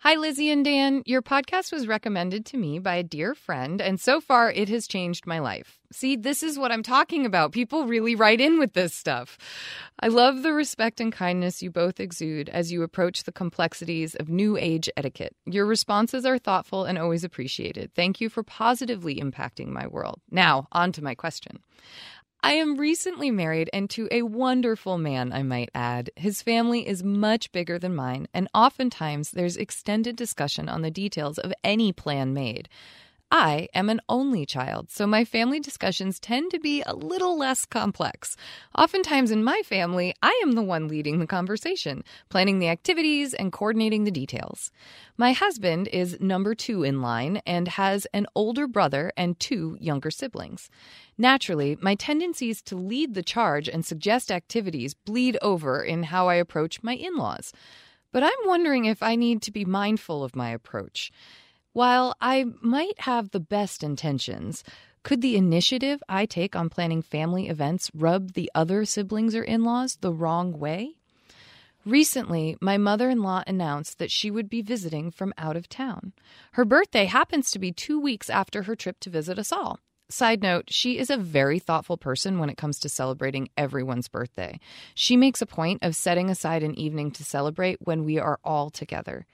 Hi, 0.01 0.15
Lizzie 0.15 0.49
and 0.49 0.63
Dan. 0.63 1.03
Your 1.05 1.21
podcast 1.21 1.73
was 1.73 1.85
recommended 1.85 2.45
to 2.45 2.57
me 2.57 2.79
by 2.79 2.95
a 2.95 3.03
dear 3.03 3.35
friend, 3.35 3.81
and 3.81 3.99
so 3.99 4.21
far 4.21 4.49
it 4.49 4.69
has 4.69 4.88
changed 4.88 5.27
my 5.27 5.39
life. 5.39 5.77
See, 5.91 6.15
this 6.15 6.41
is 6.41 6.57
what 6.57 6.71
I'm 6.71 6.83
talking 6.83 7.25
about. 7.25 7.51
People 7.51 7.85
really 7.85 8.15
write 8.15 8.39
in 8.39 8.59
with 8.59 8.71
this 8.71 8.93
stuff. 8.93 9.38
I 9.99 10.07
love 10.07 10.41
the 10.41 10.53
respect 10.53 11.01
and 11.01 11.12
kindness 11.12 11.62
you 11.62 11.69
both 11.69 11.99
exude 11.99 12.47
as 12.47 12.71
you 12.71 12.81
approach 12.81 13.23
the 13.23 13.33
complexities 13.33 14.15
of 14.15 14.29
new 14.29 14.55
age 14.55 14.89
etiquette. 14.95 15.35
Your 15.45 15.65
responses 15.65 16.25
are 16.25 16.38
thoughtful 16.38 16.85
and 16.85 16.97
always 16.97 17.25
appreciated. 17.25 17.93
Thank 17.93 18.21
you 18.21 18.29
for 18.29 18.41
positively 18.41 19.17
impacting 19.17 19.67
my 19.67 19.85
world. 19.85 20.21
Now, 20.31 20.69
on 20.71 20.93
to 20.93 21.03
my 21.03 21.13
question. 21.13 21.59
I 22.41 22.54
am 22.54 22.78
recently 22.78 23.32
married 23.32 23.69
and 23.73 23.89
to 23.91 24.08
a 24.12 24.21
wonderful 24.21 24.97
man, 24.97 25.34
I 25.34 25.43
might 25.43 25.69
add. 25.75 26.10
His 26.15 26.41
family 26.41 26.88
is 26.88 27.04
much 27.04 27.52
bigger 27.52 27.78
than 27.78 27.93
mine, 27.93 28.30
and 28.34 28.47
oftentimes 28.54 29.32
there's 29.32 29.58
extended 29.58 30.15
discussion 30.15 30.69
on 30.69 30.82
the 30.82 30.89
details 30.89 31.38
of 31.38 31.54
any 31.65 31.91
plan 31.91 32.34
made. 32.34 32.69
I 33.32 33.67
am 33.75 33.89
an 33.89 34.02
only 34.10 34.45
child, 34.45 34.89
so 34.89 35.06
my 35.06 35.23
family 35.23 35.60
discussions 35.60 36.19
tend 36.19 36.49
to 36.49 36.60
be 36.60 36.82
a 36.82 36.95
little 36.95 37.38
less 37.38 37.63
complex. 37.63 38.36
Oftentimes 38.75 39.30
in 39.30 39.43
my 39.43 39.62
family, 39.63 40.15
I 40.23 40.39
am 40.41 40.54
the 40.54 40.63
one 40.63 40.88
leading 40.88 41.19
the 41.19 41.28
conversation, 41.28 42.04
planning 42.29 42.58
the 42.58 42.69
activities 42.69 43.35
and 43.35 43.52
coordinating 43.52 44.06
the 44.06 44.12
details. 44.12 44.71
My 45.15 45.33
husband 45.33 45.90
is 45.90 46.19
number 46.19 46.56
two 46.56 46.83
in 46.83 47.04
line 47.04 47.42
and 47.46 47.67
has 47.67 48.08
an 48.13 48.25
older 48.33 48.65
brother 48.65 49.12
and 49.15 49.40
two 49.40 49.77
younger 49.79 50.10
siblings. 50.10 50.71
Naturally, 51.22 51.78
my 51.82 51.96
tendencies 51.96 52.62
to 52.62 52.78
lead 52.78 53.13
the 53.13 53.22
charge 53.22 53.67
and 53.67 53.86
suggest 53.86 54.32
activities 54.32 54.94
bleed 54.94 55.38
over 55.42 55.84
in 55.84 56.04
how 56.04 56.30
I 56.30 56.36
approach 56.36 56.82
my 56.82 56.96
in 56.96 57.17
laws. 57.17 57.52
But 58.13 58.24
I'm 58.24 58.46
wondering 58.46 58.86
if 58.86 59.04
I 59.04 59.17
need 59.17 59.42
to 59.42 59.52
be 59.52 59.65
mindful 59.65 60.24
of 60.24 60.34
my 60.34 60.52
approach. 60.52 61.12
While 61.74 62.15
I 62.22 62.46
might 62.62 63.02
have 63.02 63.32
the 63.32 63.42
best 63.42 63.84
intentions, 63.84 64.63
could 65.04 65.22
the 65.22 65.36
initiative 65.36 66.02
I 66.08 66.26
take 66.26 66.56
on 66.56 66.70
planning 66.70 67.02
family 67.02 67.50
events 67.50 67.92
rub 67.94 68.32
the 68.32 68.50
other 68.56 68.86
siblings 68.86 69.36
or 69.36 69.44
in 69.44 69.65
laws 69.65 69.98
the 69.98 70.13
wrong 70.13 70.58
way? 70.58 70.96
Recently, 71.86 72.56
my 72.62 72.78
mother 72.78 73.10
in 73.10 73.22
law 73.22 73.44
announced 73.46 74.00
that 74.00 74.12
she 74.12 74.32
would 74.32 74.50
be 74.50 74.62
visiting 74.62 75.12
from 75.12 75.34
out 75.38 75.58
of 75.58 75.67
town. 75.67 76.13
Her 76.54 76.63
birthday 76.63 77.06
happens 77.06 77.52
to 77.52 77.60
be 77.60 77.74
two 77.74 78.00
weeks 78.00 78.30
after 78.30 78.63
her 78.63 78.76
trip 78.76 79.02
to 79.02 79.10
visit 79.10 79.38
us 79.38 79.52
all. 79.52 79.80
Side 80.12 80.41
note, 80.41 80.65
she 80.69 80.97
is 80.97 81.12
a 81.12 81.17
very 81.17 81.60
thoughtful 81.60 81.95
person 81.95 82.39
when 82.39 82.49
it 82.49 82.57
comes 82.57 82.79
to 82.79 82.89
celebrating 82.89 83.49
everyone's 83.55 84.07
birthday. 84.07 84.60
She 84.95 85.15
makes 85.15 85.41
a 85.41 85.45
point 85.45 85.83
of 85.83 85.95
setting 85.95 86.31
aside 86.31 86.63
an 86.63 86.73
evening 86.79 87.12
to 87.12 87.23
celebrate 87.23 87.77
when 87.81 88.03
we 88.05 88.17
are 88.17 88.39
all 88.43 88.71
together. 88.71 89.27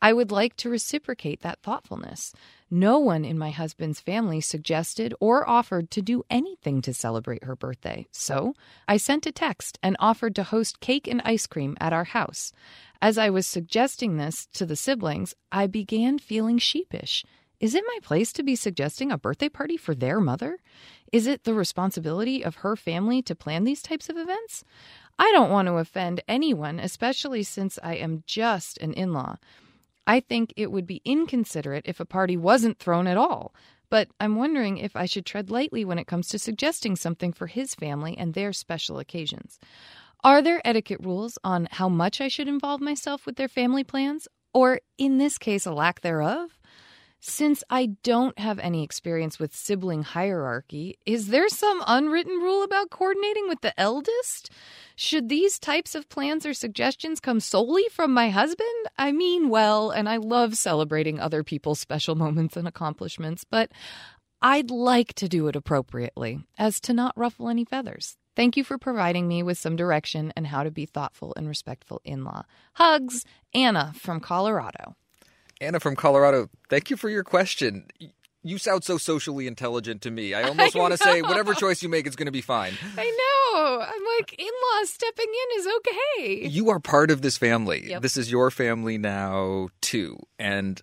I 0.00 0.12
would 0.12 0.30
like 0.30 0.54
to 0.58 0.70
reciprocate 0.70 1.40
that 1.40 1.60
thoughtfulness. 1.62 2.32
No 2.70 2.98
one 2.98 3.24
in 3.24 3.38
my 3.38 3.50
husband's 3.50 4.00
family 4.00 4.40
suggested 4.40 5.12
or 5.18 5.48
offered 5.48 5.90
to 5.92 6.02
do 6.02 6.22
anything 6.30 6.82
to 6.82 6.94
celebrate 6.94 7.44
her 7.44 7.56
birthday. 7.56 8.06
So 8.12 8.54
I 8.86 8.96
sent 8.98 9.26
a 9.26 9.32
text 9.32 9.78
and 9.82 9.96
offered 9.98 10.36
to 10.36 10.44
host 10.44 10.80
cake 10.80 11.08
and 11.08 11.22
ice 11.24 11.46
cream 11.46 11.76
at 11.80 11.92
our 11.92 12.04
house. 12.04 12.52
As 13.00 13.16
I 13.18 13.30
was 13.30 13.46
suggesting 13.46 14.18
this 14.18 14.46
to 14.52 14.66
the 14.66 14.76
siblings, 14.76 15.34
I 15.50 15.66
began 15.66 16.18
feeling 16.18 16.58
sheepish. 16.58 17.24
Is 17.60 17.74
it 17.74 17.84
my 17.86 17.98
place 18.02 18.32
to 18.34 18.44
be 18.44 18.54
suggesting 18.54 19.10
a 19.10 19.18
birthday 19.18 19.48
party 19.48 19.76
for 19.76 19.94
their 19.94 20.20
mother? 20.20 20.58
Is 21.12 21.26
it 21.26 21.42
the 21.44 21.54
responsibility 21.54 22.44
of 22.44 22.56
her 22.56 22.76
family 22.76 23.20
to 23.22 23.34
plan 23.34 23.64
these 23.64 23.82
types 23.82 24.08
of 24.08 24.16
events? 24.16 24.64
I 25.18 25.32
don't 25.32 25.50
want 25.50 25.66
to 25.66 25.74
offend 25.74 26.22
anyone, 26.28 26.78
especially 26.78 27.42
since 27.42 27.78
I 27.82 27.96
am 27.96 28.22
just 28.26 28.78
an 28.78 28.92
in 28.92 29.12
law. 29.12 29.36
I 30.06 30.20
think 30.20 30.54
it 30.56 30.70
would 30.70 30.86
be 30.86 31.02
inconsiderate 31.04 31.86
if 31.86 31.98
a 31.98 32.04
party 32.04 32.36
wasn't 32.36 32.78
thrown 32.78 33.08
at 33.08 33.16
all. 33.16 33.52
But 33.90 34.08
I'm 34.20 34.36
wondering 34.36 34.78
if 34.78 34.94
I 34.94 35.06
should 35.06 35.26
tread 35.26 35.50
lightly 35.50 35.84
when 35.84 35.98
it 35.98 36.06
comes 36.06 36.28
to 36.28 36.38
suggesting 36.38 36.94
something 36.94 37.32
for 37.32 37.46
his 37.46 37.74
family 37.74 38.16
and 38.16 38.34
their 38.34 38.52
special 38.52 38.98
occasions. 38.98 39.58
Are 40.22 40.42
there 40.42 40.60
etiquette 40.64 41.00
rules 41.02 41.38
on 41.42 41.68
how 41.70 41.88
much 41.88 42.20
I 42.20 42.28
should 42.28 42.48
involve 42.48 42.80
myself 42.80 43.24
with 43.26 43.36
their 43.36 43.48
family 43.48 43.84
plans? 43.84 44.28
Or, 44.52 44.80
in 44.98 45.18
this 45.18 45.38
case, 45.38 45.66
a 45.66 45.72
lack 45.72 46.00
thereof? 46.00 46.57
Since 47.20 47.64
I 47.68 47.86
don't 48.04 48.38
have 48.38 48.60
any 48.60 48.84
experience 48.84 49.40
with 49.40 49.54
sibling 49.54 50.04
hierarchy, 50.04 50.98
is 51.04 51.28
there 51.28 51.48
some 51.48 51.82
unwritten 51.84 52.38
rule 52.38 52.62
about 52.62 52.90
coordinating 52.90 53.48
with 53.48 53.60
the 53.60 53.78
eldest? 53.78 54.50
Should 54.94 55.28
these 55.28 55.58
types 55.58 55.96
of 55.96 56.08
plans 56.08 56.46
or 56.46 56.54
suggestions 56.54 57.18
come 57.18 57.40
solely 57.40 57.84
from 57.90 58.14
my 58.14 58.30
husband? 58.30 58.68
I 58.96 59.10
mean 59.10 59.48
well, 59.48 59.90
and 59.90 60.08
I 60.08 60.18
love 60.18 60.56
celebrating 60.56 61.18
other 61.18 61.42
people's 61.42 61.80
special 61.80 62.14
moments 62.14 62.56
and 62.56 62.68
accomplishments, 62.68 63.42
but 63.42 63.72
I'd 64.40 64.70
like 64.70 65.14
to 65.14 65.28
do 65.28 65.48
it 65.48 65.56
appropriately, 65.56 66.44
as 66.56 66.80
to 66.82 66.92
not 66.92 67.18
ruffle 67.18 67.48
any 67.48 67.64
feathers. 67.64 68.16
Thank 68.36 68.56
you 68.56 68.62
for 68.62 68.78
providing 68.78 69.26
me 69.26 69.42
with 69.42 69.58
some 69.58 69.74
direction 69.74 70.32
and 70.36 70.46
how 70.46 70.62
to 70.62 70.70
be 70.70 70.86
thoughtful 70.86 71.34
and 71.36 71.48
respectful 71.48 72.00
in 72.04 72.22
law. 72.22 72.44
Hugs, 72.74 73.24
Anna 73.52 73.92
from 73.96 74.20
Colorado. 74.20 74.94
Anna 75.60 75.80
from 75.80 75.96
Colorado, 75.96 76.48
thank 76.68 76.90
you 76.90 76.96
for 76.96 77.08
your 77.08 77.24
question. 77.24 77.86
You 78.42 78.58
sound 78.58 78.84
so 78.84 78.98
socially 78.98 79.46
intelligent 79.46 80.02
to 80.02 80.10
me. 80.10 80.32
I 80.32 80.44
almost 80.44 80.76
want 80.76 80.92
to 80.92 80.98
say 80.98 81.22
whatever 81.22 81.54
choice 81.54 81.82
you 81.82 81.88
make 81.88 82.06
is 82.06 82.16
going 82.16 82.26
to 82.26 82.32
be 82.32 82.40
fine. 82.40 82.74
I 82.96 83.04
know. 83.04 83.80
I'm 83.80 84.04
like, 84.18 84.34
in 84.38 84.46
laws 84.46 84.90
stepping 84.90 85.26
in 85.26 85.60
is 85.60 85.68
okay. 85.76 86.46
You 86.46 86.70
are 86.70 86.78
part 86.78 87.10
of 87.10 87.22
this 87.22 87.36
family. 87.36 87.90
Yep. 87.90 88.02
This 88.02 88.16
is 88.16 88.30
your 88.30 88.50
family 88.50 88.96
now, 88.96 89.68
too. 89.80 90.18
And 90.38 90.80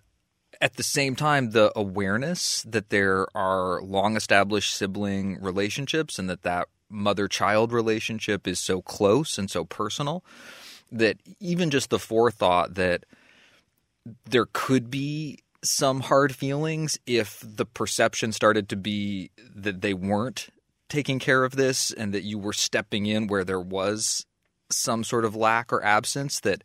at 0.60 0.74
the 0.74 0.82
same 0.82 1.16
time, 1.16 1.50
the 1.50 1.72
awareness 1.74 2.62
that 2.68 2.90
there 2.90 3.26
are 3.34 3.80
long 3.82 4.16
established 4.16 4.74
sibling 4.74 5.40
relationships 5.40 6.18
and 6.18 6.28
that 6.28 6.42
that 6.42 6.68
mother 6.90 7.28
child 7.28 7.72
relationship 7.72 8.46
is 8.46 8.60
so 8.60 8.82
close 8.82 9.38
and 9.38 9.50
so 9.50 9.64
personal 9.64 10.24
that 10.92 11.16
even 11.40 11.70
just 11.70 11.90
the 11.90 11.98
forethought 11.98 12.74
that 12.74 13.04
there 14.28 14.46
could 14.52 14.90
be 14.90 15.38
some 15.64 16.00
hard 16.00 16.34
feelings 16.34 16.98
if 17.06 17.42
the 17.44 17.66
perception 17.66 18.32
started 18.32 18.68
to 18.68 18.76
be 18.76 19.30
that 19.54 19.80
they 19.80 19.94
weren't 19.94 20.48
taking 20.88 21.18
care 21.18 21.44
of 21.44 21.56
this 21.56 21.90
and 21.90 22.14
that 22.14 22.22
you 22.22 22.38
were 22.38 22.52
stepping 22.52 23.06
in 23.06 23.26
where 23.26 23.44
there 23.44 23.60
was 23.60 24.24
some 24.70 25.02
sort 25.02 25.24
of 25.24 25.34
lack 25.34 25.72
or 25.72 25.82
absence 25.82 26.40
that 26.40 26.62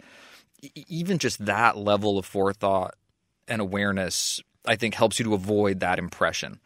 even 0.87 1.17
just 1.17 1.43
that 1.45 1.77
level 1.77 2.19
of 2.19 2.25
forethought 2.25 2.93
and 3.47 3.61
awareness 3.61 4.39
i 4.67 4.75
think 4.75 4.93
helps 4.93 5.19
you 5.19 5.25
to 5.25 5.33
avoid 5.33 5.79
that 5.79 5.99
impression. 5.99 6.59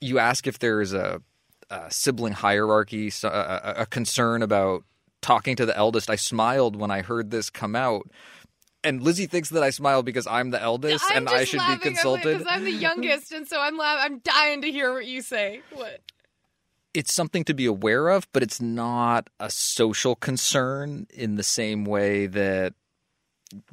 You 0.00 0.18
ask 0.18 0.46
if 0.46 0.58
there 0.58 0.82
is 0.82 0.92
a, 0.92 1.22
a 1.70 1.90
sibling 1.90 2.34
hierarchy 2.34 3.10
a- 3.22 3.74
a 3.78 3.86
concern 3.86 4.42
about 4.42 4.84
talking 5.22 5.56
to 5.56 5.64
the 5.64 5.76
eldest. 5.76 6.10
I 6.10 6.16
smiled 6.16 6.76
when 6.76 6.90
i 6.90 7.00
heard 7.00 7.30
this 7.30 7.48
come 7.48 7.74
out 7.74 8.10
and 8.86 9.02
Lizzie 9.02 9.26
thinks 9.26 9.50
that 9.50 9.62
I 9.62 9.70
smile 9.70 10.02
because 10.02 10.26
I'm 10.26 10.50
the 10.50 10.62
eldest 10.62 11.04
I'm 11.10 11.18
and 11.18 11.28
I 11.28 11.44
should 11.44 11.60
be 11.66 11.76
consulted. 11.76 12.38
because 12.38 12.46
I'm 12.48 12.64
the 12.64 12.70
youngest, 12.72 13.32
and 13.32 13.46
so 13.46 13.60
I'm 13.60 13.76
la- 13.76 13.98
I'm 13.98 14.18
dying 14.20 14.62
to 14.62 14.70
hear 14.70 14.92
what 14.92 15.06
you 15.06 15.22
say. 15.22 15.60
What? 15.72 16.00
it's 16.96 17.12
something 17.12 17.44
to 17.44 17.52
be 17.52 17.66
aware 17.66 18.08
of, 18.08 18.26
but 18.32 18.42
it's 18.42 18.58
not 18.58 19.28
a 19.38 19.50
social 19.50 20.14
concern 20.14 21.06
in 21.12 21.36
the 21.36 21.42
same 21.42 21.84
way 21.84 22.26
that 22.26 22.72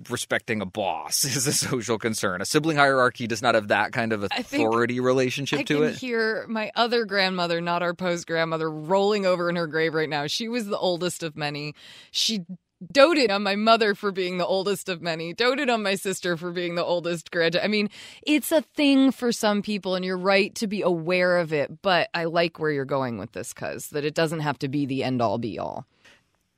respecting 0.09 0.61
a 0.61 0.65
boss 0.65 1.23
is 1.23 1.47
a 1.47 1.53
social 1.53 1.97
concern. 1.97 2.41
A 2.41 2.45
sibling 2.45 2.75
hierarchy 2.75 3.25
does 3.25 3.41
not 3.41 3.55
have 3.55 3.69
that 3.69 3.93
kind 3.93 4.11
of 4.11 4.23
I 4.25 4.39
authority 4.39 4.99
relationship 4.99 5.59
I 5.59 5.63
to 5.63 5.75
can 5.75 5.83
it. 5.85 5.95
hear 5.95 6.45
my 6.49 6.71
other 6.75 7.05
grandmother, 7.05 7.61
not 7.61 7.81
our 7.81 7.93
post 7.93 8.27
grandmother, 8.27 8.69
rolling 8.69 9.25
over 9.25 9.49
in 9.49 9.55
her 9.55 9.67
grave 9.67 9.93
right 9.93 10.09
now. 10.09 10.27
She 10.27 10.49
was 10.49 10.67
the 10.67 10.77
oldest 10.77 11.23
of 11.23 11.37
many. 11.37 11.75
She 12.11 12.45
doted 12.91 13.31
on 13.31 13.43
my 13.43 13.55
mother 13.55 13.95
for 13.95 14.11
being 14.11 14.37
the 14.37 14.45
oldest 14.45 14.89
of 14.89 15.01
many, 15.01 15.33
doted 15.33 15.69
on 15.69 15.83
my 15.83 15.95
sister 15.95 16.37
for 16.37 16.51
being 16.51 16.75
the 16.75 16.83
oldest 16.83 17.31
grandchild. 17.31 17.63
I 17.63 17.67
mean, 17.67 17.89
it's 18.21 18.51
a 18.51 18.61
thing 18.61 19.11
for 19.11 19.31
some 19.31 19.61
people, 19.61 19.95
and 19.95 20.03
you're 20.03 20.17
right 20.17 20.53
to 20.55 20.67
be 20.67 20.81
aware 20.81 21.37
of 21.37 21.53
it. 21.53 21.81
But 21.81 22.09
I 22.13 22.25
like 22.25 22.59
where 22.59 22.71
you're 22.71 22.85
going 22.85 23.17
with 23.17 23.31
this, 23.33 23.53
cuz 23.53 23.87
that 23.89 24.05
it 24.05 24.13
doesn't 24.13 24.41
have 24.41 24.59
to 24.59 24.67
be 24.67 24.85
the 24.85 25.03
end 25.03 25.21
all 25.21 25.37
be 25.37 25.59
all. 25.59 25.85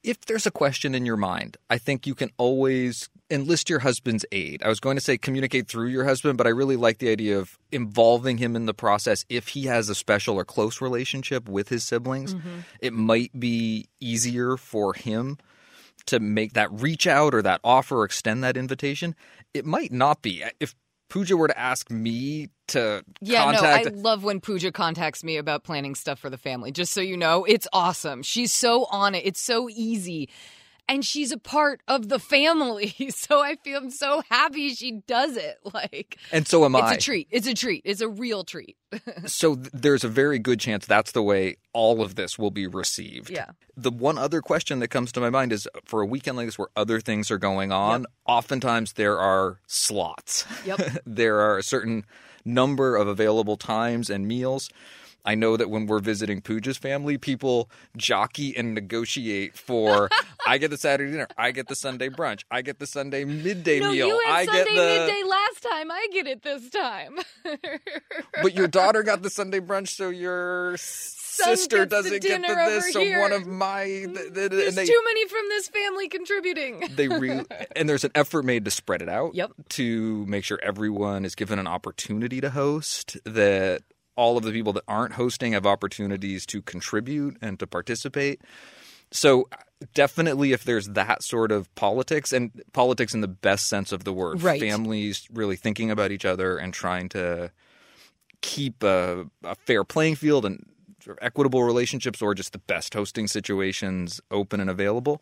if 0.06 0.22
there's 0.26 0.46
a 0.46 0.52
question 0.52 0.94
in 0.96 1.06
your 1.06 1.18
mind, 1.18 1.58
I 1.70 1.78
think 1.78 2.06
you 2.06 2.16
can 2.16 2.30
always 2.38 3.10
enlist 3.30 3.70
your 3.70 3.80
husband's 3.80 4.26
aid. 4.32 4.62
I 4.62 4.70
was 4.70 4.80
going 4.80 4.98
to 4.98 5.02
say 5.02 5.18
communicate 5.18 5.68
through 5.68 5.88
your 5.88 6.06
husband, 6.06 6.38
but 6.38 6.46
I 6.46 6.52
really 6.52 6.76
like 6.76 7.00
the 7.00 7.10
idea 7.10 7.40
of 7.40 7.58
involving 7.72 8.38
him 8.38 8.56
in 8.56 8.68
the 8.68 8.74
process 8.74 9.26
if 9.30 9.50
he 9.50 9.64
has 9.64 9.90
a 9.90 9.96
special 9.96 10.36
or 10.36 10.46
close 10.46 10.80
relationship 10.80 11.50
with 11.50 11.70
his 11.70 11.84
siblings. 11.84 12.36
Mm-hmm. 12.36 12.60
It 12.82 12.94
might 12.94 13.38
be 13.38 13.88
easier 14.00 14.58
for 14.58 14.94
him 14.94 15.40
to 16.08 16.20
make 16.20 16.54
that 16.54 16.72
reach 16.72 17.08
out 17.08 17.34
or 17.34 17.42
that 17.42 17.62
offer 17.64 17.98
or 17.98 18.06
extend 18.06 18.44
that 18.44 18.58
invitation. 18.58 19.16
It 19.54 19.66
might 19.66 19.92
not 19.92 20.22
be. 20.22 20.44
If 20.60 20.76
Pooja 21.10 21.38
were 21.38 21.48
to 21.48 21.58
ask 21.58 21.90
me 21.92 22.50
to 22.68 23.04
Yeah, 23.22 23.44
contact 23.44 23.86
no, 23.86 23.92
I 23.92 24.02
love 24.02 24.24
when 24.24 24.42
Pooja 24.42 24.72
contacts 24.72 25.24
me 25.24 25.38
about 25.38 25.64
planning 25.64 25.96
stuff 25.96 26.20
for 26.20 26.30
the 26.30 26.38
family. 26.38 26.72
Just 26.72 26.94
so 26.94 27.02
you 27.02 27.18
know, 27.18 27.44
it's 27.46 27.68
awesome. 27.72 28.24
She's 28.24 28.52
so 28.52 28.86
on 28.86 29.16
it. 29.16 29.26
It's 29.26 29.42
so 29.42 29.70
easy. 29.70 30.30
And 30.88 31.04
she's 31.04 31.32
a 31.32 31.38
part 31.38 31.82
of 31.88 32.10
the 32.10 32.20
family. 32.20 32.94
So 33.16 33.42
I 33.42 33.56
feel 33.56 33.80
I'm 33.80 33.90
so 33.90 34.22
happy 34.30 34.74
she 34.74 35.02
does 35.08 35.38
it. 35.38 35.58
Like 35.74 36.18
and 36.32 36.48
so 36.48 36.64
am 36.64 36.76
I 36.76 36.94
it's 36.94 37.04
a 37.04 37.06
treat. 37.06 37.28
It's 37.32 37.48
a 37.48 37.54
treat. 37.54 37.82
It's 37.86 38.02
a 38.02 38.08
real 38.08 38.44
treat. 38.44 38.78
so 39.26 39.56
th- 39.56 39.70
there's 39.74 40.04
a 40.04 40.08
very 40.08 40.40
good 40.40 40.60
chance 40.60 40.86
that's 40.86 41.12
the 41.12 41.24
way 41.24 41.58
all 41.74 42.02
of 42.02 42.16
this 42.16 42.38
will 42.38 42.52
be 42.52 42.68
received. 42.68 43.30
Yeah. 43.30 43.52
The 43.76 43.92
one 43.92 44.18
other 44.18 44.42
question 44.42 44.80
that 44.80 44.90
comes 44.90 45.12
to 45.14 45.20
my 45.20 45.30
mind 45.30 45.52
is 45.52 45.68
for 45.86 46.02
a 46.02 46.06
weekend 46.06 46.38
like 46.38 46.48
this 46.48 46.58
where 46.58 46.70
other 46.76 47.02
things 47.02 47.32
are 47.32 47.38
going 47.38 47.72
on, 47.72 48.06
oftentimes 48.26 48.94
there 48.94 49.20
are 49.20 49.60
slots. 49.68 50.46
Yep. 50.66 50.80
there 51.06 51.40
are 51.40 51.58
a 51.58 51.64
certain 51.64 52.06
number 52.46 52.96
of 52.96 53.08
available 53.08 53.58
times 53.58 54.10
and 54.10 54.28
meals. 54.28 54.70
I 55.26 55.36
know 55.36 55.58
that 55.58 55.70
when 55.70 55.88
we're 55.88 56.00
visiting 56.00 56.42
Pooja's 56.42 56.78
family, 56.78 57.18
people 57.18 57.70
jockey 57.98 58.56
and 58.56 58.74
negotiate 58.74 59.58
for 59.58 60.10
I 60.48 60.58
get 60.60 60.70
the 60.70 60.78
Saturday 60.78 61.12
dinner, 61.12 61.28
I 61.38 61.52
get 61.52 61.68
the 61.68 61.76
Sunday 61.76 62.10
brunch, 62.10 62.44
I 62.52 62.62
get 62.62 62.80
the 62.80 62.88
Sunday 62.88 63.26
midday 63.26 63.80
no, 63.80 63.92
meal, 63.92 64.08
you 64.08 64.22
had 64.26 64.34
I 64.34 64.46
Sunday 64.46 64.64
get 64.64 64.68
the 64.68 65.06
midday 65.06 65.24
last 65.28 65.64
time. 65.64 65.92
I 65.92 66.08
get 66.14 66.28
it 66.28 66.44
this 66.44 66.70
time. 66.70 67.18
but 68.44 68.54
your 68.54 68.68
daughter 68.68 69.04
got 69.04 69.24
the 69.24 69.30
Sunday 69.30 69.60
brunch, 69.60 69.90
so 69.90 70.10
your 70.10 70.78
sister 71.36 71.86
doesn't 71.86 72.22
get 72.22 72.42
the 72.42 72.56
this. 72.56 72.94
So 72.94 73.00
here. 73.00 73.20
one 73.20 73.32
of 73.32 73.46
my 73.48 73.86
th- 73.86 74.14
th- 74.14 74.32
mm, 74.34 74.50
There's 74.50 74.76
they 74.76 74.86
too 74.86 75.02
many 75.06 75.28
from 75.28 75.44
this 75.50 75.68
family 75.68 76.08
contributing. 76.08 76.84
they 76.96 77.08
re- 77.08 77.46
and 77.76 77.90
there's 77.90 78.04
an 78.04 78.12
effort 78.16 78.46
made 78.46 78.66
to 78.66 78.72
spread 78.72 79.02
it 79.02 79.10
out. 79.10 79.36
Yep. 79.36 79.52
To 79.70 80.26
make 80.26 80.44
sure 80.44 80.60
everyone 80.62 81.26
is 81.26 81.36
given 81.36 81.60
an 81.60 81.68
opportunity 81.68 82.42
to 82.42 82.50
host. 82.50 83.18
That 83.26 83.82
all 84.16 84.38
of 84.38 84.44
the 84.44 84.52
people 84.52 84.74
that 84.74 84.84
aren't 84.88 85.14
hosting 85.14 85.54
have 85.54 85.66
opportunities 85.66 86.46
to 86.48 86.62
contribute 86.62 87.38
and 87.42 87.60
to 87.60 87.68
participate. 87.68 88.42
So 89.12 89.48
definitely, 89.94 90.52
if 90.52 90.64
there's 90.64 90.90
that 90.90 91.24
sort 91.24 91.52
of 91.52 91.74
politics 91.76 92.34
and 92.34 92.52
politics 92.74 93.14
in 93.14 93.22
the 93.22 93.28
best 93.28 93.68
sense 93.68 93.92
of 93.92 94.04
the 94.04 94.14
word, 94.14 94.42
Right. 94.42 94.60
families 94.60 95.28
really 95.32 95.56
thinking 95.56 95.92
about 95.92 96.12
each 96.12 96.26
other 96.26 96.58
and 96.58 96.74
trying 96.74 97.10
to 97.10 97.52
keep 98.42 98.84
a, 98.84 99.26
a 99.44 99.56
fair 99.56 99.84
playing 99.84 100.16
field 100.16 100.46
and 100.46 100.66
sort 101.02 101.18
of 101.18 101.26
equitable 101.26 101.64
relationships 101.64 102.22
or 102.22 102.34
just 102.34 102.52
the 102.52 102.60
best 102.60 102.94
hosting 102.94 103.28
situations 103.28 104.20
open 104.32 104.60
and 104.60 104.70
available 104.70 105.22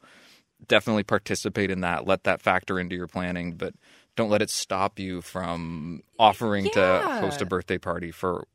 definitely 0.67 1.03
participate 1.03 1.69
in 1.69 1.81
that. 1.81 2.07
Let 2.07 2.23
that 2.23 2.41
factor 2.41 2.79
into 2.79 2.95
your 2.95 3.07
planning, 3.07 3.53
but 3.53 3.73
don't 4.15 4.29
let 4.29 4.41
it 4.41 4.49
stop 4.49 4.99
you 4.99 5.21
from 5.21 6.01
offering 6.19 6.69
to 6.69 7.01
host 7.19 7.41
a 7.41 7.45
birthday 7.45 7.77
party 7.77 8.11
for 8.11 8.47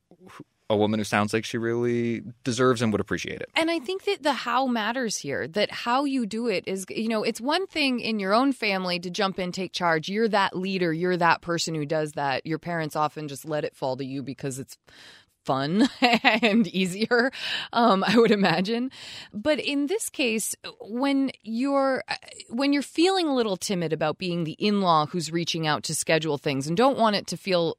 a 0.71 0.77
woman 0.77 1.01
who 1.01 1.05
sounds 1.05 1.33
like 1.33 1.45
she 1.45 1.57
really 1.57 2.23
deserves 2.45 2.83
and 2.83 2.93
would 2.93 3.01
appreciate 3.01 3.41
it. 3.41 3.49
And 3.57 3.71
I 3.71 3.79
think 3.79 4.05
that 4.05 4.23
the 4.23 4.35
how 4.35 4.67
matters 4.67 5.17
here, 5.17 5.49
that 5.49 5.71
how 5.71 6.05
you 6.05 6.27
do 6.27 6.47
it 6.49 6.65
is, 6.67 6.85
you 6.91 7.09
know, 7.09 7.23
it's 7.23 7.41
one 7.41 7.67
thing 7.67 8.01
in 8.01 8.21
your 8.21 8.35
own 8.35 8.53
family 8.53 8.99
to 9.01 9.09
jump 9.09 9.39
in, 9.39 9.51
take 9.51 9.73
charge. 9.73 10.09
You're 10.09 10.29
that 10.29 10.55
leader. 10.55 10.93
You're 10.93 11.17
that 11.17 11.41
person 11.41 11.75
who 11.75 11.87
does 11.87 12.13
that. 12.13 12.45
Your 12.45 12.59
parents 12.59 12.97
often 12.97 13.29
just 13.29 13.47
let 13.47 13.65
it 13.65 13.75
fall 13.75 13.97
to 13.97 14.05
you 14.05 14.23
because 14.23 14.59
it's 14.59 14.77
fun 15.49 15.89
and 16.43 16.67
easier, 16.67 17.31
um, 17.73 18.05
I 18.07 18.19
would 18.19 18.31
imagine. 18.31 18.91
But 19.33 19.59
in 19.59 19.87
this 19.87 20.11
case, 20.11 20.55
when 20.83 21.31
you're 21.43 22.05
when 22.51 22.75
you're 22.75 22.83
feeling 22.83 23.29
a 23.29 23.35
little 23.35 23.57
timid 23.57 23.95
about 23.95 24.19
being 24.19 24.45
the 24.45 24.57
in-law 24.59 25.07
who's 25.07 25.33
reaching 25.33 25.67
out 25.67 25.85
to 25.85 25.95
schedule 25.95 26.37
things 26.37 26.67
and 26.67 26.77
don't 26.77 26.99
want 26.99 27.17
it 27.17 27.27
to 27.29 27.39
feel 27.39 27.77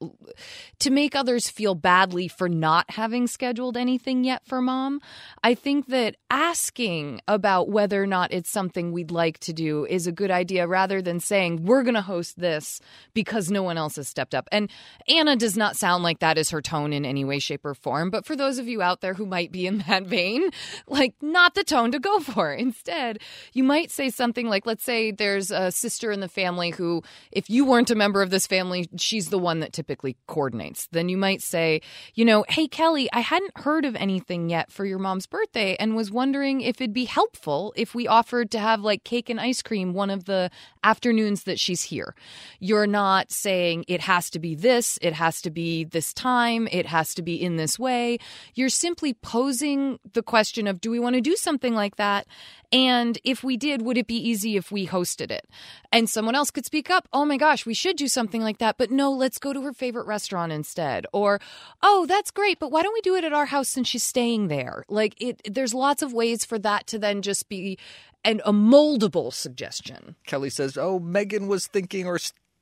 to 0.80 0.90
make 0.90 1.16
others 1.16 1.48
feel 1.48 1.76
badly 1.76 2.28
for 2.28 2.50
not 2.50 2.90
having 2.90 3.28
scheduled 3.28 3.78
anything 3.78 4.24
yet 4.24 4.44
for 4.48 4.64
mom, 4.64 5.00
I 5.44 5.54
think 5.54 5.90
that 5.90 6.16
asking 6.32 7.22
about 7.28 7.70
whether 7.70 8.02
or 8.02 8.08
not 8.08 8.34
it's 8.34 8.50
something 8.50 8.92
we'd 8.92 9.12
like 9.12 9.38
to 9.40 9.54
do 9.54 9.86
is 9.86 10.08
a 10.08 10.12
good 10.12 10.32
idea 10.32 10.68
rather 10.68 11.04
than 11.04 11.20
saying 11.20 11.66
we're 11.66 11.84
going 11.84 11.94
to 11.94 12.02
host 12.02 12.40
this 12.40 12.82
because 13.14 13.52
no 13.52 13.62
one 13.62 13.78
else 13.78 13.98
has 13.98 14.08
stepped 14.08 14.34
up. 14.34 14.48
And 14.52 14.72
Anna 15.08 15.36
does 15.36 15.56
not 15.56 15.76
sound 15.76 16.04
like 16.04 16.20
that 16.20 16.40
is 16.40 16.50
her 16.50 16.62
tone 16.62 16.94
in 16.94 17.06
any 17.06 17.24
way, 17.24 17.38
shape, 17.38 17.59
or 17.66 17.74
form. 17.74 18.10
But 18.10 18.26
for 18.26 18.36
those 18.36 18.58
of 18.58 18.68
you 18.68 18.82
out 18.82 19.02
there 19.02 19.14
who 19.14 19.26
might 19.26 19.52
be 19.52 19.68
in 19.68 19.80
that 19.88 20.04
vein, 20.04 20.50
like 20.88 21.16
not 21.22 21.56
the 21.56 21.64
tone 21.64 21.92
to 21.92 22.00
go 22.00 22.20
for. 22.20 22.54
Instead, 22.70 23.20
you 23.54 23.64
might 23.64 23.92
say 23.92 24.10
something 24.10 24.48
like, 24.48 24.66
let's 24.66 24.84
say 24.84 25.12
there's 25.12 25.52
a 25.52 25.72
sister 25.72 26.12
in 26.12 26.20
the 26.20 26.28
family 26.28 26.72
who, 26.72 27.04
if 27.32 27.50
you 27.50 27.66
weren't 27.66 27.92
a 27.92 27.96
member 27.96 28.22
of 28.22 28.30
this 28.30 28.48
family, 28.48 28.90
she's 28.98 29.30
the 29.30 29.40
one 29.40 29.60
that 29.60 29.74
typically 29.74 30.18
coordinates. 30.28 30.88
Then 30.92 31.10
you 31.10 31.18
might 31.18 31.42
say, 31.42 31.82
you 32.16 32.26
know, 32.26 32.46
hey, 32.50 32.68
Kelly, 32.68 33.10
I 33.14 33.20
hadn't 33.20 33.58
heard 33.58 33.86
of 33.86 33.96
anything 33.96 34.50
yet 34.50 34.72
for 34.72 34.86
your 34.86 35.00
mom's 35.00 35.28
birthday 35.28 35.76
and 35.80 35.96
was 35.96 36.12
wondering 36.12 36.62
if 36.62 36.82
it'd 36.82 36.94
be 36.94 37.06
helpful 37.06 37.74
if 37.76 37.96
we 37.96 38.08
offered 38.08 38.52
to 38.52 38.60
have 38.60 38.82
like 38.82 39.04
cake 39.04 39.30
and 39.30 39.40
ice 39.40 39.62
cream 39.62 39.94
one 39.94 40.10
of 40.10 40.26
the 40.26 40.50
afternoons 40.84 41.44
that 41.44 41.60
she's 41.60 41.84
here. 41.84 42.16
You're 42.60 42.88
not 42.88 43.32
saying 43.32 43.86
it 43.88 44.02
has 44.02 44.30
to 44.32 44.40
be 44.40 44.56
this, 44.56 44.98
it 45.02 45.14
has 45.14 45.42
to 45.42 45.52
be 45.52 45.84
this 45.84 46.14
time, 46.14 46.68
it 46.72 46.86
has 46.86 47.14
to 47.16 47.22
be 47.22 47.36
in 47.36 47.49
this 47.58 47.80
way. 47.80 48.18
You're 48.56 48.70
simply 48.70 49.14
posing 49.14 50.00
the 50.14 50.24
question 50.24 50.68
of 50.68 50.82
do 50.82 50.92
we 50.92 51.00
want 51.00 51.16
to 51.16 51.22
do 51.22 51.36
something 51.36 51.74
like 51.74 51.96
that? 51.98 52.28
And 52.72 53.18
if 53.24 53.44
we 53.44 53.58
did, 53.58 53.82
would 53.82 53.98
it 53.98 54.06
be 54.06 54.16
easy 54.16 54.56
if 54.56 54.72
we 54.72 54.86
hosted 54.86 55.32
it? 55.32 55.48
And 55.92 56.10
someone 56.10 56.36
else 56.36 56.52
could 56.52 56.66
speak 56.66 56.90
up, 56.90 57.08
oh 57.12 57.26
my 57.26 57.38
gosh, 57.38 57.66
we 57.66 57.74
should 57.74 57.96
do 57.96 58.08
something 58.08 58.44
like 58.44 58.60
that, 58.60 58.78
but 58.78 58.92
no, 58.92 59.12
let's 59.12 59.40
go 59.40 59.54
to 59.54 59.62
her 59.64 59.74
favorite 59.74 60.06
restaurant 60.06 60.52
instead. 60.52 61.08
Or, 61.12 61.40
oh, 61.82 62.06
that's 62.06 62.30
great, 62.30 62.60
but 62.60 62.72
why 62.72 62.84
don't 62.84 62.94
we 62.94 63.02
do 63.02 63.16
it 63.16 63.24
at 63.24 63.34
our 63.34 63.48
house 63.48 63.70
since 63.70 63.88
she's 63.88 64.04
staying 64.04 64.50
there? 64.50 64.84
Like 64.88 65.16
it 65.20 65.42
there's 65.50 65.74
lots 65.74 66.02
of 66.02 66.14
ways 66.14 66.46
for 66.46 66.60
that 66.60 66.88
to 66.88 67.00
then 67.00 67.22
just 67.22 67.50
be 67.50 67.78
an, 68.24 68.42
a 68.46 68.54
moldable 68.54 69.34
suggestion. 69.34 70.16
Kelly 70.26 70.50
says, 70.50 70.78
"Oh, 70.78 71.00
Megan 71.00 71.48
was 71.48 71.68
thinking, 71.68 72.06
or 72.06 72.20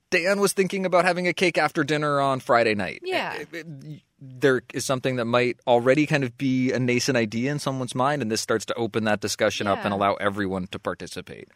Dan 0.09 0.39
was 0.39 0.53
thinking 0.53 0.85
about 0.85 1.05
having 1.05 1.27
a 1.27 1.33
cake 1.33 1.57
after 1.57 1.83
dinner 1.83 2.19
on 2.19 2.39
Friday 2.39 2.75
night." 2.75 3.01
Yeah. 3.03 3.35
Eh, 3.37 3.45
eh, 3.53 3.63
eh, 3.85 3.97
It- 4.19 4.25
it- 4.25 4.41
there 4.41 4.61
is 4.73 4.85
something 4.85 5.15
that 5.17 5.25
might 5.25 5.59
already 5.67 6.05
kind 6.05 6.23
of 6.23 6.37
be 6.37 6.71
a 6.71 6.79
nascent 6.79 7.17
idea 7.17 7.51
in 7.51 7.59
someone's 7.59 7.95
mind, 7.95 8.21
and 8.21 8.31
this 8.31 8.41
starts 8.41 8.65
to 8.65 8.73
open 8.75 9.03
that 9.05 9.19
discussion 9.19 9.67
up 9.67 9.83
and 9.85 9.93
allow 9.93 10.15
everyone 10.15 10.67
to 10.67 10.79
participate. 10.79 11.49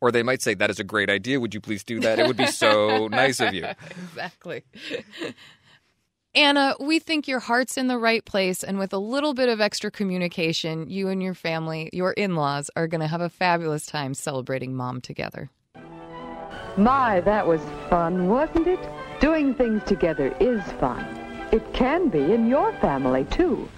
Or 0.00 0.10
they 0.12 0.22
might 0.22 0.42
say, 0.42 0.54
"That 0.54 0.68
is 0.70 0.78
a 0.78 0.84
great 0.84 1.08
idea. 1.08 1.40
Would 1.40 1.54
you 1.54 1.60
please 1.60 1.82
do 1.82 2.00
that? 2.00 2.18
It 2.18 2.26
would 2.26 2.36
be 2.36 2.46
so 2.46 3.08
nice 3.10 3.40
of 3.40 3.54
you." 3.54 3.66
Exactly. 3.90 4.62
Anna, 6.34 6.74
we 6.78 6.98
think 6.98 7.26
your 7.26 7.40
heart's 7.40 7.78
in 7.78 7.86
the 7.86 7.96
right 7.96 8.22
place, 8.22 8.62
and 8.62 8.78
with 8.78 8.92
a 8.92 8.98
little 8.98 9.32
bit 9.32 9.48
of 9.48 9.58
extra 9.60 9.90
communication, 9.90 10.90
you 10.90 11.08
and 11.08 11.22
your 11.22 11.32
family, 11.32 11.88
your 11.94 12.12
in 12.12 12.34
laws, 12.36 12.70
are 12.76 12.86
going 12.86 13.00
to 13.00 13.06
have 13.06 13.22
a 13.22 13.30
fabulous 13.30 13.86
time 13.86 14.12
celebrating 14.12 14.74
mom 14.74 15.00
together. 15.00 15.48
My, 16.76 17.20
that 17.22 17.46
was 17.46 17.62
fun, 17.88 18.28
wasn't 18.28 18.66
it? 18.66 18.80
Doing 19.18 19.54
things 19.54 19.82
together 19.84 20.36
is 20.38 20.60
fun. 20.78 21.15
It 21.52 21.72
can 21.72 22.08
be 22.08 22.32
in 22.34 22.48
your 22.48 22.72
family, 22.80 23.24
too. 23.24 23.68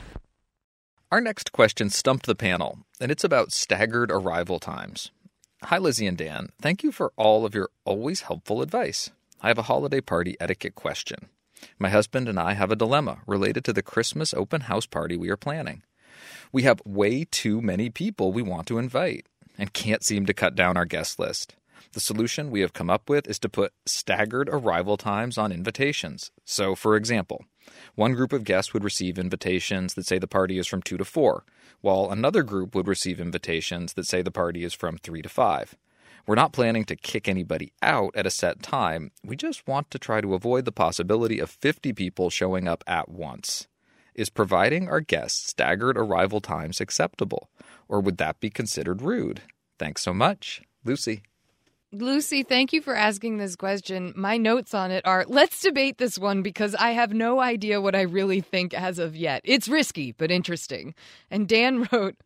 Our 1.12 1.20
next 1.20 1.52
question 1.52 1.90
stumped 1.90 2.26
the 2.26 2.34
panel, 2.34 2.78
and 2.98 3.10
it's 3.10 3.24
about 3.24 3.52
staggered 3.52 4.10
arrival 4.10 4.58
times. 4.58 5.10
Hi, 5.64 5.76
Lizzie 5.76 6.06
and 6.06 6.16
Dan. 6.16 6.48
Thank 6.62 6.82
you 6.82 6.90
for 6.90 7.12
all 7.16 7.44
of 7.44 7.54
your 7.54 7.68
always 7.84 8.22
helpful 8.22 8.62
advice. 8.62 9.10
I 9.42 9.48
have 9.48 9.58
a 9.58 9.62
holiday 9.62 10.00
party 10.00 10.34
etiquette 10.40 10.76
question. 10.76 11.28
My 11.78 11.90
husband 11.90 12.28
and 12.28 12.40
I 12.40 12.54
have 12.54 12.70
a 12.70 12.76
dilemma 12.76 13.18
related 13.26 13.64
to 13.66 13.72
the 13.72 13.82
Christmas 13.82 14.32
open 14.32 14.62
house 14.62 14.86
party 14.86 15.16
we 15.16 15.28
are 15.28 15.36
planning. 15.36 15.82
We 16.52 16.62
have 16.62 16.80
way 16.86 17.26
too 17.30 17.60
many 17.60 17.90
people 17.90 18.32
we 18.32 18.42
want 18.42 18.66
to 18.68 18.78
invite 18.78 19.26
and 19.58 19.72
can't 19.72 20.04
seem 20.04 20.24
to 20.26 20.34
cut 20.34 20.54
down 20.54 20.76
our 20.76 20.84
guest 20.86 21.18
list. 21.18 21.54
The 21.92 22.00
solution 22.00 22.50
we 22.50 22.60
have 22.60 22.74
come 22.74 22.90
up 22.90 23.08
with 23.08 23.26
is 23.26 23.38
to 23.40 23.48
put 23.48 23.72
staggered 23.86 24.48
arrival 24.50 24.96
times 24.96 25.38
on 25.38 25.52
invitations. 25.52 26.30
So, 26.44 26.74
for 26.74 26.96
example, 26.96 27.44
one 27.94 28.14
group 28.14 28.32
of 28.32 28.44
guests 28.44 28.74
would 28.74 28.84
receive 28.84 29.18
invitations 29.18 29.94
that 29.94 30.06
say 30.06 30.18
the 30.18 30.26
party 30.26 30.58
is 30.58 30.66
from 30.66 30.82
2 30.82 30.98
to 30.98 31.04
4, 31.04 31.44
while 31.80 32.10
another 32.10 32.42
group 32.42 32.74
would 32.74 32.86
receive 32.86 33.20
invitations 33.20 33.94
that 33.94 34.06
say 34.06 34.22
the 34.22 34.30
party 34.30 34.64
is 34.64 34.74
from 34.74 34.98
3 34.98 35.22
to 35.22 35.28
5. 35.28 35.76
We're 36.26 36.34
not 36.34 36.52
planning 36.52 36.84
to 36.84 36.96
kick 36.96 37.26
anybody 37.26 37.72
out 37.80 38.14
at 38.14 38.26
a 38.26 38.30
set 38.30 38.62
time. 38.62 39.12
We 39.24 39.34
just 39.34 39.66
want 39.66 39.90
to 39.90 39.98
try 39.98 40.20
to 40.20 40.34
avoid 40.34 40.66
the 40.66 40.72
possibility 40.72 41.38
of 41.38 41.48
50 41.48 41.94
people 41.94 42.28
showing 42.28 42.68
up 42.68 42.84
at 42.86 43.08
once. 43.08 43.66
Is 44.14 44.28
providing 44.28 44.88
our 44.88 45.00
guests 45.00 45.48
staggered 45.48 45.96
arrival 45.96 46.42
times 46.42 46.82
acceptable, 46.82 47.48
or 47.88 48.00
would 48.00 48.18
that 48.18 48.40
be 48.40 48.50
considered 48.50 49.00
rude? 49.00 49.40
Thanks 49.78 50.02
so 50.02 50.12
much, 50.12 50.60
Lucy. 50.84 51.22
Lucy, 51.90 52.42
thank 52.42 52.74
you 52.74 52.82
for 52.82 52.94
asking 52.94 53.38
this 53.38 53.56
question. 53.56 54.12
My 54.14 54.36
notes 54.36 54.74
on 54.74 54.90
it 54.90 55.06
are 55.06 55.24
let's 55.26 55.60
debate 55.62 55.96
this 55.96 56.18
one 56.18 56.42
because 56.42 56.74
I 56.74 56.90
have 56.90 57.14
no 57.14 57.40
idea 57.40 57.80
what 57.80 57.94
I 57.94 58.02
really 58.02 58.42
think 58.42 58.74
as 58.74 58.98
of 58.98 59.16
yet. 59.16 59.40
It's 59.44 59.68
risky, 59.68 60.12
but 60.12 60.30
interesting. 60.30 60.94
And 61.30 61.48
Dan 61.48 61.88
wrote, 61.92 62.16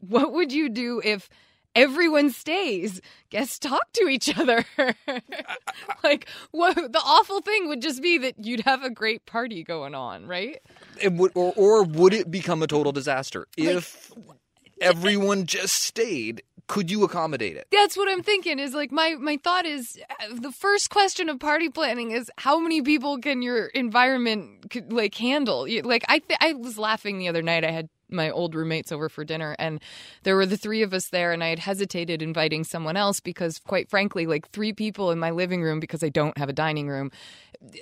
What 0.00 0.34
would 0.34 0.52
you 0.52 0.68
do 0.68 1.00
if 1.02 1.30
everyone 1.74 2.28
stays? 2.28 3.00
Guests 3.30 3.58
talk 3.58 3.90
to 3.94 4.06
each 4.06 4.36
other. 4.38 4.66
like, 6.04 6.28
what 6.50 6.74
the 6.74 7.02
awful 7.02 7.40
thing 7.40 7.68
would 7.68 7.80
just 7.80 8.02
be 8.02 8.18
that 8.18 8.44
you'd 8.44 8.60
have 8.60 8.82
a 8.82 8.90
great 8.90 9.24
party 9.24 9.64
going 9.64 9.94
on, 9.94 10.26
right? 10.26 10.58
It 11.00 11.14
would, 11.14 11.32
or, 11.34 11.54
or 11.56 11.84
would 11.84 12.12
it 12.12 12.30
become 12.30 12.62
a 12.62 12.66
total 12.66 12.92
disaster 12.92 13.46
if 13.56 14.12
everyone 14.78 15.46
just 15.46 15.76
stayed? 15.76 16.42
Could 16.70 16.88
you 16.88 17.02
accommodate 17.02 17.56
it? 17.56 17.66
That's 17.72 17.96
what 17.96 18.08
I'm 18.08 18.22
thinking. 18.22 18.60
Is 18.60 18.74
like 18.74 18.92
my 18.92 19.16
my 19.18 19.40
thought 19.42 19.66
is 19.66 19.98
uh, 20.08 20.36
the 20.40 20.52
first 20.52 20.88
question 20.88 21.28
of 21.28 21.40
party 21.40 21.68
planning 21.68 22.12
is 22.12 22.30
how 22.38 22.60
many 22.60 22.80
people 22.80 23.18
can 23.18 23.42
your 23.42 23.66
environment 23.66 24.72
like 24.88 25.16
handle? 25.16 25.66
Like 25.82 26.04
I 26.08 26.20
th- 26.20 26.38
I 26.40 26.52
was 26.52 26.78
laughing 26.78 27.18
the 27.18 27.26
other 27.26 27.42
night. 27.42 27.64
I 27.64 27.72
had 27.72 27.88
my 28.12 28.30
old 28.30 28.54
roommates 28.54 28.92
over 28.92 29.08
for 29.08 29.24
dinner 29.24 29.56
and 29.58 29.80
there 30.22 30.36
were 30.36 30.46
the 30.46 30.56
three 30.56 30.82
of 30.82 30.94
us 30.94 31.08
there 31.08 31.32
and 31.32 31.42
I 31.42 31.48
had 31.48 31.58
hesitated 31.58 32.22
inviting 32.22 32.64
someone 32.64 32.96
else 32.96 33.20
because 33.20 33.58
quite 33.58 33.88
frankly 33.88 34.26
like 34.26 34.48
three 34.50 34.72
people 34.72 35.10
in 35.10 35.18
my 35.18 35.30
living 35.30 35.62
room 35.62 35.80
because 35.80 36.02
I 36.02 36.08
don't 36.08 36.36
have 36.38 36.48
a 36.48 36.54
dining 36.54 36.88
room 36.88 37.10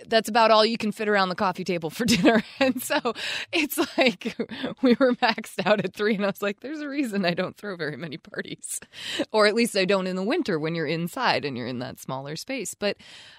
that's 0.07 0.29
about 0.29 0.51
all 0.51 0.65
you 0.65 0.77
can 0.77 0.91
fit 0.91 1.09
around 1.09 1.29
the 1.29 1.35
coffee 1.35 1.65
table 1.65 1.91
for 1.91 2.05
dinner. 2.05 2.43
And 2.59 2.83
so 2.83 3.15
it's 3.53 3.79
like 3.97 4.37
we 4.83 4.97
were 4.99 5.15
maxed 5.15 5.65
out 5.65 5.85
at 5.85 5.95
three, 5.95 6.15
and 6.15 6.25
I 6.25 6.29
was 6.29 6.43
like, 6.43 6.61
there's 6.61 6.81
a 6.81 6.89
reason 6.89 7.25
I 7.25 7.35
don't 7.35 7.57
throw 7.57 7.77
very 7.77 7.97
many 7.97 8.17
parties. 8.17 8.81
Or 9.33 9.47
at 9.47 9.55
least 9.55 9.77
I 9.77 9.85
don't 9.85 10.07
in 10.07 10.17
the 10.17 10.23
winter 10.23 10.59
when 10.59 10.75
you're 10.75 10.87
inside 10.87 11.45
and 11.45 11.57
you're 11.57 11.67
in 11.67 11.81
that 11.81 12.01
smaller 12.01 12.37
space. 12.37 12.75
But 12.75 12.97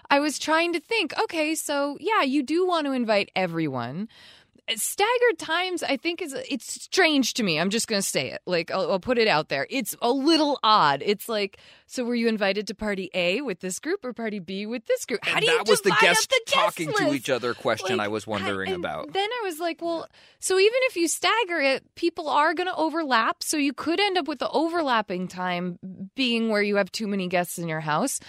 I 0.09 0.19
was 0.19 0.37
trying 0.37 0.73
to 0.73 0.79
think, 0.79 1.17
okay, 1.19 1.55
so 1.55 1.97
yeah, 1.99 2.21
you 2.21 2.43
do 2.43 2.65
want 2.65 2.85
to 2.85 2.91
invite 2.91 3.31
everyone 3.35 4.07
staggered 4.75 5.37
times 5.37 5.83
i 5.83 5.97
think 5.97 6.21
is 6.21 6.33
it's 6.49 6.83
strange 6.83 7.33
to 7.33 7.43
me 7.43 7.59
i'm 7.59 7.69
just 7.69 7.87
going 7.87 8.01
to 8.01 8.07
say 8.07 8.29
it 8.31 8.41
like 8.45 8.71
I'll, 8.71 8.91
I'll 8.91 8.99
put 8.99 9.17
it 9.17 9.27
out 9.27 9.49
there 9.49 9.67
it's 9.69 9.95
a 10.01 10.11
little 10.11 10.59
odd 10.63 11.01
it's 11.05 11.27
like 11.29 11.57
so 11.87 12.03
were 12.03 12.15
you 12.15 12.27
invited 12.27 12.67
to 12.67 12.75
party 12.75 13.09
a 13.13 13.41
with 13.41 13.59
this 13.59 13.79
group 13.79 14.03
or 14.05 14.13
party 14.13 14.39
b 14.39 14.65
with 14.65 14.85
this 14.85 15.05
group 15.05 15.19
how 15.23 15.37
And 15.37 15.45
do 15.45 15.51
you 15.51 15.63
was 15.69 15.81
the 15.81 15.89
divide 15.89 15.97
up 15.97 16.01
guest 16.01 16.29
the 16.29 16.51
guest 16.51 16.77
talking 16.77 16.93
to 16.93 17.13
each 17.13 17.29
other 17.29 17.53
question 17.53 17.97
Like, 17.97 18.05
I 18.05 18.07
was 18.09 18.27
wondering 18.27 18.71
and 18.71 18.83
about. 18.83 19.13
Then 19.13 19.29
I 19.29 19.41
was 19.43 19.59
like, 19.59 19.81
well, 19.81 20.07
so 20.39 20.57
even 20.59 20.79
if 20.83 20.95
you 20.95 21.07
stagger 21.07 21.59
it, 21.59 21.83
people 21.95 22.29
are 22.29 22.53
going 22.53 22.67
to 22.67 22.75
overlap. 22.75 23.43
So 23.43 23.57
you 23.57 23.73
could 23.73 23.99
end 23.99 24.17
up 24.17 24.27
with 24.27 24.39
the 24.39 24.49
overlapping 24.49 25.27
time 25.27 25.79
being 26.15 26.49
where 26.49 26.61
you 26.61 26.77
have 26.77 26.91
too 26.91 27.07
many 27.07 27.27
guests 27.27 27.57
in 27.57 27.67
your 27.67 27.79
house. 27.79 28.19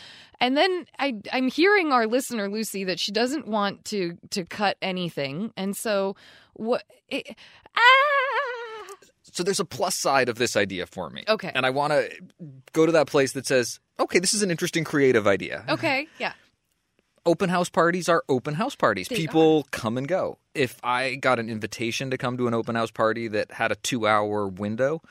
And 0.41 0.57
then 0.57 0.87
I, 0.99 1.17
I'm 1.33 1.49
hearing 1.49 1.93
our 1.93 2.07
listener 2.07 2.49
Lucy 2.49 2.85
that 2.85 2.99
she 2.99 3.13
doesn't 3.13 3.47
want 3.47 3.85
to 3.87 4.17
to 4.31 4.45
cut 4.45 4.77
anything, 4.81 5.53
and 5.57 5.77
so 5.77 6.17
what? 6.55 6.85
It, 7.09 7.37
ah, 7.77 8.97
So 9.33 9.43
there's 9.43 9.61
a 9.61 9.65
plus 9.65 9.97
side 9.97 10.29
of 10.29 10.37
this 10.37 10.57
idea 10.57 10.87
for 10.87 11.11
me. 11.11 11.25
Okay. 11.29 11.53
And 11.55 11.65
I 11.65 11.71
want 11.71 11.93
to 11.93 12.11
go 12.73 12.87
to 12.87 12.93
that 12.93 13.07
place 13.07 13.33
that 13.33 13.47
says, 13.47 13.81
okay, 13.99 14.19
this 14.19 14.35
is 14.35 14.43
an 14.43 14.51
interesting 14.51 14.85
creative 14.85 15.27
idea. 15.27 15.65
Okay, 15.69 16.09
yeah. 16.19 16.33
Open 17.27 17.51
house 17.51 17.69
parties 17.69 18.09
are 18.09 18.25
open 18.29 18.55
house 18.55 18.75
parties. 18.75 19.09
They 19.09 19.17
People 19.17 19.67
come 19.71 19.99
and 19.99 20.09
go. 20.09 20.39
If 20.55 20.79
I 20.83 21.17
got 21.17 21.39
an 21.39 21.51
invitation 21.51 22.11
to 22.11 22.19
come 22.19 22.39
to 22.39 22.49
an 22.49 22.55
open 22.55 22.75
house 22.75 22.91
party 22.91 23.29
that 23.29 23.53
had 23.53 23.71
a 23.71 23.77
two 23.77 24.07
hour 24.07 24.49
window, 24.49 25.03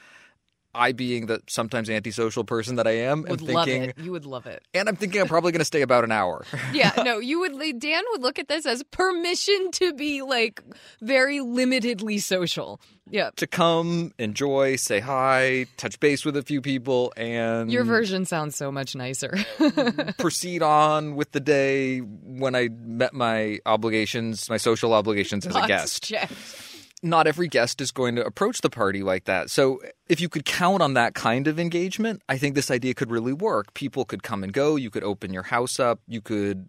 I 0.74 0.91
being 0.91 1.26
the 1.26 1.41
sometimes 1.47 1.89
antisocial 1.89 2.43
person 2.43 2.76
that 2.76 2.86
I 2.88 2.91
am, 2.91 3.20
am 3.20 3.32
Would 3.32 3.41
love 3.41 3.65
thinking, 3.65 3.89
it. 3.89 3.97
You 3.97 4.11
would 4.11 4.26
love 4.26 4.45
it. 4.45 4.63
and 4.74 4.88
I'm 4.88 4.95
thinking 4.95 5.20
I'm 5.22 5.28
probably 5.28 5.51
going 5.51 5.59
to 5.59 5.65
stay 5.65 5.82
about 5.82 6.03
an 6.03 6.11
hour. 6.11 6.45
Yeah, 6.74 6.91
no, 7.03 7.17
you 7.17 7.39
would. 7.39 7.80
Dan 7.80 8.03
would 8.11 8.22
look 8.22 8.38
at 8.38 8.47
this 8.47 8.65
as 8.65 8.84
permission 8.84 9.72
to 9.72 9.93
be 9.93 10.22
like 10.22 10.61
very 11.01 11.39
limitedly 11.39 12.22
social. 12.22 12.80
Yeah, 13.09 13.32
to 13.38 13.47
come, 13.47 14.11
enjoy, 14.20 14.76
say 14.76 14.99
hi, 14.99 15.65
touch 15.78 15.99
base 15.99 16.24
with 16.24 16.38
a 16.38 16.43
few 16.43 16.61
people, 16.61 17.11
and 17.17 17.72
your 17.72 17.84
version 17.84 18.26
sounds 18.26 18.55
so 18.55 18.72
much 18.72 18.95
nicer. 18.95 19.36
proceed 20.20 20.61
on 20.61 21.15
with 21.15 21.32
the 21.32 21.39
day 21.39 21.99
when 21.99 22.53
I 22.53 22.70
met 22.70 23.13
my 23.15 23.59
obligations, 23.65 24.47
my 24.47 24.57
social 24.57 24.93
obligations 24.93 25.47
as 25.47 25.55
a 25.55 25.65
guest. 25.65 26.03
checked. 26.03 26.32
Not 27.02 27.28
every 27.28 27.47
guest 27.47 27.80
is 27.80 27.91
going 27.91 28.16
to 28.16 28.26
approach 28.26 28.60
the 28.62 28.70
party 28.70 29.04
like 29.04 29.26
that. 29.26 29.50
So, 29.50 29.82
if 30.10 30.20
you 30.20 30.28
could 30.28 30.43
count 30.43 30.82
on 30.82 30.95
that 30.95 31.14
kind 31.14 31.47
of 31.47 31.58
engagement, 31.58 32.22
I 32.28 32.38
think 32.38 32.56
this 32.56 32.70
idea 32.70 32.93
could 32.93 33.10
really 33.10 33.32
work. 33.32 33.74
People 33.74 34.04
could 34.04 34.22
come 34.22 34.43
and 34.43 34.52
go. 34.52 34.76
You 34.76 34.89
could 34.89 35.04
open 35.04 35.34
your 35.34 35.43
house 35.43 35.80
up. 35.80 36.02
You 36.08 36.20
could 36.20 36.68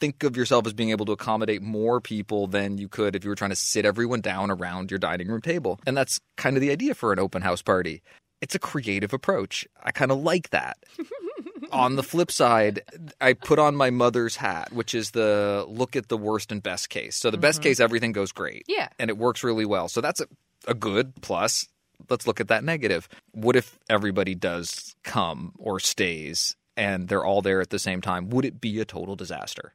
think 0.00 0.24
of 0.24 0.36
yourself 0.36 0.66
as 0.66 0.72
being 0.72 0.90
able 0.90 1.04
to 1.06 1.12
accommodate 1.12 1.62
more 1.62 2.00
people 2.00 2.46
than 2.46 2.78
you 2.78 2.88
could 2.88 3.14
if 3.14 3.22
you 3.22 3.30
were 3.30 3.36
trying 3.36 3.50
to 3.50 3.56
sit 3.56 3.84
everyone 3.84 4.20
down 4.20 4.50
around 4.50 4.90
your 4.90 4.98
dining 4.98 5.28
room 5.28 5.42
table. 5.42 5.78
And 5.86 5.96
that's 5.96 6.18
kind 6.36 6.56
of 6.56 6.62
the 6.62 6.70
idea 6.70 6.94
for 6.94 7.12
an 7.12 7.18
open 7.18 7.42
house 7.42 7.62
party. 7.62 8.02
It's 8.40 8.54
a 8.54 8.58
creative 8.58 9.12
approach. 9.12 9.68
I 9.82 9.92
kind 9.92 10.10
of 10.10 10.18
like 10.18 10.50
that. 10.50 10.78
on 11.72 11.96
the 11.96 12.02
flip 12.02 12.30
side, 12.30 12.82
I 13.20 13.32
put 13.32 13.58
on 13.58 13.74
my 13.74 13.90
mother's 13.90 14.36
hat, 14.36 14.72
which 14.72 14.94
is 14.94 15.10
the 15.12 15.64
look 15.68 15.96
at 15.96 16.08
the 16.08 16.16
worst 16.16 16.52
and 16.52 16.62
best 16.62 16.90
case. 16.90 17.16
So 17.16 17.30
the 17.30 17.38
best 17.38 17.60
mm-hmm. 17.60 17.68
case, 17.68 17.80
everything 17.80 18.12
goes 18.12 18.32
great. 18.32 18.64
Yeah. 18.68 18.88
And 18.98 19.10
it 19.10 19.18
works 19.18 19.42
really 19.44 19.64
well. 19.64 19.88
So 19.88 20.00
that's 20.00 20.20
a, 20.20 20.26
a 20.66 20.74
good 20.74 21.14
plus. 21.22 21.68
Let's 22.08 22.26
look 22.26 22.40
at 22.40 22.48
that 22.48 22.64
negative. 22.64 23.08
What 23.32 23.56
if 23.56 23.78
everybody 23.88 24.34
does 24.34 24.94
come 25.04 25.52
or 25.58 25.80
stays 25.80 26.56
and 26.76 27.08
they're 27.08 27.24
all 27.24 27.42
there 27.42 27.60
at 27.60 27.70
the 27.70 27.78
same 27.78 28.00
time? 28.00 28.30
Would 28.30 28.44
it 28.44 28.60
be 28.60 28.80
a 28.80 28.84
total 28.84 29.16
disaster? 29.16 29.74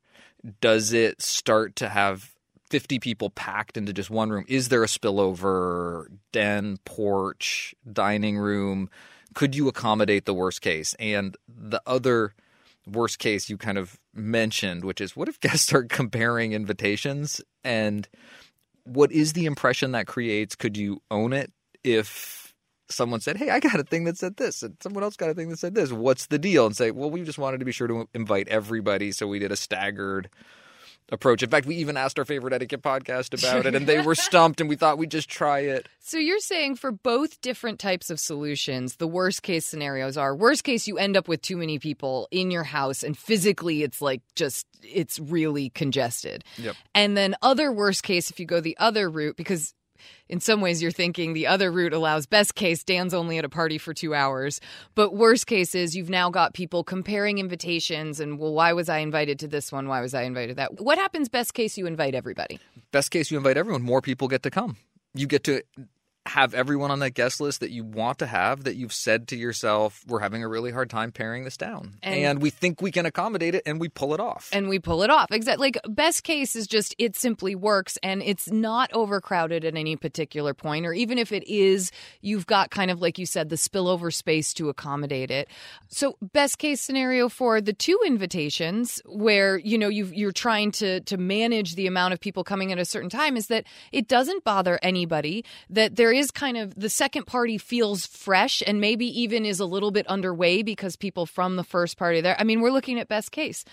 Does 0.62 0.94
it 0.94 1.22
start 1.22 1.76
to 1.78 1.90
have 1.90 2.32
50 2.70 3.00
people 3.00 3.30
packed 3.30 3.78
into 3.78 3.94
just 3.94 4.10
one 4.10 4.30
room? 4.30 4.46
Is 4.48 4.70
there 4.70 4.84
a 4.84 4.88
spillover, 4.88 6.08
den, 6.32 6.78
porch, 6.86 7.76
dining 7.92 8.38
room? 8.38 8.90
Could 9.36 9.56
you 9.56 9.68
accommodate 9.68 10.26
the 10.26 10.34
worst 10.34 10.62
case? 10.62 10.96
And 10.98 11.38
the 11.48 11.82
other 11.86 12.34
worst 12.88 13.20
case 13.20 13.50
you 13.50 13.58
kind 13.58 13.78
of 13.78 14.00
mentioned, 14.14 14.84
which 14.84 15.02
is 15.02 15.16
what 15.16 15.30
if 15.30 15.40
guests 15.42 15.68
start 15.68 15.90
comparing 15.90 16.54
invitations? 16.54 17.42
And 17.64 18.08
what 18.84 19.12
is 19.12 19.34
the 19.34 19.46
impression 19.46 19.92
that 19.92 20.08
creates? 20.08 20.56
Could 20.56 20.78
you 20.78 21.02
own 21.12 21.34
it 21.34 21.52
if 21.84 22.54
someone 22.90 23.20
said, 23.20 23.38
Hey, 23.38 23.50
I 23.50 23.60
got 23.60 23.80
a 23.80 23.84
thing 23.84 24.06
that 24.06 24.18
said 24.18 24.38
this, 24.38 24.64
and 24.64 24.78
someone 24.82 25.04
else 25.04 25.16
got 25.16 25.30
a 25.30 25.34
thing 25.34 25.50
that 25.50 25.60
said 25.60 25.76
this? 25.76 25.92
What's 25.92 26.28
the 26.28 26.40
deal? 26.40 26.66
And 26.66 26.76
say, 26.76 26.92
Well, 26.92 27.10
we 27.10 27.24
just 27.24 27.40
wanted 27.40 27.60
to 27.60 27.66
be 27.66 27.72
sure 27.72 27.88
to 27.88 28.08
invite 28.14 28.48
everybody, 28.48 29.12
so 29.12 29.28
we 29.28 29.40
did 29.40 29.52
a 29.52 29.56
staggered 29.56 30.30
approach. 31.12 31.44
In 31.44 31.50
fact, 31.50 31.66
we 31.66 31.76
even 31.76 31.98
asked 31.98 32.18
our 32.20 32.26
favorite 32.26 32.54
etiquette 32.54 32.82
podcast 32.82 33.38
about 33.38 33.66
it, 33.66 33.76
and 33.76 33.88
they 33.88 34.02
were 34.02 34.16
stumped, 34.16 34.60
and 34.60 34.70
we 34.70 34.76
thought 34.76 34.98
we'd 34.98 35.12
just 35.12 35.30
try 35.30 35.60
it. 35.60 35.88
So 36.08 36.20
you're 36.20 36.38
saying 36.38 36.76
for 36.76 36.92
both 36.92 37.42
different 37.42 37.80
types 37.80 38.12
of 38.12 38.20
solutions, 38.20 38.98
the 38.98 39.08
worst 39.08 39.42
case 39.42 39.66
scenarios 39.66 40.18
are 40.18 40.36
worst 40.36 40.64
case 40.64 40.88
you 40.88 41.00
end 41.00 41.18
up 41.18 41.28
with 41.28 41.42
too 41.42 41.58
many 41.58 41.80
people 41.80 42.28
in 42.30 42.52
your 42.52 42.62
house 42.64 43.02
and 43.02 43.18
physically 43.18 43.82
it's 43.82 44.04
like 44.04 44.22
just 44.36 44.68
it's 44.84 45.18
really 45.18 45.72
congested. 45.72 46.44
Yep. 46.58 46.76
And 46.94 47.18
then 47.18 47.34
other 47.42 47.72
worst 47.72 48.04
case 48.04 48.30
if 48.30 48.40
you 48.40 48.46
go 48.46 48.60
the 48.60 48.78
other 48.78 49.10
route 49.10 49.36
because 49.36 49.74
in 50.30 50.40
some 50.40 50.62
ways 50.62 50.82
you're 50.82 50.92
thinking 50.92 51.34
the 51.34 51.48
other 51.48 51.72
route 51.72 51.94
allows 51.94 52.26
best 52.26 52.56
case 52.56 52.84
dan's 52.84 53.14
only 53.14 53.38
at 53.38 53.46
a 53.46 53.50
party 53.50 53.78
for 53.78 53.94
two 53.94 54.14
hours 54.14 54.60
but 54.96 55.16
worst 55.16 55.48
case 55.48 55.76
is 55.76 55.96
you've 55.96 56.10
now 56.10 56.30
got 56.30 56.54
people 56.54 56.84
comparing 56.84 57.38
invitations 57.38 58.20
and 58.20 58.40
well 58.40 58.54
why 58.54 58.74
was 58.74 58.90
i 58.90 58.98
invited 59.00 59.40
to 59.40 59.48
this 59.48 59.72
one 59.72 59.88
why 59.88 60.02
was 60.02 60.14
i 60.14 60.24
invited 60.24 60.56
that 60.56 60.82
what 60.82 60.98
happens 60.98 61.30
best 61.30 61.54
case 61.54 61.78
you 61.78 61.86
invite 61.86 62.16
everybody 62.16 62.60
Best 62.96 63.12
case, 63.12 63.30
you 63.30 63.38
invite 63.38 63.58
everyone. 63.58 63.82
More 63.82 64.02
people 64.02 64.30
get 64.30 64.42
to 64.44 64.50
come. 64.50 64.78
You 65.14 65.28
get 65.28 65.44
to 65.44 65.62
have 66.26 66.54
everyone 66.54 66.90
on 66.92 67.00
that 67.00 67.12
guest 67.12 67.40
list 67.40 67.60
that 67.60 67.70
you 67.72 67.84
want 67.84 68.20
to 68.20 68.26
have 68.26 68.64
that 68.64 68.76
you've 68.76 68.94
said 68.94 69.28
to 69.28 69.36
yourself, 69.38 70.04
we're 70.08 70.20
having 70.20 70.44
a 70.44 70.48
really 70.48 70.72
hard 70.72 70.90
time 70.90 71.12
paring 71.12 71.44
this 71.44 71.56
down. 71.58 71.94
And- 72.02 72.16
And, 72.16 72.42
we 72.42 72.50
think 72.50 72.82
we 72.82 72.92
can 72.92 73.06
accommodate 73.06 73.54
it 73.56 73.62
and 73.66 73.80
we 73.80 73.90
pull 73.90 74.14
it 74.14 74.20
off. 74.20 74.50
and 74.52 74.68
we 74.68 74.80
pull 74.80 75.04
it 75.04 75.10
off. 75.10 75.28
Exactly. 75.32 75.68
Like 75.68 75.78
best 75.88 76.24
case 76.24 76.56
is 76.56 76.66
just 76.68 76.96
it 76.98 77.16
simply 77.16 77.54
works 77.56 77.98
and 78.02 78.22
it's 78.24 78.50
not 78.50 78.92
overcrowded 78.94 79.64
at 79.66 79.76
any 79.76 79.96
particular 79.96 80.54
point, 80.54 80.86
or 80.86 80.94
even 80.94 81.18
if 81.18 81.32
it 81.32 81.44
is, 81.48 81.92
you've 82.22 82.48
got 82.48 82.72
kind 82.72 82.90
of 82.90 83.02
like 83.02 83.20
you 83.20 83.26
said 83.26 83.50
the 83.50 83.56
spillover 83.56 84.14
space 84.14 84.54
to 84.56 84.70
accommodate 84.70 85.30
it. 85.32 85.48
So 85.90 86.18
best 86.22 86.58
case 86.58 86.82
scenario 86.82 87.30
for 87.30 87.62
the 87.62 87.74
two 87.74 88.00
invitations 88.06 89.02
where 89.06 89.58
you 89.58 89.78
know 89.78 89.88
you 89.90 90.06
you're 90.08 90.32
trying 90.32 90.72
to 90.72 91.00
to 91.02 91.18
manage 91.18 91.76
the 91.76 91.86
amount 91.88 92.14
of 92.14 92.20
people 92.20 92.44
coming 92.44 92.72
at 92.72 92.80
a 92.80 92.86
certain 92.86 93.10
time 93.10 93.38
is 93.38 93.48
that 93.48 93.66
it 93.92 94.08
doesn't 94.08 94.44
bother 94.44 94.80
anybody 94.82 95.46
that 95.70 95.96
there 95.96 96.12
is 96.16 96.32
kind 96.32 96.58
of 96.58 96.74
the 96.76 96.90
second 96.90 97.26
party 97.26 97.58
feels 97.58 98.06
fresh 98.06 98.64
and 98.66 98.82
maybe 98.82 99.06
even 99.22 99.46
is 99.46 99.60
a 99.60 99.66
little 99.66 99.92
bit 99.92 100.08
underway 100.08 100.64
because 100.64 100.96
people 100.96 101.26
from 101.26 101.56
the 101.56 101.64
first 101.64 101.98
party 101.98 102.22
there. 102.22 102.36
I 102.40 102.44
mean, 102.44 102.62
we're 102.62 102.72
looking 102.72 103.00
at 103.00 103.08
best 103.08 103.32
case. 103.32 103.64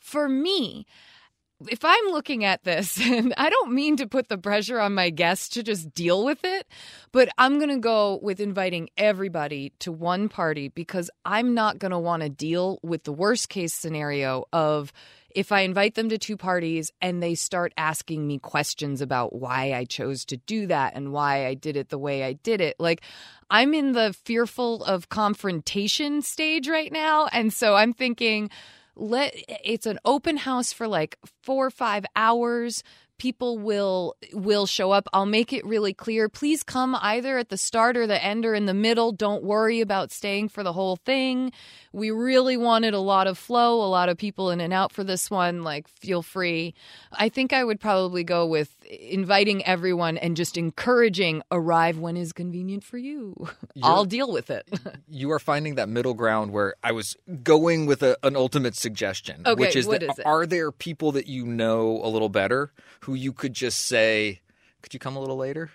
For 0.00 0.28
me, 0.28 0.86
if 1.68 1.84
I'm 1.84 2.06
looking 2.12 2.44
at 2.44 2.64
this, 2.64 3.00
and 3.02 3.34
I 3.36 3.50
don't 3.50 3.72
mean 3.72 3.96
to 3.96 4.06
put 4.06 4.28
the 4.28 4.38
pressure 4.38 4.78
on 4.78 4.94
my 4.94 5.10
guests 5.10 5.48
to 5.50 5.62
just 5.62 5.92
deal 5.92 6.24
with 6.24 6.44
it, 6.44 6.66
but 7.12 7.28
I'm 7.38 7.58
going 7.58 7.70
to 7.70 7.78
go 7.78 8.18
with 8.22 8.40
inviting 8.40 8.88
everybody 8.96 9.72
to 9.80 9.92
one 9.92 10.28
party 10.28 10.68
because 10.68 11.10
I'm 11.24 11.54
not 11.54 11.78
going 11.78 11.90
to 11.90 11.98
want 11.98 12.22
to 12.22 12.28
deal 12.28 12.78
with 12.82 13.04
the 13.04 13.12
worst 13.12 13.48
case 13.48 13.74
scenario 13.74 14.44
of 14.52 14.92
if 15.38 15.52
I 15.52 15.60
invite 15.60 15.94
them 15.94 16.08
to 16.08 16.18
two 16.18 16.36
parties 16.36 16.90
and 17.00 17.22
they 17.22 17.36
start 17.36 17.72
asking 17.76 18.26
me 18.26 18.40
questions 18.40 19.00
about 19.00 19.36
why 19.36 19.72
I 19.72 19.84
chose 19.84 20.24
to 20.24 20.36
do 20.36 20.66
that 20.66 20.94
and 20.96 21.12
why 21.12 21.46
I 21.46 21.54
did 21.54 21.76
it 21.76 21.90
the 21.90 21.98
way 21.98 22.24
I 22.24 22.32
did 22.32 22.60
it. 22.60 22.74
Like, 22.80 23.02
I'm 23.48 23.72
in 23.72 23.92
the 23.92 24.12
fearful 24.24 24.82
of 24.82 25.10
confrontation 25.10 26.22
stage 26.22 26.68
right 26.68 26.90
now. 26.90 27.28
And 27.32 27.52
so 27.52 27.76
I'm 27.76 27.92
thinking, 27.92 28.50
let 28.96 29.32
it's 29.64 29.86
an 29.86 30.00
open 30.04 30.38
house 30.38 30.72
for 30.72 30.88
like 30.88 31.16
four 31.44 31.66
or 31.66 31.70
five 31.70 32.04
hours 32.16 32.82
people 33.18 33.58
will 33.58 34.16
will 34.32 34.66
show 34.66 34.90
up. 34.90 35.08
I'll 35.12 35.26
make 35.26 35.52
it 35.52 35.64
really 35.66 35.92
clear. 35.92 36.28
Please 36.28 36.62
come 36.62 36.96
either 37.00 37.38
at 37.38 37.48
the 37.48 37.56
start 37.56 37.96
or 37.96 38.06
the 38.06 38.22
end 38.22 38.46
or 38.46 38.54
in 38.54 38.66
the 38.66 38.74
middle. 38.74 39.12
Don't 39.12 39.44
worry 39.44 39.80
about 39.80 40.12
staying 40.12 40.48
for 40.48 40.62
the 40.62 40.72
whole 40.72 40.96
thing. 40.96 41.52
We 41.92 42.10
really 42.10 42.56
wanted 42.56 42.94
a 42.94 43.00
lot 43.00 43.26
of 43.26 43.36
flow 43.38 43.82
a 43.82 43.88
lot 43.88 44.08
of 44.08 44.16
people 44.16 44.50
in 44.50 44.60
and 44.60 44.72
out 44.72 44.92
for 44.92 45.04
this 45.04 45.30
one. 45.30 45.62
Like 45.62 45.88
feel 45.88 46.22
free. 46.22 46.74
I 47.12 47.28
think 47.28 47.52
i 47.52 47.64
would 47.64 47.80
probably 47.80 48.24
go 48.24 48.46
with 48.46 48.72
inviting 48.84 49.64
everyone 49.64 50.16
and 50.18 50.36
just 50.36 50.56
encouraging 50.56 51.42
arrive 51.50 51.98
when 51.98 52.16
is 52.16 52.32
convenient 52.32 52.84
for 52.84 52.98
you. 52.98 53.48
I'll 53.82 54.04
deal 54.04 54.32
with 54.32 54.50
it. 54.50 54.68
You 55.10 55.30
are 55.32 55.38
finding 55.38 55.76
that 55.76 55.88
middle 55.88 56.14
ground 56.14 56.52
where 56.52 56.74
I 56.82 56.92
was 56.92 57.16
going 57.42 57.86
with 57.86 58.02
a, 58.02 58.18
an 58.22 58.36
ultimate 58.36 58.76
suggestion, 58.76 59.42
Okay, 59.46 59.58
which 59.58 59.74
is 59.74 59.86
that 59.86 60.02
is 60.02 60.20
are 60.24 60.44
there 60.44 60.70
people 60.70 61.12
that 61.12 61.26
you 61.26 61.46
know 61.46 62.00
a 62.02 62.08
little 62.08 62.28
better 62.28 62.72
who 63.08 63.14
you 63.14 63.32
could 63.32 63.54
just 63.54 63.86
say, 63.86 64.38
could 64.82 64.92
you 64.92 65.00
come 65.00 65.16
a 65.16 65.20
little 65.20 65.38
later? 65.38 65.70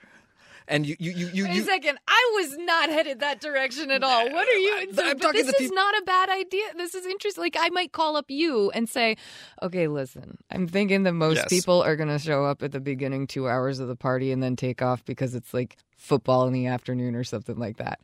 And 0.68 0.86
you, 0.86 0.96
you, 1.00 1.12
you, 1.12 1.28
you, 1.34 1.44
Wait 1.46 1.52
a 1.52 1.56
you 1.56 1.64
second. 1.64 1.98
I 2.08 2.32
was 2.36 2.56
not 2.60 2.90
headed 2.90 3.22
that 3.22 3.42
direction 3.42 3.90
at 3.90 4.04
all. 4.04 4.30
What 4.30 4.48
are 4.48 4.52
you? 4.54 4.78
I'm 4.98 5.18
this 5.34 5.50
is 5.60 5.72
not 5.72 5.96
a 5.98 6.04
bad 6.06 6.30
idea. 6.30 6.64
This 6.78 6.94
is 6.94 7.08
interesting. 7.08 7.44
Like 7.44 7.58
I 7.60 7.70
might 7.70 7.92
call 7.92 8.16
up 8.18 8.26
you 8.30 8.70
and 8.70 8.88
say, 8.88 9.18
"Okay, 9.64 9.88
listen. 9.88 10.38
I'm 10.52 10.68
thinking 10.68 11.04
that 11.04 11.14
most 11.14 11.38
Yes. 11.38 11.50
people 11.50 11.82
are 11.82 11.96
going 11.96 12.08
to 12.08 12.20
show 12.20 12.46
up 12.46 12.62
at 12.62 12.72
the 12.72 12.80
beginning 12.80 13.26
two 13.26 13.50
hours 13.50 13.80
of 13.80 13.88
the 13.88 13.96
party 13.96 14.32
and 14.32 14.42
then 14.44 14.56
take 14.56 14.82
off 14.84 15.04
because 15.04 15.34
it's 15.36 15.54
like 15.56 15.76
football 15.98 16.46
in 16.48 16.54
the 16.54 16.68
afternoon 16.68 17.16
or 17.16 17.24
something 17.24 17.58
like 17.58 17.78
that." 17.78 18.00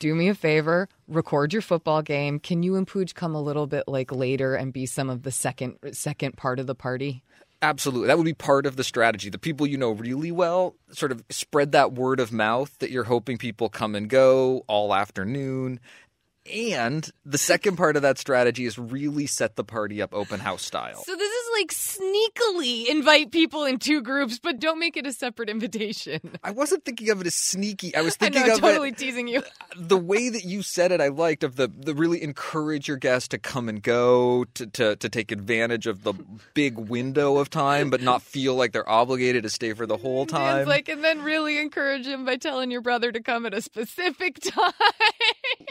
Do 0.00 0.12
me 0.16 0.28
a 0.28 0.34
favor, 0.34 0.88
record 1.06 1.52
your 1.52 1.62
football 1.62 2.02
game. 2.02 2.40
Can 2.40 2.64
you 2.64 2.74
and 2.74 2.88
Pooch 2.88 3.14
come 3.14 3.36
a 3.36 3.40
little 3.40 3.68
bit 3.68 3.84
like 3.86 4.10
later 4.10 4.56
and 4.56 4.72
be 4.72 4.86
some 4.86 5.08
of 5.08 5.22
the 5.22 5.30
second 5.30 5.76
second 5.92 6.36
part 6.36 6.58
of 6.58 6.66
the 6.66 6.74
party? 6.74 7.22
Absolutely. 7.64 8.08
That 8.08 8.18
would 8.18 8.24
be 8.24 8.34
part 8.34 8.66
of 8.66 8.74
the 8.74 8.82
strategy. 8.82 9.30
The 9.30 9.38
people 9.38 9.68
you 9.68 9.78
know 9.78 9.92
really 9.92 10.32
well 10.32 10.74
sort 10.90 11.12
of 11.12 11.22
spread 11.30 11.70
that 11.72 11.92
word 11.92 12.18
of 12.18 12.32
mouth 12.32 12.76
that 12.80 12.90
you're 12.90 13.04
hoping 13.04 13.38
people 13.38 13.68
come 13.68 13.94
and 13.94 14.08
go 14.10 14.64
all 14.66 14.92
afternoon. 14.92 15.78
And 16.50 17.08
the 17.24 17.38
second 17.38 17.76
part 17.76 17.94
of 17.96 18.02
that 18.02 18.18
strategy 18.18 18.64
is 18.64 18.78
really 18.78 19.26
set 19.26 19.54
the 19.54 19.62
party 19.62 20.02
up 20.02 20.12
open 20.12 20.40
house 20.40 20.62
style. 20.62 21.02
So 21.04 21.14
this 21.14 21.30
is 21.30 21.48
like 21.54 21.70
sneakily 21.70 22.88
invite 22.88 23.30
people 23.30 23.64
in 23.64 23.78
two 23.78 24.02
groups, 24.02 24.40
but 24.40 24.58
don't 24.58 24.80
make 24.80 24.96
it 24.96 25.06
a 25.06 25.12
separate 25.12 25.48
invitation. 25.48 26.20
I 26.42 26.50
wasn't 26.50 26.84
thinking 26.84 27.10
of 27.10 27.20
it 27.20 27.26
as 27.28 27.34
sneaky. 27.34 27.94
I 27.94 28.02
was 28.02 28.16
I 28.20 28.24
thinking 28.24 28.46
know, 28.46 28.54
of 28.54 28.60
totally 28.60 28.88
it 28.88 28.98
teasing 28.98 29.28
you. 29.28 29.42
the 29.76 29.96
way 29.96 30.30
that 30.30 30.44
you 30.44 30.62
said 30.62 30.90
it. 30.90 31.00
I 31.00 31.08
liked 31.08 31.44
of 31.44 31.56
the 31.56 31.68
the 31.68 31.94
really 31.94 32.22
encourage 32.22 32.88
your 32.88 32.96
guests 32.96 33.28
to 33.28 33.38
come 33.38 33.68
and 33.68 33.80
go 33.82 34.44
to 34.54 34.66
to 34.66 34.96
to 34.96 35.08
take 35.08 35.30
advantage 35.30 35.86
of 35.86 36.02
the 36.02 36.14
big 36.54 36.76
window 36.76 37.36
of 37.36 37.50
time, 37.50 37.88
but 37.90 38.02
not 38.02 38.20
feel 38.22 38.54
like 38.56 38.72
they're 38.72 38.88
obligated 38.88 39.44
to 39.44 39.50
stay 39.50 39.72
for 39.74 39.86
the 39.86 39.96
whole 39.96 40.26
time. 40.26 40.56
Dan's 40.56 40.68
like, 40.68 40.88
and 40.88 41.04
then 41.04 41.22
really 41.22 41.58
encourage 41.58 42.06
him 42.06 42.24
by 42.24 42.36
telling 42.36 42.70
your 42.70 42.80
brother 42.80 43.12
to 43.12 43.22
come 43.22 43.46
at 43.46 43.54
a 43.54 43.62
specific 43.62 44.40
time. 44.42 44.72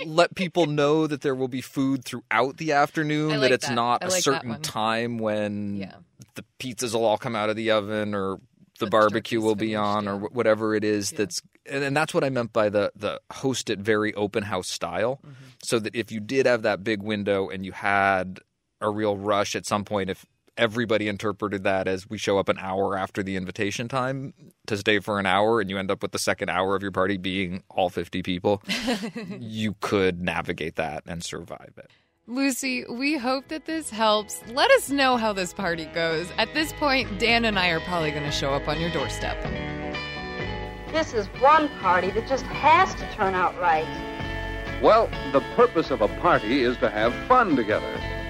let 0.05 0.33
people 0.35 0.60
know 0.67 1.07
that 1.07 1.21
there 1.21 1.35
will 1.35 1.47
be 1.47 1.61
food 1.61 2.03
throughout 2.05 2.57
the 2.57 2.71
afternoon, 2.73 3.31
I 3.33 3.37
that 3.37 3.51
it's 3.51 3.67
that. 3.67 3.75
not 3.75 4.03
I 4.03 4.07
a 4.07 4.09
like 4.09 4.23
certain 4.23 4.61
time 4.61 5.17
when 5.19 5.75
Yeah. 5.77 5.95
the 6.35 6.43
pizzas 6.59 6.93
will 6.93 7.05
all 7.05 7.17
come 7.17 7.35
out 7.35 7.49
of 7.49 7.55
the 7.55 7.71
oven 7.71 8.13
or 8.15 8.37
the 8.79 8.85
The 8.85 8.89
barbecue 8.91 9.39
turkey's 9.39 9.45
will 9.45 9.55
be 9.55 9.67
finished, 9.73 9.79
on 9.79 10.07
or 10.07 10.13
yeah. 10.13 10.19
wh- 10.27 10.35
whatever 10.35 10.75
it 10.75 10.83
is 10.83 11.11
Yeah. 11.11 11.19
that's 11.19 11.41
and, 11.69 11.83
and 11.83 11.95
that's 11.95 12.13
what 12.13 12.23
I 12.23 12.29
meant 12.29 12.51
by 12.53 12.69
the 12.69 12.91
the 12.95 13.21
host 13.31 13.69
it 13.69 13.79
very 13.79 14.13
open 14.15 14.43
house 14.43 14.67
style 14.69 15.19
Mm-hmm. 15.23 15.33
so 15.63 15.77
that 15.79 15.95
if 15.95 16.11
you 16.11 16.19
did 16.19 16.45
have 16.47 16.63
that 16.63 16.83
big 16.83 17.03
window 17.03 17.49
and 17.49 17.63
you 17.65 17.71
had 17.73 18.39
a 18.81 18.89
real 18.89 19.15
rush 19.17 19.55
at 19.55 19.67
some 19.67 19.85
point 19.85 20.09
if 20.09 20.25
everybody 20.57 21.07
interpreted 21.07 21.63
that 21.63 21.87
as 21.87 22.09
we 22.09 22.17
show 22.17 22.37
up 22.37 22.49
an 22.49 22.57
hour 22.59 22.97
after 22.97 23.23
the 23.23 23.35
invitation 23.35 23.87
time 23.87 24.33
to 24.67 24.77
stay 24.77 24.99
for 24.99 25.19
an 25.19 25.25
hour 25.25 25.61
and 25.61 25.69
you 25.69 25.77
end 25.77 25.89
up 25.89 26.01
with 26.01 26.11
the 26.11 26.19
second 26.19 26.49
hour 26.49 26.75
of 26.75 26.81
your 26.81 26.91
party 26.91 27.17
being 27.17 27.63
all 27.69 27.89
50 27.89 28.21
people 28.21 28.61
you 29.39 29.75
could 29.79 30.21
navigate 30.21 30.75
that 30.75 31.03
and 31.05 31.23
survive 31.23 31.73
it 31.77 31.89
Lucy, 32.27 32.85
we 32.87 33.17
hope 33.17 33.47
that 33.47 33.65
this 33.65 33.89
helps. 33.89 34.41
Let 34.47 34.69
us 34.71 34.89
know 34.91 35.17
how 35.17 35.33
this 35.33 35.53
party 35.53 35.85
goes. 35.87 36.29
At 36.37 36.53
this 36.53 36.71
point, 36.71 37.19
Dan 37.19 37.43
and 37.45 37.57
I 37.57 37.69
are 37.69 37.81
probably 37.81 38.11
going 38.11 38.23
to 38.23 38.31
show 38.31 38.53
up 38.53 38.67
on 38.67 38.79
your 38.79 38.91
doorstep. 38.91 39.41
This 40.93 41.13
is 41.13 41.25
one 41.41 41.67
party 41.79 42.11
that 42.11 42.27
just 42.27 42.45
has 42.45 42.93
to 42.95 43.11
turn 43.13 43.33
out 43.33 43.59
right. 43.59 43.87
Well, 44.81 45.09
the 45.33 45.41
purpose 45.55 45.89
of 45.89 46.01
a 46.01 46.07
party 46.19 46.63
is 46.63 46.77
to 46.77 46.89
have 46.89 47.13
fun 47.27 47.55
together. 47.55 48.20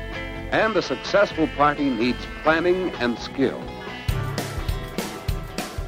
And 0.51 0.75
a 0.75 0.81
successful 0.81 1.47
party 1.55 1.89
needs 1.89 2.19
planning 2.43 2.89
and 2.95 3.17
skill. 3.17 3.61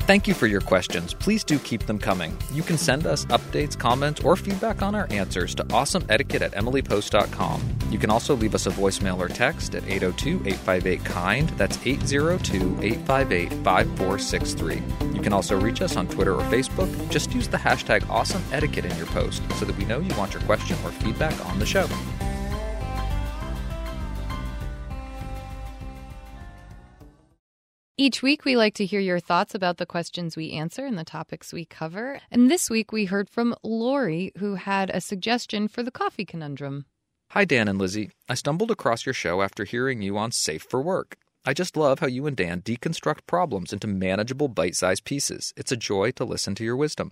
Thank 0.05 0.27
you 0.27 0.33
for 0.33 0.47
your 0.47 0.59
questions. 0.59 1.13
Please 1.13 1.45
do 1.45 1.57
keep 1.57 1.85
them 1.85 1.97
coming. 1.97 2.37
You 2.51 2.61
can 2.61 2.77
send 2.77 3.07
us 3.07 3.23
updates, 3.27 3.79
comments, 3.79 4.21
or 4.21 4.35
feedback 4.35 4.81
on 4.81 4.95
our 4.95 5.07
answers 5.11 5.55
to 5.55 5.63
awesomeetiquette 5.63 6.41
at 6.41 6.51
emilypost.com. 6.51 7.61
You 7.89 7.97
can 7.97 8.09
also 8.09 8.35
leave 8.35 8.53
us 8.53 8.67
a 8.67 8.69
voicemail 8.71 9.17
or 9.17 9.29
text 9.29 9.75
at 9.75 9.87
802 9.87 10.41
858 10.45 11.05
KIND. 11.05 11.49
That's 11.57 11.79
802 11.85 12.83
858 12.83 13.53
5463. 13.63 14.83
You 15.13 15.21
can 15.21 15.31
also 15.31 15.57
reach 15.57 15.81
us 15.81 15.95
on 15.95 16.09
Twitter 16.09 16.35
or 16.35 16.43
Facebook. 16.43 17.09
Just 17.09 17.33
use 17.33 17.47
the 17.47 17.55
hashtag 17.55 18.01
awesomeetiquette 18.01 18.83
in 18.83 18.97
your 18.97 19.07
post 19.07 19.41
so 19.53 19.63
that 19.63 19.77
we 19.77 19.85
know 19.85 19.99
you 19.99 20.13
want 20.17 20.33
your 20.33 20.43
question 20.43 20.75
or 20.83 20.91
feedback 20.91 21.45
on 21.45 21.59
the 21.59 21.65
show. 21.65 21.87
Each 27.95 28.23
week, 28.23 28.43
we 28.43 28.55
like 28.55 28.73
to 28.75 28.87
hear 28.87 28.99
your 28.99 29.19
thoughts 29.19 29.53
about 29.53 29.77
the 29.77 29.85
questions 29.85 30.35
we 30.35 30.53
answer 30.53 30.83
and 30.83 30.97
the 30.97 31.03
topics 31.03 31.53
we 31.53 31.63
cover. 31.63 32.19
And 32.31 32.49
this 32.49 32.67
week, 32.67 32.91
we 32.91 33.05
heard 33.05 33.29
from 33.29 33.53
Lori, 33.61 34.31
who 34.39 34.55
had 34.55 34.89
a 34.89 34.99
suggestion 34.99 35.67
for 35.67 35.83
the 35.83 35.91
coffee 35.91 36.25
conundrum. 36.25 36.85
Hi, 37.33 37.45
Dan 37.45 37.67
and 37.67 37.77
Lizzie. 37.77 38.09
I 38.27 38.33
stumbled 38.33 38.71
across 38.71 39.05
your 39.05 39.13
show 39.13 39.43
after 39.43 39.63
hearing 39.63 40.01
you 40.01 40.17
on 40.17 40.31
Safe 40.31 40.65
for 40.67 40.81
Work. 40.81 41.17
I 41.45 41.53
just 41.53 41.77
love 41.77 41.99
how 41.99 42.07
you 42.07 42.25
and 42.25 42.35
Dan 42.35 42.63
deconstruct 42.63 43.27
problems 43.27 43.71
into 43.71 43.85
manageable 43.85 44.47
bite 44.47 44.75
sized 44.75 45.05
pieces. 45.05 45.53
It's 45.55 45.71
a 45.71 45.77
joy 45.77 46.09
to 46.13 46.25
listen 46.25 46.55
to 46.55 46.63
your 46.63 46.75
wisdom. 46.75 47.11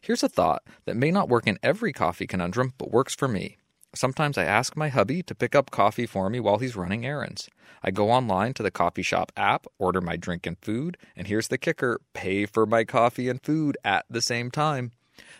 Here's 0.00 0.22
a 0.22 0.28
thought 0.28 0.62
that 0.84 0.96
may 0.96 1.10
not 1.10 1.30
work 1.30 1.48
in 1.48 1.58
every 1.64 1.92
coffee 1.92 2.28
conundrum, 2.28 2.74
but 2.78 2.92
works 2.92 3.16
for 3.16 3.26
me. 3.26 3.58
Sometimes 3.94 4.38
I 4.38 4.44
ask 4.44 4.74
my 4.74 4.88
hubby 4.88 5.22
to 5.22 5.34
pick 5.34 5.54
up 5.54 5.70
coffee 5.70 6.06
for 6.06 6.30
me 6.30 6.40
while 6.40 6.58
he's 6.58 6.76
running 6.76 7.04
errands. 7.04 7.50
I 7.82 7.90
go 7.90 8.10
online 8.10 8.54
to 8.54 8.62
the 8.62 8.70
coffee 8.70 9.02
shop 9.02 9.32
app, 9.36 9.66
order 9.78 10.00
my 10.00 10.16
drink 10.16 10.46
and 10.46 10.58
food, 10.58 10.96
and 11.14 11.26
here's 11.26 11.48
the 11.48 11.58
kicker 11.58 12.00
pay 12.14 12.46
for 12.46 12.64
my 12.64 12.84
coffee 12.84 13.28
and 13.28 13.42
food 13.42 13.76
at 13.84 14.06
the 14.08 14.22
same 14.22 14.50
time. 14.50 14.92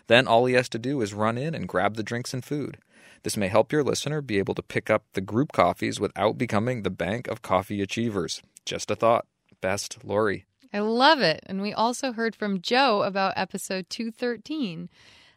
Then 0.07 0.27
all 0.27 0.45
he 0.45 0.53
has 0.53 0.69
to 0.69 0.79
do 0.79 1.01
is 1.01 1.15
run 1.15 1.37
in 1.37 1.55
and 1.55 1.67
grab 1.67 1.95
the 1.95 2.03
drinks 2.03 2.33
and 2.33 2.45
food. 2.45 2.77
This 3.23 3.37
may 3.37 3.47
help 3.47 3.71
your 3.71 3.83
listener 3.83 4.21
be 4.21 4.37
able 4.37 4.53
to 4.55 4.61
pick 4.61 4.89
up 4.89 5.05
the 5.13 5.21
group 5.21 5.51
coffees 5.51 5.99
without 5.99 6.37
becoming 6.37 6.83
the 6.83 6.89
bank 6.89 7.27
of 7.27 7.41
coffee 7.41 7.81
achievers. 7.81 8.41
Just 8.65 8.91
a 8.91 8.95
thought. 8.95 9.25
Best, 9.61 10.03
Lori. 10.03 10.45
I 10.73 10.79
love 10.79 11.21
it. 11.21 11.41
And 11.45 11.61
we 11.61 11.73
also 11.73 12.11
heard 12.11 12.35
from 12.35 12.61
Joe 12.61 13.03
about 13.03 13.33
episode 13.35 13.89
213. 13.89 14.89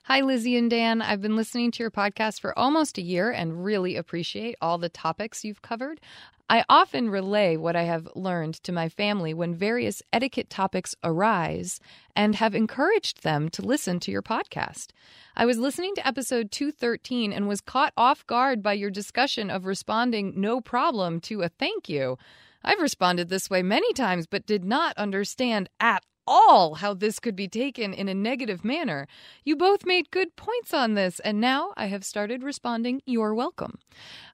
Hi, 0.08 0.20
Lizzie 0.20 0.56
and 0.56 0.70
Dan. 0.70 1.02
I've 1.02 1.20
been 1.20 1.34
listening 1.34 1.72
to 1.72 1.82
your 1.82 1.90
podcast 1.90 2.38
for 2.38 2.56
almost 2.56 2.96
a 2.96 3.02
year 3.02 3.32
and 3.32 3.64
really 3.64 3.96
appreciate 3.96 4.54
all 4.60 4.78
the 4.78 4.88
topics 4.88 5.44
you've 5.44 5.62
covered. 5.62 6.00
I 6.48 6.62
often 6.68 7.10
relay 7.10 7.56
what 7.56 7.74
I 7.74 7.82
have 7.82 8.06
learned 8.14 8.54
to 8.62 8.70
my 8.70 8.88
family 8.88 9.34
when 9.34 9.52
various 9.52 10.04
etiquette 10.12 10.48
topics 10.48 10.94
arise 11.02 11.80
and 12.14 12.36
have 12.36 12.54
encouraged 12.54 13.24
them 13.24 13.48
to 13.48 13.62
listen 13.62 13.98
to 13.98 14.12
your 14.12 14.22
podcast. 14.22 14.90
I 15.34 15.44
was 15.44 15.58
listening 15.58 15.96
to 15.96 16.06
episode 16.06 16.52
213 16.52 17.32
and 17.32 17.48
was 17.48 17.60
caught 17.60 17.92
off 17.96 18.24
guard 18.28 18.62
by 18.62 18.74
your 18.74 18.90
discussion 18.90 19.50
of 19.50 19.66
responding 19.66 20.34
no 20.36 20.60
problem 20.60 21.18
to 21.22 21.42
a 21.42 21.48
thank 21.48 21.88
you. 21.88 22.16
I've 22.62 22.78
responded 22.78 23.28
this 23.28 23.50
way 23.50 23.64
many 23.64 23.92
times, 23.92 24.28
but 24.28 24.46
did 24.46 24.64
not 24.64 24.96
understand 24.96 25.68
at 25.80 26.04
all 26.26 26.74
how 26.74 26.94
this 26.94 27.18
could 27.18 27.36
be 27.36 27.48
taken 27.48 27.92
in 27.92 28.08
a 28.08 28.14
negative 28.14 28.64
manner. 28.64 29.06
You 29.44 29.56
both 29.56 29.86
made 29.86 30.10
good 30.10 30.36
points 30.36 30.74
on 30.74 30.94
this, 30.94 31.20
and 31.20 31.40
now 31.40 31.72
I 31.76 31.86
have 31.86 32.04
started 32.04 32.42
responding, 32.42 33.02
You're 33.06 33.34
welcome. 33.34 33.78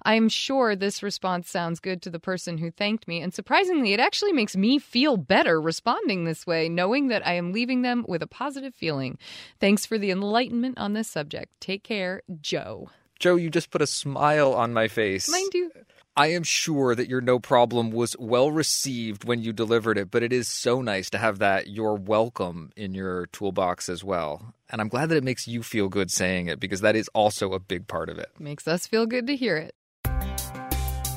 I 0.03 0.15
am 0.15 0.29
sure 0.29 0.75
this 0.75 1.03
response 1.03 1.51
sounds 1.51 1.81
good 1.81 2.03
to 2.03 2.11
the 2.11 2.19
person 2.19 2.59
who 2.59 2.71
thanked 2.71 3.07
me, 3.07 3.21
and 3.21 3.33
surprisingly, 3.33 3.93
it 3.93 4.01
actually 4.01 4.33
makes 4.33 4.57
me 4.57 4.79
feel 4.79 5.17
better 5.17 5.61
responding 5.61 6.25
this 6.25 6.47
way, 6.47 6.69
knowing 6.69 7.09
that 7.09 7.27
I 7.27 7.35
am 7.35 7.53
leaving 7.53 7.83
them 7.83 8.05
with 8.09 8.23
a 8.23 8.27
positive 8.27 8.75
feeling. 8.75 9.19
Thanks 9.61 9.87
for 9.87 9.99
the 9.99 10.11
enlightenment 10.11 10.79
on 10.79 10.93
this 10.93 11.09
subject. 11.09 11.61
Take 11.61 11.85
care, 11.85 12.23
Joe. 12.41 12.91
Joe, 13.19 13.37
you 13.37 13.51
just 13.51 13.71
put 13.71 13.83
a 13.83 13.87
smile 13.87 14.53
on 14.53 14.73
my 14.73 14.89
face. 14.89 15.31
Mind 15.31 15.55
you. 15.55 15.71
I 16.15 16.27
am 16.27 16.43
sure 16.43 16.95
that 16.95 17.09
your 17.09 17.23
no 17.23 17.39
problem 17.39 17.91
was 17.91 18.15
well 18.19 18.51
received 18.51 19.25
when 19.25 19.41
you 19.41 19.55
delivered 19.55 19.97
it, 19.97 20.11
but 20.11 20.23
it 20.23 20.31
is 20.31 20.47
so 20.47 20.83
nice 20.83 21.09
to 21.11 21.19
have 21.19 21.39
that 21.39 21.69
you're 21.69 21.95
welcome 21.95 22.71
in 22.77 22.93
your 22.93 23.27
toolbox 23.29 23.89
as 23.89 24.05
well. 24.05 24.55
And 24.69 24.83
I'm 24.83 24.89
glad 24.89 25.09
that 25.09 25.17
it 25.17 25.25
makes 25.25 25.49
you 25.49 25.63
feel 25.63 25.89
good 25.89 26.11
saying 26.11 26.49
it 26.49 26.61
because 26.61 26.83
that 26.83 26.97
is 26.97 27.09
also 27.15 27.55
a 27.55 27.59
big 27.59 27.89
part 27.89 28.11
of 28.11 28.19
it. 28.19 28.29
Makes 28.39 28.69
us 28.69 28.87
feel 28.87 29.07
good 29.07 29.27
to 29.27 29.37
hear 29.37 29.57
it. 29.57 29.75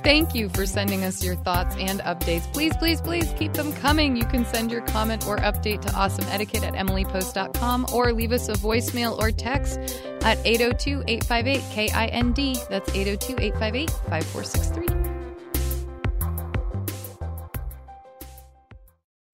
Thank 0.06 0.36
you 0.36 0.50
for 0.50 0.68
sending 0.68 1.04
us 1.04 1.24
your 1.24 1.34
thoughts 1.34 1.76
and 1.80 2.00
updates. 2.02 2.44
Please, 2.54 2.78
please, 2.78 3.02
please 3.02 3.34
keep 3.40 3.54
them 3.54 3.74
coming. 3.74 4.16
You 4.16 4.26
can 4.26 4.46
send 4.46 4.72
your 4.72 4.82
comment 4.82 5.26
or 5.26 5.38
update 5.38 5.82
to 5.82 5.88
awesomeetiquette 5.88 6.62
at 6.62 6.76
emilypost.com 6.76 7.88
or 7.92 8.14
leave 8.14 8.32
us 8.32 8.48
a 8.48 8.54
voicemail 8.54 9.18
or 9.18 9.32
text 9.32 9.80
at 10.22 10.38
802 10.46 11.06
858 11.08 11.90
KIND. 11.90 12.58
That's 12.70 12.88
802 12.94 13.42
858 13.46 13.90
5463. 13.90 15.06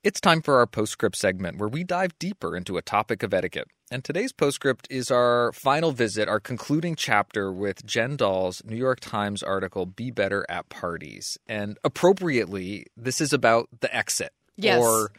It's 0.06 0.22
time 0.22 0.42
for 0.42 0.58
our 0.58 0.68
postscript 0.68 1.18
segment 1.18 1.58
where 1.58 1.68
we 1.68 1.84
dive 1.84 2.18
deeper 2.18 2.56
into 2.56 2.78
a 2.78 2.82
topic 2.82 3.24
of 3.24 3.34
etiquette. 3.34 3.68
And 3.94 4.06
today's 4.06 4.32
postscript 4.32 4.88
is 4.90 5.12
our 5.12 5.52
final 5.52 5.92
visit, 5.92 6.30
our 6.30 6.40
concluding 6.40 6.96
chapter 6.96 7.52
with 7.52 7.86
Jen 7.86 8.16
Doll's 8.16 8.64
New 8.64 8.78
York 8.78 9.02
Times 9.02 9.44
article, 9.44 9.86
Be 9.86 10.12
Better 10.12 10.46
at 10.48 10.70
Parties. 10.70 11.38
And 11.46 11.78
appropriately, 11.84 12.86
this 12.96 13.20
is 13.20 13.34
about 13.34 13.68
the 13.82 13.94
exit. 13.94 14.32
Yes. 14.56 14.82
Or, 14.82 15.12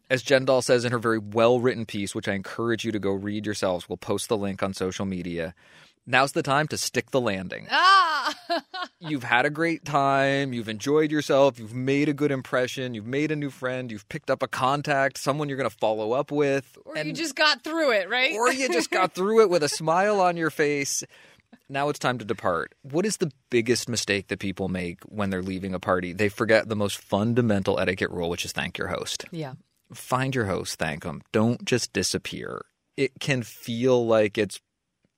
as 0.10 0.22
Jen 0.22 0.46
Doll 0.46 0.62
says 0.62 0.86
in 0.86 0.92
her 0.92 0.98
very 0.98 1.18
well 1.18 1.60
written 1.60 1.84
piece, 1.84 2.14
which 2.14 2.26
I 2.26 2.32
encourage 2.32 2.86
you 2.86 2.92
to 2.92 2.98
go 2.98 3.12
read 3.12 3.44
yourselves, 3.44 3.86
we'll 3.86 3.98
post 3.98 4.30
the 4.30 4.36
link 4.38 4.62
on 4.62 4.72
social 4.72 5.04
media. 5.04 5.54
Now's 6.10 6.32
the 6.32 6.42
time 6.42 6.66
to 6.68 6.76
stick 6.76 7.10
the 7.12 7.20
landing. 7.20 7.68
Ah! 8.12 8.34
You've 8.98 9.22
had 9.22 9.46
a 9.46 9.50
great 9.50 9.84
time. 9.84 10.52
You've 10.52 10.68
enjoyed 10.68 11.10
yourself. 11.10 11.58
You've 11.58 11.74
made 11.74 12.08
a 12.08 12.12
good 12.12 12.30
impression. 12.30 12.94
You've 12.94 13.06
made 13.06 13.30
a 13.30 13.36
new 13.36 13.48
friend. 13.48 13.90
You've 13.90 14.08
picked 14.08 14.30
up 14.30 14.42
a 14.42 14.48
contact, 14.48 15.16
someone 15.18 15.48
you're 15.48 15.56
going 15.56 15.70
to 15.70 15.76
follow 15.76 16.12
up 16.12 16.30
with. 16.30 16.76
or 16.84 16.96
you 16.98 17.12
just 17.12 17.34
got 17.36 17.62
through 17.64 17.92
it, 17.92 18.08
right? 18.10 18.32
or 18.34 18.52
you 18.52 18.68
just 18.68 18.90
got 18.90 19.14
through 19.14 19.42
it 19.42 19.50
with 19.50 19.62
a 19.62 19.68
smile 19.68 20.20
on 20.20 20.36
your 20.36 20.50
face. 20.50 21.02
Now 21.68 21.88
it's 21.88 21.98
time 21.98 22.18
to 22.18 22.24
depart. 22.24 22.74
What 22.82 23.06
is 23.06 23.16
the 23.18 23.30
biggest 23.48 23.88
mistake 23.88 24.28
that 24.28 24.38
people 24.40 24.68
make 24.68 25.00
when 25.04 25.30
they're 25.30 25.42
leaving 25.42 25.72
a 25.74 25.80
party? 25.80 26.12
They 26.12 26.28
forget 26.28 26.68
the 26.68 26.76
most 26.76 26.98
fundamental 26.98 27.78
etiquette 27.78 28.10
rule, 28.10 28.28
which 28.28 28.44
is 28.44 28.52
thank 28.52 28.76
your 28.78 28.88
host. 28.88 29.24
yeah. 29.30 29.54
Find 29.94 30.34
your 30.34 30.44
host, 30.46 30.78
thank 30.78 31.02
them. 31.04 31.22
Don't 31.32 31.64
just 31.64 31.92
disappear. 31.92 32.62
It 32.96 33.12
can 33.18 33.42
feel 33.42 34.06
like 34.06 34.36
it's 34.38 34.60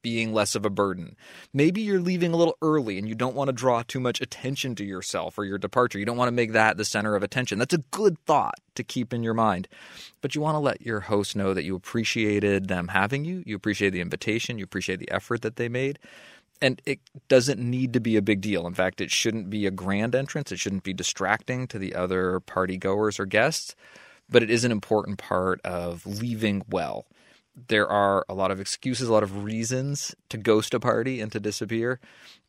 being 0.02 0.32
less 0.32 0.54
of 0.54 0.66
a 0.66 0.70
burden. 0.70 1.16
Maybe 1.52 1.80
you're 1.80 2.00
leaving 2.00 2.32
a 2.32 2.36
little 2.36 2.56
early 2.60 2.98
and 2.98 3.08
you 3.08 3.14
don't 3.14 3.34
want 3.34 3.48
to 3.48 3.52
draw 3.52 3.82
too 3.82 4.00
much 4.00 4.20
attention 4.20 4.74
to 4.76 4.84
yourself 4.84 5.38
or 5.38 5.44
your 5.44 5.58
departure. 5.58 5.98
You 5.98 6.04
don't 6.04 6.16
want 6.16 6.28
to 6.28 6.32
make 6.32 6.52
that 6.52 6.76
the 6.76 6.84
center 6.84 7.14
of 7.14 7.22
attention. 7.22 7.58
That's 7.58 7.74
a 7.74 7.78
good 7.78 8.18
thought 8.26 8.58
to 8.74 8.82
keep 8.82 9.12
in 9.12 9.22
your 9.22 9.34
mind. 9.34 9.68
But 10.20 10.34
you 10.34 10.40
want 10.40 10.56
to 10.56 10.60
let 10.60 10.82
your 10.82 11.00
host 11.00 11.36
know 11.36 11.54
that 11.54 11.64
you 11.64 11.74
appreciated 11.74 12.68
them 12.68 12.88
having 12.88 13.24
you, 13.24 13.42
you 13.46 13.56
appreciate 13.56 13.90
the 13.90 14.00
invitation, 14.00 14.58
you 14.58 14.64
appreciate 14.64 14.98
the 14.98 15.10
effort 15.10 15.42
that 15.42 15.56
they 15.56 15.68
made. 15.68 15.98
And 16.60 16.80
it 16.86 17.00
doesn't 17.26 17.58
need 17.58 17.92
to 17.94 18.00
be 18.00 18.16
a 18.16 18.22
big 18.22 18.40
deal. 18.40 18.68
In 18.68 18.74
fact, 18.74 19.00
it 19.00 19.10
shouldn't 19.10 19.50
be 19.50 19.66
a 19.66 19.72
grand 19.72 20.14
entrance. 20.14 20.52
It 20.52 20.60
shouldn't 20.60 20.84
be 20.84 20.92
distracting 20.92 21.66
to 21.68 21.78
the 21.78 21.94
other 21.96 22.38
party 22.38 22.76
goers 22.76 23.18
or 23.18 23.26
guests, 23.26 23.74
but 24.30 24.44
it 24.44 24.50
is 24.50 24.64
an 24.64 24.70
important 24.70 25.18
part 25.18 25.60
of 25.64 26.06
leaving 26.06 26.62
well 26.68 27.04
there 27.54 27.88
are 27.88 28.24
a 28.28 28.34
lot 28.34 28.50
of 28.50 28.60
excuses, 28.60 29.08
a 29.08 29.12
lot 29.12 29.22
of 29.22 29.44
reasons 29.44 30.14
to 30.30 30.36
ghost 30.36 30.74
a 30.74 30.80
party 30.80 31.20
and 31.20 31.30
to 31.32 31.40
disappear. 31.40 32.00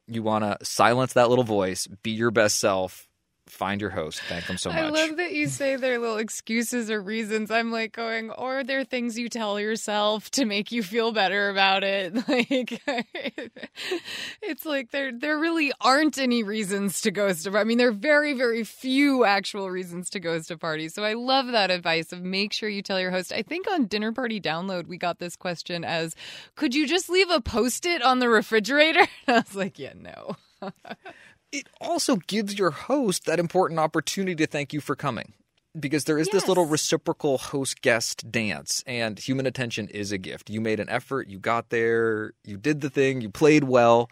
You 0.08 0.24
want 0.24 0.43
to 0.43 0.66
silence 0.66 1.14
that 1.14 1.30
little 1.30 1.43
voice, 1.43 1.88
be 1.88 2.12
your 2.12 2.32
best 2.32 2.60
self, 2.60 3.08
find 3.48 3.82
your 3.82 3.89
host. 3.89 4.22
Thank 4.28 4.48
them 4.48 4.58
so 4.58 4.70
much. 4.70 4.80
I 4.80 4.89
love 4.89 5.18
that 5.18 5.34
you 5.34 5.48
say 5.48 5.76
their 5.76 6.00
little 6.00 6.18
excuses 6.18 6.89
or 6.89 7.02
reasons. 7.02 7.52
I'm 7.52 7.72
like 7.72 7.94
going, 7.94 8.32
or 8.32 8.64
they're 8.64 8.84
things 8.84 9.18
you 9.18 9.30
tell 9.30 9.60
yourself 9.60 10.30
to 10.32 10.46
make 10.46 10.72
you 10.72 10.84
feel 10.84 11.12
better 11.12 11.50
about 11.50 11.84
it. 11.84 12.14
Like 12.34 12.82
it's 14.41 14.66
like 14.66 14.91
there 14.91 15.12
there 15.12 15.38
really 15.38 15.72
aren't 15.80 16.18
any 16.18 16.41
reasons 16.41 17.02
to 17.02 17.12
ghost 17.12 17.48
I 17.48 17.64
mean, 17.64 17.78
there 17.78 17.89
are 17.89 17.91
very, 17.91 18.34
very 18.34 18.64
few 18.64 19.24
actual 19.24 19.70
reasons 19.70 20.10
to 20.12 20.20
ghost 20.20 20.50
a 20.52 20.58
party. 20.58 20.89
So 20.89 21.04
I 21.04 21.14
love 21.14 21.48
that 21.48 21.70
advice 21.70 22.12
of 22.12 22.24
make 22.24 22.54
sure 22.54 22.70
you 22.70 22.82
tell 22.82 23.00
your 23.00 23.12
host. 23.12 23.32
I 23.32 23.41
think 23.41 23.70
on 23.70 23.86
Dinner 23.86 24.12
Party 24.14 24.39
Download 24.41 24.88
we 24.88 24.98
got 24.98 25.20
this 25.20 25.36
question 25.36 25.84
as 25.84 26.16
could 26.56 26.74
you 26.74 26.88
just 26.88 27.10
leave 27.10 27.30
a 27.30 27.41
post-it 27.41 28.02
on 28.02 28.20
the 28.20 28.30
refrigerator? 28.30 29.08
And 29.28 29.38
I 29.38 29.39
was 29.39 29.56
like, 29.56 29.80
yeah, 29.80 29.94
no. 29.96 30.36
it 31.54 31.68
also 31.80 32.18
gives 32.18 32.58
your 32.60 32.72
host 32.72 33.26
that 33.26 33.39
important 33.39 33.80
opportunity 33.80 34.36
to 34.36 34.47
thank 34.47 34.74
you 34.74 34.82
for 34.82 34.95
coming 34.95 35.32
because 35.80 36.04
there 36.04 36.18
is 36.20 36.28
Yes. 36.28 36.41
this 36.41 36.47
little 36.49 36.66
reciprocal 36.66 37.38
host 37.38 37.82
guest 37.82 38.30
dance 38.32 38.84
and 38.86 39.18
human 39.20 39.45
attention 39.45 39.88
is 39.88 40.12
a 40.12 40.18
gift. 40.18 40.49
You 40.49 40.60
made 40.62 40.80
an 40.80 40.89
effort, 40.89 41.28
you 41.30 41.39
got 41.39 41.70
there, 41.70 42.34
you 42.43 42.58
did 42.58 42.82
the 42.82 42.89
thing, 42.89 43.22
you 43.22 43.30
played 43.30 43.64
well. 43.64 44.10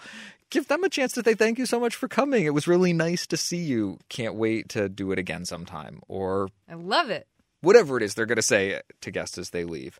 Give 0.50 0.68
them 0.68 0.84
a 0.84 0.90
chance 0.90 1.14
to 1.14 1.24
say 1.24 1.34
thank 1.34 1.58
you 1.60 1.66
so 1.66 1.80
much 1.80 1.96
for 1.96 2.08
coming. 2.08 2.46
It 2.46 2.54
was 2.54 2.68
really 2.68 2.94
nice 2.94 3.26
to 3.28 3.38
see 3.38 3.58
you. 3.60 4.00
Can't 4.10 4.36
wait 4.36 4.70
to 4.70 4.90
do 4.90 5.12
it 5.12 5.20
again 5.20 5.46
sometime 5.46 6.02
or 6.08 6.50
I 6.70 6.76
love 6.76 7.10
it. 7.10 7.28
whatever 7.62 7.98
it 7.98 8.04
is 8.04 8.14
they're 8.16 8.26
going 8.26 8.36
to 8.38 8.42
say 8.42 8.82
to 9.02 9.12
guests 9.12 9.38
as 9.38 9.50
they 9.52 9.64
leave. 9.66 10.00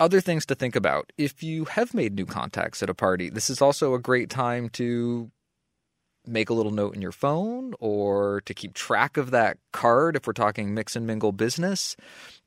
Other 0.00 0.20
things 0.20 0.46
to 0.46 0.54
think 0.54 0.76
about. 0.76 1.12
If 1.18 1.42
you 1.42 1.64
have 1.64 1.92
made 1.92 2.14
new 2.14 2.26
contacts 2.26 2.82
at 2.84 2.88
a 2.90 2.94
party, 2.94 3.30
this 3.30 3.50
is 3.50 3.60
also 3.60 3.94
a 3.94 3.98
great 3.98 4.30
time 4.30 4.68
to 4.70 5.30
make 6.28 6.50
a 6.50 6.54
little 6.54 6.72
note 6.72 6.94
in 6.94 7.02
your 7.02 7.12
phone 7.12 7.74
or 7.80 8.42
to 8.42 8.54
keep 8.54 8.74
track 8.74 9.16
of 9.16 9.30
that 9.30 9.58
card 9.72 10.16
if 10.16 10.26
we're 10.26 10.32
talking 10.32 10.74
mix 10.74 10.94
and 10.94 11.06
mingle 11.06 11.32
business 11.32 11.96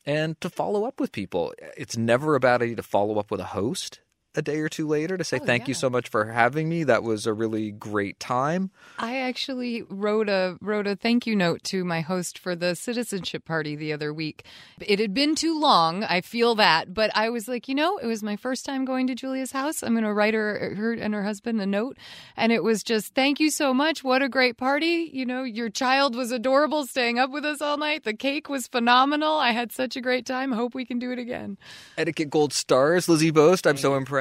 and 0.05 0.39
to 0.41 0.49
follow 0.49 0.85
up 0.85 0.99
with 0.99 1.11
people. 1.11 1.53
It's 1.77 1.97
never 1.97 2.35
a 2.35 2.39
bad 2.39 2.61
idea 2.61 2.75
to 2.77 2.83
follow 2.83 3.19
up 3.19 3.31
with 3.31 3.39
a 3.39 3.45
host 3.45 4.01
a 4.35 4.41
day 4.41 4.59
or 4.59 4.69
two 4.69 4.87
later 4.87 5.17
to 5.17 5.23
say 5.23 5.39
Oh, 5.41 5.45
thank 5.45 5.67
you 5.67 5.73
so 5.73 5.89
much 5.89 6.09
for 6.09 6.25
having 6.25 6.69
me. 6.69 6.83
That 6.83 7.03
was 7.03 7.25
a 7.25 7.33
really 7.33 7.71
great 7.71 8.19
time. 8.19 8.71
I 8.97 9.19
actually 9.19 9.83
wrote 9.89 10.29
a 10.29 10.57
wrote 10.61 10.87
a 10.87 10.95
thank 10.95 11.27
you 11.27 11.35
note 11.35 11.63
to 11.65 11.83
my 11.83 12.01
host 12.01 12.37
for 12.39 12.55
the 12.55 12.75
citizenship 12.75 13.45
party 13.45 13.75
the 13.75 13.91
other 13.91 14.13
week. 14.13 14.45
It 14.79 14.99
had 14.99 15.13
been 15.13 15.35
too 15.35 15.59
long, 15.59 16.03
I 16.03 16.21
feel 16.21 16.55
that, 16.55 16.93
but 16.93 17.11
I 17.13 17.29
was 17.29 17.47
like, 17.47 17.67
you 17.67 17.75
know, 17.75 17.97
it 17.97 18.05
was 18.05 18.23
my 18.23 18.35
first 18.37 18.65
time 18.65 18.85
going 18.85 19.07
to 19.07 19.15
Julia's 19.15 19.51
house. 19.51 19.83
I'm 19.83 19.93
going 19.93 20.05
to 20.05 20.13
write 20.13 20.33
her 20.33 20.75
her 20.75 20.93
and 20.93 21.13
her 21.13 21.23
husband 21.23 21.59
a 21.61 21.65
note, 21.65 21.97
and 22.37 22.51
it 22.51 22.63
was 22.63 22.83
just 22.83 23.13
thank 23.13 23.39
you 23.39 23.49
so 23.49 23.73
much. 23.73 24.03
What 24.03 24.21
a 24.21 24.29
great 24.29 24.55
party. 24.57 25.09
You 25.11 25.25
know, 25.25 25.43
your 25.43 25.69
child 25.69 26.15
was 26.15 26.31
adorable 26.31 26.85
staying 26.85 27.19
up 27.19 27.31
with 27.31 27.43
us 27.43 27.61
all 27.61 27.77
night. 27.77 28.03
The 28.03 28.13
cake 28.13 28.47
was 28.47 28.67
phenomenal. 28.67 29.37
I 29.37 29.51
had 29.51 29.71
such 29.71 29.95
a 29.95 30.01
great 30.01 30.25
time. 30.25 30.53
Hope 30.53 30.73
we 30.73 30.85
can 30.85 30.99
do 30.99 31.11
it 31.11 31.19
again. 31.19 31.57
Etiquette 31.97 32.29
Gold 32.29 32.53
Stars, 32.53 33.09
Lizzie 33.09 33.31
Post. 33.31 33.67
I'm 33.67 33.77
so 33.77 33.95
impressed. 33.95 34.20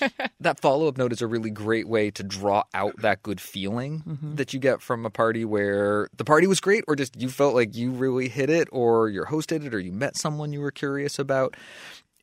that 0.40 0.60
follow 0.60 0.88
up 0.88 0.96
note 0.96 1.12
is 1.12 1.22
a 1.22 1.26
really 1.26 1.50
great 1.50 1.88
way 1.88 2.10
to 2.10 2.22
draw 2.22 2.62
out 2.74 2.96
that 2.98 3.22
good 3.22 3.40
feeling 3.40 4.02
that 4.36 4.52
you 4.52 4.60
get 4.60 4.80
from 4.82 5.04
a 5.06 5.10
party 5.10 5.44
where 5.44 6.08
the 6.16 6.24
party 6.24 6.46
was 6.46 6.60
great, 6.60 6.84
or 6.88 6.96
just 6.96 7.20
you 7.20 7.28
felt 7.28 7.54
like 7.54 7.74
you 7.76 7.90
really 7.90 8.28
hit 8.28 8.50
it, 8.50 8.68
or 8.72 9.08
you're 9.08 9.26
hosted 9.26 9.64
it, 9.64 9.74
or 9.74 9.78
you 9.80 9.92
met 9.92 10.16
someone 10.16 10.52
you 10.52 10.60
were 10.60 10.70
curious 10.70 11.18
about. 11.18 11.56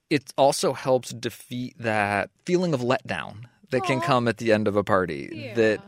It 0.10 0.32
also 0.38 0.74
helps 0.74 1.10
defeat 1.10 1.76
that 1.80 2.30
feeling 2.46 2.74
of 2.74 2.82
letdown 2.82 3.46
that 3.72 3.84
can 3.84 4.00
come 4.02 4.28
at 4.28 4.38
the 4.38 4.54
end 4.54 4.68
of 4.68 4.76
a 4.76 4.84
party. 4.84 5.28
That 5.56 5.82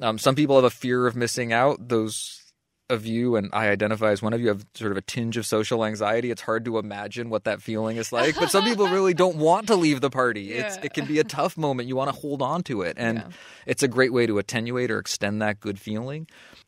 um, 0.00 0.18
some 0.18 0.34
people 0.34 0.56
have 0.56 0.64
a 0.64 0.70
fear 0.70 1.06
of 1.06 1.14
missing 1.16 1.52
out. 1.52 1.88
Those 1.88 2.47
of 2.90 3.04
you 3.04 3.36
and 3.36 3.50
I 3.52 3.68
identify 3.68 4.10
as 4.12 4.22
one 4.22 4.32
of 4.32 4.40
you 4.40 4.48
have 4.48 4.64
sort 4.74 4.90
of 4.92 4.96
a 4.96 5.02
tinge 5.02 5.36
of 5.36 5.44
social 5.46 5.84
anxiety. 5.84 6.30
It's 6.30 6.42
hard 6.42 6.64
to 6.64 6.78
imagine 6.78 7.28
what 7.30 7.44
that 7.44 7.60
feeling 7.60 7.96
is 7.98 8.12
like, 8.12 8.34
but 8.36 8.50
some 8.50 8.64
people 8.64 8.88
really 8.88 9.14
don't 9.14 9.36
want 9.48 9.66
to 9.66 9.76
leave 9.76 10.00
the 10.00 10.10
party. 10.10 10.52
It's 10.54 10.76
it 10.78 10.94
can 10.94 11.04
be 11.06 11.18
a 11.18 11.24
tough 11.24 11.56
moment. 11.56 11.88
You 11.88 11.96
want 11.96 12.12
to 12.12 12.18
hold 12.18 12.40
on 12.42 12.62
to 12.64 12.82
it, 12.82 12.96
and 12.98 13.18
Yeah. 13.18 13.28
it's 13.66 13.82
a 13.82 13.88
great 13.88 14.12
way 14.12 14.26
to 14.26 14.38
attenuate 14.38 14.90
or 14.90 14.98
extend 14.98 15.42
that 15.42 15.60
good 15.60 15.78
feeling. 15.78 16.26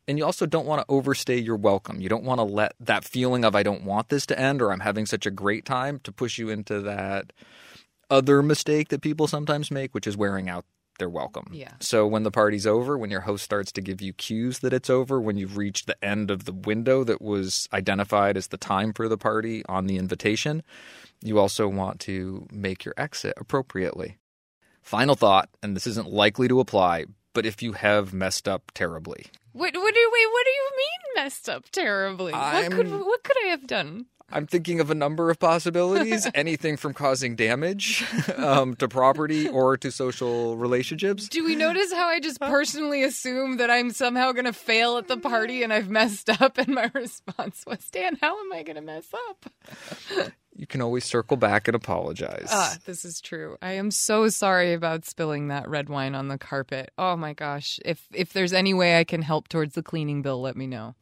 And 0.08 0.18
you 0.18 0.24
also 0.24 0.44
don't 0.44 0.66
want 0.66 0.80
to 0.80 0.86
overstay 0.92 1.38
your 1.38 1.56
welcome. 1.56 2.00
You 2.00 2.08
don't 2.08 2.24
want 2.24 2.38
to 2.38 2.44
let 2.44 2.74
that 2.80 3.04
feeling 3.04 3.44
of 3.44 3.54
I 3.54 3.62
don't 3.62 3.84
want 3.84 4.08
this 4.08 4.26
to 4.26 4.38
end 4.38 4.60
or 4.60 4.72
I'm 4.72 4.80
having 4.80 5.06
such 5.06 5.24
a 5.24 5.30
great 5.30 5.64
time 5.64 6.00
to 6.04 6.12
push 6.12 6.36
you 6.38 6.48
into 6.50 6.80
that 6.80 7.32
other 8.10 8.42
mistake 8.42 8.88
that 8.88 9.02
people 9.02 9.26
sometimes 9.28 9.70
make, 9.70 9.94
which 9.94 10.06
is 10.06 10.16
wearing 10.16 10.48
out 10.48 10.64
their 11.00 11.10
welcome. 11.10 11.48
Yeah. 11.52 11.72
So 11.80 12.06
when 12.06 12.22
the 12.22 12.30
party's 12.30 12.66
over, 12.66 12.96
when 12.96 13.10
your 13.10 13.22
host 13.22 13.42
starts 13.42 13.72
to 13.72 13.80
give 13.80 14.00
you 14.00 14.12
cues 14.12 14.60
that 14.60 14.72
it's 14.72 14.88
over, 14.88 15.20
when 15.20 15.36
you've 15.36 15.56
reached 15.56 15.88
the 15.88 16.02
end 16.04 16.30
of 16.30 16.44
the 16.44 16.52
window 16.52 17.02
that 17.02 17.20
was 17.20 17.68
identified 17.72 18.36
as 18.36 18.46
the 18.46 18.56
time 18.56 18.92
for 18.92 19.08
the 19.08 19.18
party 19.18 19.64
on 19.66 19.88
the 19.88 19.96
invitation, 19.96 20.62
you 21.24 21.40
also 21.40 21.66
want 21.66 21.98
to 22.00 22.46
make 22.52 22.84
your 22.84 22.94
exit 22.96 23.34
appropriately. 23.36 24.18
Final 24.82 25.16
thought, 25.16 25.48
and 25.62 25.74
this 25.74 25.88
isn't 25.88 26.08
likely 26.08 26.46
to 26.46 26.60
apply, 26.60 27.06
but 27.32 27.44
if 27.44 27.62
you 27.62 27.72
have 27.72 28.12
messed 28.14 28.46
up 28.46 28.70
terribly, 28.74 29.26
What, 29.52 29.74
what 29.74 29.94
do 29.94 30.10
wait? 30.12 30.26
What 30.32 30.44
do 30.44 30.50
you 30.50 30.70
mean 30.76 31.24
messed 31.24 31.48
up 31.48 31.64
terribly? 31.70 32.32
What 32.32 32.70
could 32.70 32.90
what 32.90 33.22
could 33.24 33.36
I 33.44 33.48
have 33.48 33.66
done? 33.66 34.06
I'm 34.32 34.46
thinking 34.46 34.80
of 34.80 34.90
a 34.90 34.94
number 34.94 35.30
of 35.30 35.38
possibilities, 35.38 36.26
anything 36.34 36.76
from 36.76 36.94
causing 36.94 37.36
damage 37.36 38.04
um, 38.36 38.74
to 38.76 38.88
property 38.88 39.48
or 39.48 39.76
to 39.78 39.90
social 39.90 40.56
relationships. 40.56 41.28
Do 41.28 41.44
we 41.44 41.56
notice 41.56 41.92
how 41.92 42.08
I 42.08 42.20
just 42.20 42.40
personally 42.40 43.02
assume 43.02 43.56
that 43.56 43.70
I'm 43.70 43.90
somehow 43.90 44.32
going 44.32 44.44
to 44.44 44.52
fail 44.52 44.98
at 44.98 45.08
the 45.08 45.16
party 45.16 45.62
and 45.62 45.72
I've 45.72 45.90
messed 45.90 46.30
up? 46.40 46.58
And 46.58 46.68
my 46.68 46.90
response 46.94 47.64
was, 47.66 47.88
Dan, 47.90 48.18
how 48.20 48.38
am 48.38 48.52
I 48.52 48.62
going 48.62 48.76
to 48.76 48.82
mess 48.82 49.08
up? 49.30 49.52
You 50.56 50.66
can 50.66 50.82
always 50.82 51.04
circle 51.04 51.36
back 51.36 51.68
and 51.68 51.74
apologize. 51.74 52.48
Ah, 52.50 52.76
this 52.84 53.04
is 53.04 53.20
true. 53.20 53.56
I 53.62 53.72
am 53.72 53.90
so 53.90 54.28
sorry 54.28 54.74
about 54.74 55.06
spilling 55.06 55.48
that 55.48 55.68
red 55.68 55.88
wine 55.88 56.14
on 56.14 56.28
the 56.28 56.36
carpet. 56.36 56.90
Oh 56.98 57.16
my 57.16 57.32
gosh. 57.32 57.80
If 57.84 58.06
if 58.12 58.32
there's 58.32 58.52
any 58.52 58.74
way 58.74 58.98
I 58.98 59.04
can 59.04 59.22
help 59.22 59.48
towards 59.48 59.74
the 59.74 59.82
cleaning 59.82 60.20
bill, 60.22 60.40
let 60.40 60.56
me 60.56 60.66
know. 60.66 60.94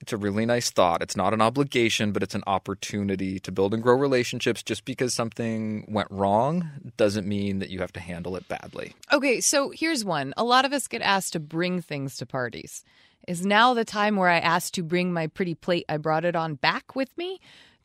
It's 0.00 0.12
a 0.14 0.16
really 0.16 0.46
nice 0.46 0.70
thought. 0.70 1.02
It's 1.02 1.16
not 1.16 1.34
an 1.34 1.42
obligation, 1.42 2.12
but 2.12 2.22
it's 2.22 2.34
an 2.34 2.42
opportunity 2.46 3.38
to 3.40 3.52
build 3.52 3.74
and 3.74 3.82
grow 3.82 3.94
relationships. 3.96 4.62
Just 4.62 4.84
because 4.86 5.12
something 5.12 5.84
went 5.88 6.08
wrong 6.10 6.70
doesn't 6.96 7.26
mean 7.26 7.58
that 7.58 7.68
you 7.68 7.80
have 7.80 7.92
to 7.92 8.00
handle 8.00 8.34
it 8.36 8.48
badly. 8.48 8.94
Okay, 9.12 9.40
so 9.40 9.70
here's 9.70 10.04
one. 10.04 10.32
A 10.38 10.44
lot 10.44 10.64
of 10.64 10.72
us 10.72 10.88
get 10.88 11.02
asked 11.02 11.34
to 11.34 11.40
bring 11.40 11.82
things 11.82 12.16
to 12.16 12.26
parties. 12.26 12.82
Is 13.28 13.44
now 13.44 13.74
the 13.74 13.84
time 13.84 14.16
where 14.16 14.30
I 14.30 14.38
asked 14.38 14.74
to 14.74 14.82
bring 14.82 15.12
my 15.12 15.26
pretty 15.26 15.54
plate 15.54 15.84
I 15.88 15.98
brought 15.98 16.24
it 16.24 16.34
on 16.34 16.54
back 16.54 16.96
with 16.96 17.16
me? 17.18 17.38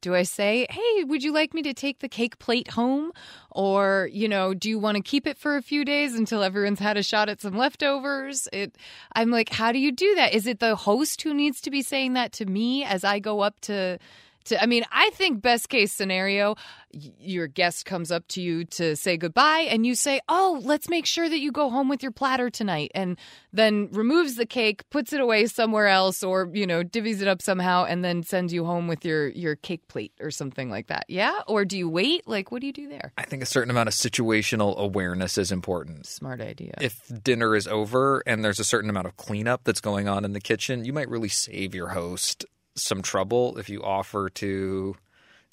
Do 0.05 0.13
I 0.13 0.21
say, 0.21 0.67
hey, 0.69 1.03
would 1.03 1.23
you 1.23 1.31
like 1.31 1.55
me 1.55 1.63
to 1.63 1.73
take 1.73 1.97
the 1.97 2.07
cake 2.07 2.37
plate 2.37 2.67
home? 2.67 3.11
Or, 3.49 4.07
you 4.13 4.27
know, 4.27 4.53
do 4.53 4.69
you 4.69 4.77
want 4.77 4.97
to 4.97 5.01
keep 5.01 5.25
it 5.25 5.35
for 5.35 5.57
a 5.57 5.63
few 5.63 5.83
days 5.83 6.13
until 6.13 6.43
everyone's 6.43 6.77
had 6.77 6.95
a 6.95 7.01
shot 7.01 7.27
at 7.27 7.41
some 7.41 7.57
leftovers? 7.57 8.47
It 8.53 8.77
I'm 9.15 9.31
like, 9.31 9.49
how 9.49 9.71
do 9.71 9.79
you 9.79 9.91
do 9.91 10.13
that? 10.13 10.35
Is 10.35 10.45
it 10.45 10.59
the 10.59 10.75
host 10.75 11.23
who 11.23 11.33
needs 11.33 11.59
to 11.61 11.71
be 11.71 11.81
saying 11.81 12.13
that 12.13 12.33
to 12.33 12.45
me 12.45 12.83
as 12.83 13.03
I 13.03 13.17
go 13.17 13.39
up 13.39 13.59
to 13.61 13.97
to 14.45 14.61
I 14.61 14.65
mean, 14.65 14.83
I 14.91 15.09
think 15.11 15.41
best 15.41 15.69
case 15.69 15.91
scenario, 15.91 16.55
your 16.91 17.47
guest 17.47 17.85
comes 17.85 18.11
up 18.11 18.27
to 18.29 18.41
you 18.41 18.65
to 18.65 18.95
say 18.95 19.17
goodbye 19.17 19.67
and 19.69 19.85
you 19.85 19.95
say, 19.95 20.21
"Oh, 20.29 20.59
let's 20.63 20.89
make 20.89 21.05
sure 21.05 21.27
that 21.27 21.39
you 21.39 21.51
go 21.51 21.69
home 21.69 21.89
with 21.89 22.01
your 22.01 22.11
platter 22.11 22.49
tonight." 22.49 22.91
And 22.95 23.17
then 23.51 23.89
removes 23.91 24.35
the 24.35 24.45
cake, 24.45 24.89
puts 24.89 25.13
it 25.13 25.19
away 25.19 25.47
somewhere 25.47 25.87
else 25.87 26.23
or, 26.23 26.49
you 26.53 26.65
know, 26.65 26.83
divvies 26.83 27.21
it 27.21 27.27
up 27.27 27.41
somehow 27.41 27.85
and 27.85 28.03
then 28.03 28.23
sends 28.23 28.53
you 28.53 28.65
home 28.65 28.87
with 28.87 29.03
your 29.05 29.27
your 29.29 29.55
cake 29.55 29.87
plate 29.87 30.13
or 30.21 30.31
something 30.31 30.69
like 30.69 30.87
that. 30.87 31.05
Yeah? 31.09 31.41
Or 31.47 31.65
do 31.65 31.77
you 31.77 31.89
wait? 31.89 32.27
Like 32.27 32.51
what 32.51 32.61
do 32.61 32.67
you 32.67 32.73
do 32.73 32.87
there? 32.87 33.13
I 33.17 33.23
think 33.23 33.43
a 33.43 33.45
certain 33.45 33.69
amount 33.69 33.89
of 33.89 33.93
situational 33.93 34.77
awareness 34.77 35.37
is 35.37 35.51
important. 35.51 36.05
Smart 36.05 36.41
idea. 36.41 36.73
If 36.79 37.11
dinner 37.23 37.55
is 37.55 37.67
over 37.67 38.23
and 38.25 38.43
there's 38.43 38.59
a 38.59 38.63
certain 38.63 38.89
amount 38.89 39.07
of 39.07 39.17
cleanup 39.17 39.63
that's 39.63 39.81
going 39.81 40.07
on 40.07 40.25
in 40.25 40.33
the 40.33 40.41
kitchen, 40.41 40.85
you 40.85 40.93
might 40.93 41.09
really 41.09 41.29
save 41.29 41.75
your 41.75 41.89
host 41.89 42.45
some 42.75 43.01
trouble 43.01 43.57
if 43.57 43.69
you 43.69 43.83
offer 43.83 44.29
to 44.29 44.95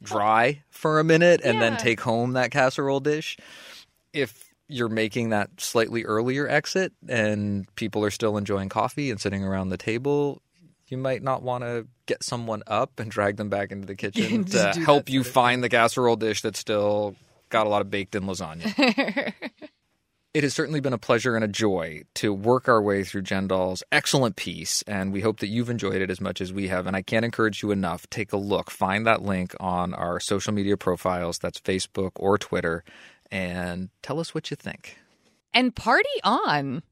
dry 0.02 0.62
for 0.70 0.98
a 0.98 1.04
minute 1.04 1.40
and 1.44 1.62
then 1.62 1.76
take 1.76 2.00
home 2.00 2.32
that 2.32 2.50
casserole 2.50 3.00
dish. 3.00 3.36
if 4.12 4.48
you're 4.68 4.88
making 4.88 5.30
that 5.30 5.50
slightly 5.58 6.04
earlier 6.04 6.48
exit 6.48 6.92
and 7.06 7.66
people 7.74 8.02
are 8.04 8.10
still 8.10 8.38
enjoying 8.38 8.68
coffee 8.70 9.10
and 9.10 9.20
sitting 9.20 9.44
around 9.44 9.68
the 9.68 9.76
table, 9.76 10.40
you 10.86 10.96
might 10.96 11.22
not 11.22 11.42
want 11.42 11.62
to 11.62 11.86
get 12.06 12.22
someone 12.24 12.62
up 12.66 12.98
and 12.98 13.10
drag 13.10 13.36
them 13.36 13.50
back 13.50 13.70
into 13.70 13.86
the 13.86 13.94
kitchen 13.96 14.44
to 14.44 14.72
help 14.84 15.10
you 15.10 15.24
find 15.24 15.62
the 15.62 15.68
casserole 15.68 16.16
dish 16.16 16.40
that's 16.40 16.58
still 16.58 17.14
got 17.50 17.66
a 17.66 17.68
lot 17.68 17.82
of 17.82 17.90
baked 17.90 18.14
in 18.14 18.22
lasagna. 18.24 19.32
It 20.34 20.44
has 20.44 20.54
certainly 20.54 20.80
been 20.80 20.94
a 20.94 20.98
pleasure 20.98 21.34
and 21.36 21.44
a 21.44 21.48
joy 21.48 22.04
to 22.14 22.32
work 22.32 22.66
our 22.66 22.80
way 22.80 23.04
through 23.04 23.20
Jen 23.20 23.48
Doll's 23.48 23.82
excellent 23.92 24.34
piece, 24.36 24.80
and 24.86 25.12
we 25.12 25.20
hope 25.20 25.40
that 25.40 25.48
you've 25.48 25.68
enjoyed 25.68 26.00
it 26.00 26.10
as 26.10 26.22
much 26.22 26.40
as 26.40 26.54
we 26.54 26.68
have. 26.68 26.86
And 26.86 26.96
I 26.96 27.02
can't 27.02 27.24
encourage 27.26 27.62
you 27.62 27.70
enough. 27.70 28.08
Take 28.08 28.32
a 28.32 28.38
look, 28.38 28.70
find 28.70 29.06
that 29.06 29.20
link 29.20 29.54
on 29.60 29.92
our 29.92 30.20
social 30.20 30.54
media 30.54 30.78
profiles 30.78 31.38
that's 31.38 31.60
Facebook 31.60 32.12
or 32.16 32.38
Twitter, 32.38 32.82
and 33.30 33.90
tell 34.00 34.20
us 34.20 34.34
what 34.34 34.50
you 34.50 34.56
think. 34.56 34.96
and 35.52 35.76
party 35.76 36.08
on. 36.24 36.82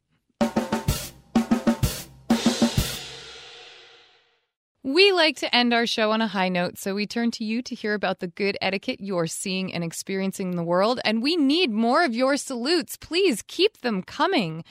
We 4.82 5.12
like 5.12 5.36
to 5.36 5.54
end 5.54 5.74
our 5.74 5.86
show 5.86 6.10
on 6.10 6.22
a 6.22 6.26
high 6.26 6.48
note, 6.48 6.78
so 6.78 6.94
we 6.94 7.06
turn 7.06 7.30
to 7.32 7.44
you 7.44 7.60
to 7.60 7.74
hear 7.74 7.92
about 7.92 8.20
the 8.20 8.28
good 8.28 8.56
etiquette 8.62 8.98
you're 8.98 9.26
seeing 9.26 9.74
and 9.74 9.84
experiencing 9.84 10.52
in 10.52 10.56
the 10.56 10.62
world. 10.62 11.00
And 11.04 11.22
we 11.22 11.36
need 11.36 11.70
more 11.70 12.02
of 12.02 12.14
your 12.14 12.38
salutes. 12.38 12.96
Please 12.96 13.42
keep 13.46 13.82
them 13.82 14.02
coming. 14.02 14.64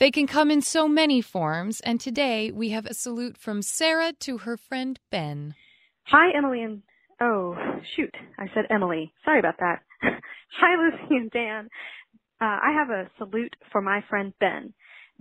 They 0.00 0.10
can 0.10 0.26
come 0.26 0.50
in 0.50 0.62
so 0.62 0.88
many 0.88 1.20
forms. 1.20 1.78
And 1.80 2.00
today 2.00 2.50
we 2.50 2.70
have 2.70 2.86
a 2.86 2.94
salute 2.94 3.36
from 3.36 3.62
Sarah 3.62 4.12
to 4.18 4.38
her 4.38 4.56
friend 4.56 4.98
Ben. 5.10 5.54
Hi, 6.06 6.36
Emily 6.36 6.62
and 6.62 6.82
oh 7.20 7.54
shoot, 7.94 8.12
I 8.36 8.46
said 8.52 8.64
Emily. 8.68 9.12
Sorry 9.24 9.38
about 9.38 9.60
that. 9.60 9.82
Hi, 10.02 10.74
Lucy 10.76 11.16
and 11.16 11.30
Dan. 11.30 11.68
Uh, 12.40 12.58
I 12.64 12.72
have 12.74 12.90
a 12.90 13.08
salute 13.16 13.54
for 13.70 13.80
my 13.80 14.02
friend 14.08 14.32
Ben. 14.40 14.74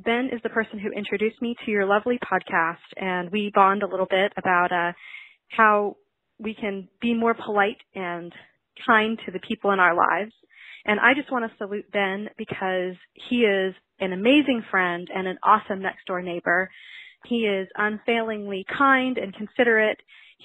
Ben 0.03 0.29
is 0.31 0.39
the 0.43 0.49
person 0.49 0.79
who 0.79 0.91
introduced 0.91 1.41
me 1.41 1.55
to 1.65 1.71
your 1.71 1.85
lovely 1.85 2.19
podcast, 2.19 2.77
and 2.95 3.29
we 3.31 3.51
bond 3.53 3.83
a 3.83 3.87
little 3.87 4.07
bit 4.09 4.31
about 4.37 4.71
uh, 4.71 4.93
how 5.49 5.97
we 6.39 6.53
can 6.53 6.87
be 7.01 7.13
more 7.13 7.33
polite 7.33 7.77
and 7.93 8.31
kind 8.87 9.19
to 9.25 9.31
the 9.31 9.39
people 9.45 9.71
in 9.71 9.79
our 9.79 9.95
lives. 9.95 10.31
And 10.85 10.99
I 10.99 11.13
just 11.13 11.31
want 11.31 11.49
to 11.49 11.57
salute 11.57 11.91
Ben 11.91 12.29
because 12.37 12.95
he 13.29 13.41
is 13.41 13.75
an 13.99 14.13
amazing 14.13 14.63
friend 14.71 15.07
and 15.13 15.27
an 15.27 15.37
awesome 15.43 15.81
next 15.81 16.05
door 16.07 16.21
neighbor. 16.21 16.69
He 17.25 17.39
is 17.39 17.67
unfailingly 17.75 18.65
kind 18.77 19.17
and 19.17 19.35
considerate. 19.35 19.99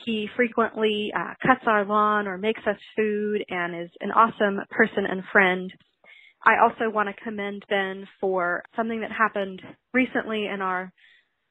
He 0.05 0.27
frequently 0.35 1.13
uh, 1.17 1.35
cuts 1.47 1.63
our 1.67 1.85
lawn 1.85 2.27
or 2.27 2.37
makes 2.37 2.63
us 2.67 2.77
food 2.97 3.45
and 3.49 3.85
is 3.85 3.91
an 4.01 4.11
awesome 4.11 4.61
person 4.71 5.07
and 5.09 5.23
friend. 5.31 5.73
I 6.45 6.63
also 6.63 6.91
want 6.91 7.09
to 7.09 7.25
commend 7.25 7.65
Ben 7.69 8.07
for 8.21 8.63
something 8.77 9.01
that 9.01 9.11
happened 9.11 9.63
recently 9.93 10.47
in 10.47 10.61
our 10.61 10.93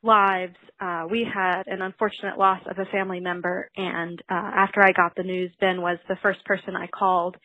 lives. 0.03 0.55
Uh, 0.79 1.05
we 1.09 1.25
had 1.31 1.63
an 1.65 1.81
unfortunate 1.81 2.37
loss 2.37 2.59
of 2.69 2.77
a 2.77 2.89
family 2.91 3.19
member, 3.19 3.69
and 3.75 4.21
uh, 4.29 4.51
after 4.55 4.81
I 4.81 4.91
got 4.91 5.15
the 5.15 5.23
news, 5.23 5.51
Ben 5.59 5.81
was 5.81 5.97
the 6.07 6.17
first 6.21 6.45
person 6.45 6.75
I 6.75 6.87
called. 6.87 7.37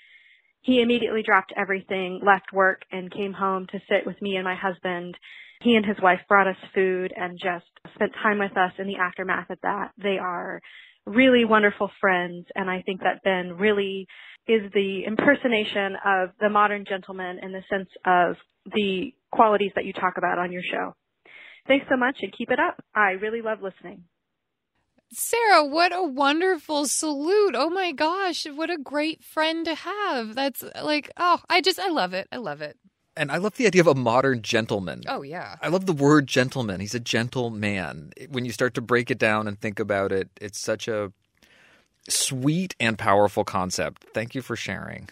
He 0.61 0.83
immediately 0.83 1.23
dropped 1.23 1.53
everything, 1.57 2.21
left 2.25 2.53
work, 2.53 2.83
and 2.93 3.11
came 3.13 3.33
home 3.33 3.67
to 3.73 3.79
sit 3.89 4.07
with 4.07 4.21
me 4.21 4.37
and 4.37 4.45
my 4.45 4.57
husband. 4.57 5.17
He 5.63 5.75
and 5.75 5.87
his 5.87 5.97
wife 6.03 6.21
brought 6.29 6.49
us 6.49 6.57
food 6.75 7.13
and 7.17 7.39
just 7.43 7.67
spent 7.95 8.13
time 8.23 8.39
with 8.39 8.57
us 8.57 8.73
in 8.79 8.87
the 8.87 8.97
aftermath 8.97 9.49
of 9.51 9.59
that. 9.63 9.93
They 9.97 10.19
are 10.19 10.61
really 11.07 11.45
wonderful 11.45 11.91
friends, 12.01 12.47
and 12.55 12.69
I 12.69 12.83
think 12.83 13.01
that 13.01 13.23
Ben 13.25 13.57
really 13.57 14.07
is 14.49 14.73
the 14.73 15.05
impersonation 15.07 15.97
of 16.05 16.31
the 16.41 16.49
modern 16.49 16.85
gentleman 16.89 17.39
in 17.43 17.53
the 17.53 17.63
sense 17.71 17.91
of 18.05 18.37
the 18.75 19.13
qualities 19.31 19.73
that 19.75 19.85
you 19.85 19.93
talk 19.93 20.15
about 20.17 20.39
on 20.39 20.51
your 20.51 20.63
show. 20.63 20.95
Thanks 21.67 21.87
so 21.91 21.97
much 21.97 22.17
and 22.23 22.33
keep 22.37 22.51
it 22.51 22.59
up. 22.59 22.83
I 22.95 23.11
really 23.13 23.43
love 23.43 23.59
listening. 23.63 24.05
Sarah, 25.13 25.65
what 25.65 25.95
a 25.95 26.03
wonderful 26.03 26.87
salute. 26.87 27.55
Oh 27.57 27.71
my 27.71 27.93
gosh, 27.93 28.47
what 28.47 28.71
a 28.71 28.79
great 28.79 29.23
friend 29.23 29.65
to 29.65 29.75
have. 29.75 30.35
That's 30.35 30.65
like, 30.83 31.11
oh, 31.17 31.41
I 31.49 31.61
just, 31.61 31.79
I 31.79 31.89
love 31.89 32.13
it. 32.13 32.29
I 32.33 32.37
love 32.37 32.61
it. 32.61 32.77
And 33.17 33.33
I 33.33 33.39
love 33.39 33.57
the 33.57 33.67
idea 33.67 33.81
of 33.81 33.87
a 33.87 33.95
modern 33.95 34.43
gentleman. 34.43 35.03
Oh, 35.09 35.23
yeah. 35.23 35.57
I 35.61 35.69
love 35.69 35.87
the 35.87 35.93
word 35.93 36.27
gentleman. 36.27 36.81
He's 36.81 36.95
a 36.95 37.01
gentle 37.01 37.51
man. 37.51 38.13
When 38.31 38.45
you 38.45 38.53
start 38.53 38.75
to 38.75 38.81
break 38.81 39.11
it 39.11 39.19
down 39.19 39.49
and 39.49 39.61
think 39.61 39.81
about 39.81 40.13
it, 40.13 40.29
it's 40.41 40.59
such 40.59 40.87
a 40.89 41.13
sweet 42.09 42.75
and 42.81 42.99
powerful 42.99 43.45
concept. 43.45 44.05
Thank 44.15 44.35
you 44.35 44.43
for 44.43 44.57
sharing. 44.57 45.09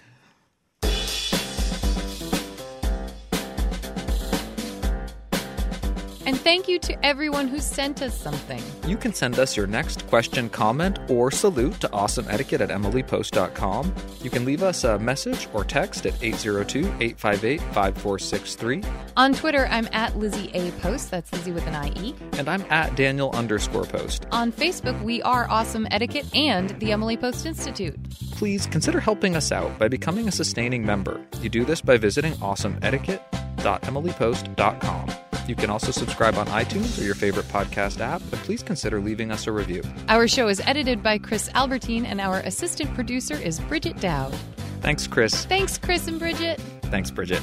And 6.27 6.39
thank 6.39 6.67
you 6.67 6.81
to 6.81 7.07
everyone 7.07 7.47
who 7.47 7.61
sent 7.61 8.03
us 8.03 8.19
something. 8.19 8.61
You 8.87 8.97
can 8.97 9.15
send 9.15 9.39
us 9.39 9.57
your 9.57 9.69
next 9.69 10.09
question, 10.09 10.49
comment, 10.49 10.99
or 11.09 11.31
salute 11.31 11.81
to 11.81 11.87
awesomeetiquette 11.89 12.61
at 12.61 12.71
emilypost.com. 12.71 13.95
You 14.23 14.31
can 14.31 14.45
leave 14.45 14.65
us 14.65 14.83
a 14.83 14.99
message 14.99 15.49
or 15.55 15.63
text 15.63 16.05
at 16.05 16.21
802 16.21 16.81
858 17.01 17.61
5463. 17.61 18.83
On 19.17 19.33
Twitter, 19.33 19.69
I'm 19.71 19.89
at 19.93 20.19
Lizzie 20.19 20.51
A. 20.53 20.73
Post. 20.73 21.13
That's 21.13 21.33
Lizzie 21.33 21.53
with 21.53 21.65
an 21.69 21.97
IE. 21.97 22.17
And 22.33 22.49
I'm 22.49 22.65
at 22.71 22.97
Daniel 22.97 23.31
underscore 23.31 23.85
post. 23.85 24.27
On 24.33 24.51
Facebook, 24.51 25.01
we 25.05 25.23
are 25.23 25.49
Awesome 25.49 25.87
Etiquette 25.93 26.27
and 26.35 26.71
the 26.81 26.91
Emily 26.91 27.17
Post 27.17 27.47
Institute. 27.47 27.95
Please 28.33 28.67
consider 28.67 28.99
helping 28.99 29.37
us 29.37 29.53
out 29.53 29.79
by 29.79 29.87
becoming 29.87 30.27
a 30.27 30.33
sustaining 30.33 30.85
member. 30.85 31.25
You 31.41 31.49
do 31.49 31.65
this 31.65 31.81
by 31.81 31.97
visiting 31.97 32.33
awesomeetiquette.emilypost.com. 32.35 35.26
You 35.47 35.55
can 35.55 35.71
also 35.71 35.91
subscribe 35.93 36.37
on 36.37 36.47
iTunes 36.49 37.01
or 37.01 37.05
your 37.05 37.15
favorite 37.15 37.47
podcast 37.47 38.01
app, 38.01 38.21
and 38.21 38.41
please 38.43 38.63
consider 38.63 39.01
leaving 39.01 39.31
us 39.31 39.47
a 39.47 39.53
review. 39.53 39.83
Our 40.09 40.27
show 40.27 40.49
is 40.49 40.61
edited 40.61 41.03
by 41.03 41.19
Chris 41.19 41.49
Albertine, 41.55 42.05
and 42.05 42.21
our 42.21 42.41
assistant 42.41 42.93
producer 42.95 43.35
is 43.35 43.61
Bridget 43.61 44.01
Dowd. 44.01 44.35
Thanks, 44.81 45.07
Chris. 45.07 45.47
Thanks, 45.47 45.79
Chris 45.79 46.09
and 46.09 46.19
Bridget. 46.19 46.61
Thanks, 46.83 47.11
Bridget. 47.11 47.43